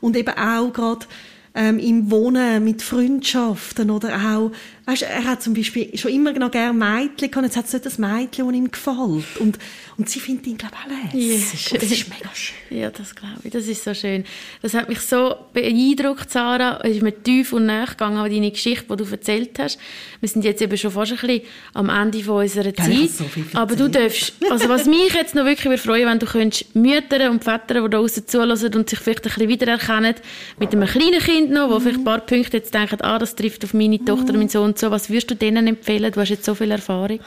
Und 0.00 0.16
eben 0.16 0.36
auch 0.36 0.72
gerade 0.72 1.06
ähm, 1.54 1.78
im 1.78 2.10
Wohnen 2.10 2.64
mit 2.64 2.82
Freundschaften 2.82 3.90
oder 3.90 4.16
auch 4.16 4.50
Weißt, 4.86 5.02
er 5.02 5.24
hat 5.24 5.42
zum 5.42 5.54
Beispiel 5.54 5.96
schon 5.96 6.12
immer 6.12 6.32
noch 6.32 6.50
gerne 6.50 6.72
Mädchen 6.72 7.30
gehabt, 7.30 7.46
jetzt 7.46 7.56
hat 7.56 7.66
es 7.66 7.72
nicht 7.72 7.86
das 7.86 7.98
Mädchen, 7.98 8.46
das 8.46 8.54
ihm 8.54 8.70
gefällt. 8.70 9.36
Und, 9.38 9.58
und 9.96 10.08
sie 10.08 10.20
findet 10.20 10.46
ihn, 10.46 10.58
glaube 10.58 10.74
ich, 10.88 11.08
auch 11.08 11.14
lässig. 11.14 11.78
das 11.80 11.90
ist 11.90 12.08
mega 12.08 12.30
schön. 12.34 12.78
Ja, 12.78 12.90
das 12.90 13.14
glaube 13.14 13.40
ich. 13.44 13.50
Das 13.50 13.66
ist 13.66 13.84
so 13.84 13.94
schön. 13.94 14.24
Das 14.62 14.74
hat 14.74 14.88
mich 14.88 15.00
so 15.00 15.36
beeindruckt, 15.52 16.30
Sarah. 16.30 16.80
Es 16.82 16.96
ist 16.96 17.02
mir 17.02 17.12
tief 17.22 17.52
und 17.52 17.66
nahe 17.66 17.86
gegangen 17.86 18.16
an 18.18 18.30
deine 18.30 18.50
Geschichte, 18.50 18.84
die 18.90 18.96
du 18.96 19.10
erzählt 19.10 19.58
hast. 19.58 19.78
Wir 20.20 20.28
sind 20.28 20.44
jetzt 20.44 20.62
eben 20.62 20.76
schon 20.76 20.90
fast 20.90 21.12
ein 21.12 21.18
bisschen 21.18 21.42
am 21.74 21.88
Ende 21.88 22.22
von 22.22 22.42
unserer 22.42 22.74
Zeit. 22.74 22.88
Ja, 22.88 23.06
so 23.06 23.24
Aber 23.54 23.76
du 23.76 23.88
darfst, 23.88 24.34
also 24.50 24.68
was 24.68 24.86
mich 24.86 25.12
jetzt 25.14 25.34
noch 25.34 25.44
wirklich 25.44 25.80
freuen 25.80 26.06
wenn 26.06 26.18
du 26.18 26.26
könntest 26.26 26.74
Mütter 26.74 27.30
und 27.30 27.44
Väter, 27.44 27.74
die 27.74 27.80
da 27.80 27.88
draußen 27.88 28.26
zulassen 28.26 28.74
und 28.74 28.88
sich 28.88 28.98
vielleicht 28.98 29.26
ein 29.26 29.32
bisschen 29.32 29.48
wiedererkennen, 29.48 30.14
mit 30.58 30.72
einem 30.72 30.88
kleinen 30.88 31.20
Kind 31.20 31.50
noch, 31.50 31.70
wo 31.70 31.74
mhm. 31.74 31.80
vielleicht 31.82 31.98
ein 31.98 32.04
paar 32.04 32.20
Punkte 32.20 32.56
jetzt 32.58 32.74
denken, 32.74 33.00
ah, 33.02 33.18
das 33.18 33.34
trifft 33.34 33.64
auf 33.64 33.74
meine 33.74 34.02
Tochter, 34.04 34.32
mhm. 34.32 34.38
meinen 34.38 34.48
Sohn 34.48 34.69
so, 34.78 34.90
was 34.90 35.08
würdest 35.08 35.30
du 35.30 35.36
denen 35.36 35.66
empfehlen? 35.66 36.12
Du 36.12 36.20
hast 36.20 36.30
jetzt 36.30 36.44
so 36.44 36.54
viel 36.54 36.70
Erfahrung. 36.70 37.20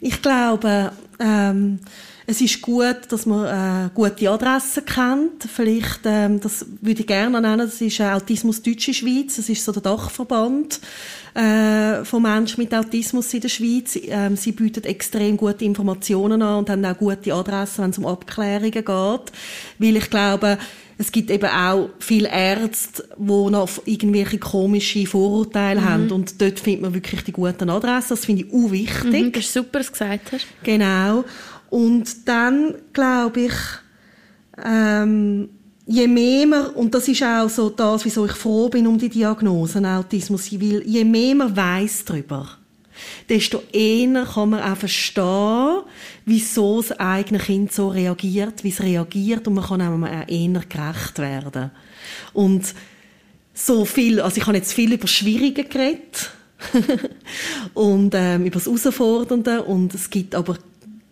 Ich 0.00 0.22
glaube, 0.22 0.92
ähm, 1.18 1.80
es 2.26 2.40
ist 2.40 2.62
gut, 2.62 2.96
dass 3.08 3.26
man 3.26 3.86
äh, 3.86 3.90
gute 3.92 4.30
Adressen 4.30 4.84
kennt. 4.84 5.44
Vielleicht, 5.52 6.00
ähm, 6.04 6.40
das 6.40 6.64
würde 6.80 7.00
ich 7.00 7.06
gerne 7.06 7.40
nennen, 7.40 7.58
das 7.58 7.80
ist 7.80 8.00
Autismus 8.00 8.62
Deutsche 8.62 8.94
Schweiz. 8.94 9.36
Das 9.36 9.48
ist 9.48 9.64
so 9.64 9.72
der 9.72 9.82
Dachverband 9.82 10.80
äh, 11.34 12.04
von 12.04 12.22
Menschen 12.22 12.62
mit 12.62 12.72
Autismus 12.72 13.34
in 13.34 13.40
der 13.40 13.48
Schweiz. 13.48 13.98
Ähm, 14.04 14.36
sie 14.36 14.52
bieten 14.52 14.84
extrem 14.84 15.36
gute 15.36 15.64
Informationen 15.64 16.40
an 16.40 16.60
und 16.60 16.70
haben 16.70 16.84
auch 16.84 16.96
gute 16.96 17.34
Adressen, 17.34 17.82
wenn 17.82 17.90
es 17.90 17.98
um 17.98 18.06
Abklärungen 18.06 18.70
geht. 18.70 18.84
Weil 18.84 19.96
ich 19.96 20.08
glaube, 20.08 20.56
es 21.00 21.10
gibt 21.10 21.30
eben 21.30 21.48
auch 21.48 21.88
viele 21.98 22.28
Ärzte, 22.28 23.08
die 23.16 23.24
noch 23.24 23.70
irgendwelche 23.86 24.36
komische 24.36 25.06
Vorurteile 25.06 25.80
mhm. 25.80 25.84
haben 25.88 26.10
und 26.10 26.38
dort 26.42 26.60
findet 26.60 26.82
man 26.82 26.92
wirklich 26.92 27.24
die 27.24 27.32
guten 27.32 27.70
Adressen. 27.70 28.10
Das 28.10 28.26
finde 28.26 28.44
ich 28.44 28.52
auch 28.52 28.70
wichtig. 28.70 29.24
Mhm, 29.24 29.32
das 29.32 29.44
ist 29.44 29.54
super, 29.54 29.78
dass 29.78 29.86
du 29.86 29.92
gesagt 29.92 30.32
hast. 30.32 30.46
Genau. 30.62 31.24
Und 31.70 32.28
dann 32.28 32.74
glaube 32.92 33.40
ich, 33.40 33.52
ähm, 34.62 35.48
je 35.86 36.06
mehr 36.06 36.46
man, 36.46 36.66
und 36.66 36.94
das 36.94 37.08
ist 37.08 37.22
auch 37.22 37.48
so 37.48 37.70
das, 37.70 38.04
wieso 38.04 38.26
ich 38.26 38.32
froh 38.32 38.68
bin 38.68 38.86
um 38.86 38.98
die 38.98 39.08
Diagnose 39.08 39.82
Autismus, 39.82 40.52
weil 40.52 40.82
je 40.86 41.04
mehr 41.04 41.34
man 41.34 41.56
weiß 41.56 42.04
darüber, 42.04 42.46
desto 43.28 43.62
eher 43.72 44.26
kann 44.26 44.50
man 44.50 44.62
auch 44.62 44.76
verstehen, 44.76 45.82
wieso 46.24 46.82
das 46.82 46.92
eigene 46.98 47.38
Kind 47.38 47.72
so 47.72 47.88
reagiert, 47.88 48.64
wie 48.64 48.70
es 48.70 48.82
reagiert 48.82 49.46
und 49.48 49.54
man 49.54 49.64
kann 49.64 49.82
auch 49.82 50.28
eher 50.28 50.62
gerecht 50.68 51.18
werden. 51.18 51.70
Und 52.32 52.74
so 53.54 53.84
viel, 53.84 54.20
also 54.20 54.38
ich 54.38 54.46
habe 54.46 54.56
jetzt 54.56 54.72
viel 54.72 54.92
über 54.92 55.06
Schwierige 55.06 55.64
geredet 55.64 56.30
und 57.74 58.14
ähm, 58.14 58.44
über 58.46 58.58
das 58.58 58.66
Herausfordernde 58.66 59.62
und 59.62 59.94
es 59.94 60.10
gibt 60.10 60.34
aber 60.34 60.56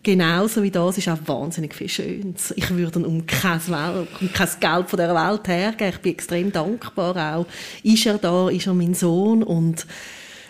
genauso 0.03 0.63
wie 0.63 0.71
das 0.71 0.97
ist 0.97 1.09
auch 1.09 1.19
wahnsinnig 1.25 1.73
viel 1.75 1.89
Schönes. 1.89 2.53
Ich 2.55 2.69
würde 2.71 2.99
um 2.99 3.25
kein, 3.25 3.59
kein 3.59 4.49
Geld 4.59 4.89
von 4.89 4.97
dieser 4.97 5.15
Welt 5.15 5.47
hergeben. 5.47 5.93
Ich 5.93 5.99
bin 5.99 6.13
extrem 6.13 6.51
dankbar 6.51 7.35
auch. 7.35 7.45
Ist 7.83 8.05
er 8.05 8.17
da, 8.17 8.49
ist 8.49 8.67
er 8.67 8.73
mein 8.73 8.93
Sohn 8.93 9.43
und 9.43 9.85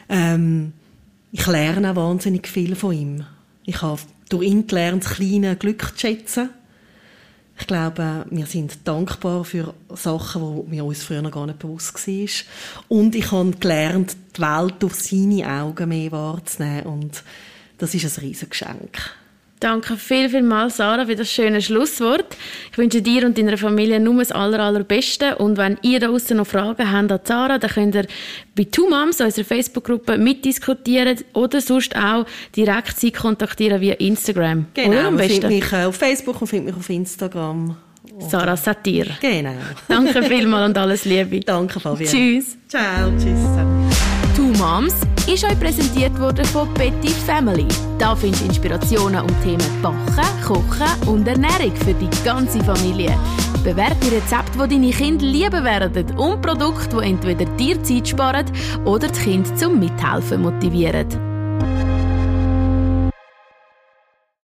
ähm, 0.07 0.73
ich 1.31 1.45
lerne 1.47 1.91
auch 1.91 1.95
wahnsinnig 1.95 2.47
viel 2.47 2.75
von 2.75 2.93
ihm. 2.93 3.25
Ich 3.65 3.81
habe 3.81 4.01
durch 4.29 4.47
ihn 4.47 4.67
gelernt, 4.67 5.05
das 5.05 5.13
kleine 5.13 5.55
Glück 5.55 5.81
zu 5.95 5.99
schätzen. 5.99 6.49
Ich 7.59 7.67
glaube, 7.67 8.25
wir 8.29 8.45
sind 8.45 8.87
dankbar 8.87 9.43
für 9.43 9.73
Sachen, 9.93 10.63
die 10.63 10.69
mir 10.75 10.85
uns 10.85 11.03
früher 11.03 11.29
gar 11.29 11.45
nicht 11.45 11.59
bewusst 11.59 12.07
waren. 12.07 12.29
Und 12.87 13.15
ich 13.15 13.31
habe 13.31 13.51
gelernt, 13.51 14.15
die 14.37 14.41
Welt 14.41 14.75
durch 14.79 14.95
seine 14.95 15.61
Augen 15.61 15.89
mehr 15.89 16.11
wahrzunehmen. 16.11 16.85
Und 16.85 17.23
das 17.77 17.93
ist 17.93 18.17
ein 18.17 18.23
riesiges 18.23 18.49
Geschenk. 18.49 19.18
Danke 19.59 19.97
viel, 19.97 20.29
viel 20.29 20.41
mal, 20.41 20.69
Sarah, 20.69 21.05
für 21.05 21.17
das 21.17 21.29
schöne 21.29 21.61
Schlusswort. 21.61 22.37
Ich 22.71 22.77
wünsche 22.77 23.01
dir 23.01 23.25
und 23.25 23.37
deiner 23.37 23.57
Familie 23.57 23.99
nur 23.99 24.19
das 24.19 24.31
aller, 24.31 24.59
allerbeste. 24.59 25.35
Und 25.35 25.57
wenn 25.57 25.77
ihr 25.81 25.99
da 25.99 26.07
draußen 26.07 26.37
noch 26.37 26.47
Fragen 26.47 26.89
habt 26.89 27.11
an 27.11 27.19
Sarah, 27.23 27.57
dann 27.57 27.69
könnt 27.69 27.95
ihr 27.95 28.07
bei 28.55 28.63
Two 28.63 28.89
Moms, 28.89 29.19
unserer 29.19 29.43
Facebook-Gruppe, 29.43 30.17
mitdiskutieren 30.17 31.17
oder 31.33 31.59
sonst 31.59 31.93
auch 31.95 32.25
direkt 32.55 32.97
sie 32.99 33.11
kontaktieren 33.11 33.81
via 33.81 33.95
Instagram. 33.95 34.67
Genau, 34.73 34.91
oder 34.91 35.07
am 35.07 35.17
besten? 35.17 35.47
mich 35.47 35.73
auf 35.73 35.95
Facebook 35.97 36.39
und 36.39 36.47
findet 36.47 36.67
mich 36.73 36.79
auf 36.79 36.89
Instagram. 36.89 37.75
Sarah 38.19 38.55
Satir. 38.55 39.07
Genau. 39.19 39.53
Danke 39.87 40.23
vielmals 40.27 40.69
und 40.69 40.77
alles 40.77 41.05
Liebe. 41.05 41.41
Danke, 41.41 41.79
Fabian. 41.79 42.09
Tschüss. 42.09 42.57
Ciao, 42.67 43.11
tschüss. 43.17 43.98
Moms 44.59 44.93
ist 45.25 45.45
euch 45.45 45.57
präsentiert 45.57 46.19
worden 46.19 46.43
von 46.43 46.73
Betty 46.73 47.07
Family. 47.07 47.65
Da 47.97 48.13
findest 48.13 48.43
du 48.43 48.47
Inspirationen 48.47 49.21
um 49.21 49.41
Themen 49.41 49.81
Backen, 49.81 50.43
Kochen 50.43 51.07
und 51.07 51.25
Ernährung 51.25 51.73
für 51.77 51.93
die 51.93 52.09
ganze 52.25 52.61
Familie. 52.65 53.17
Bewährte 53.63 54.11
Rezepte, 54.11 54.67
die 54.67 54.75
deine 54.75 54.91
Kinder 54.91 55.25
lieben 55.25 55.63
werden 55.63 56.17
und 56.17 56.41
Produkte, 56.41 56.97
die 56.97 57.07
entweder 57.07 57.45
dir 57.55 57.81
Zeit 57.83 58.09
sparen 58.09 58.45
oder 58.83 59.07
das 59.07 59.19
Kind 59.19 59.57
zum 59.57 59.79
Mithelfen 59.79 60.41
motivieren. 60.41 61.07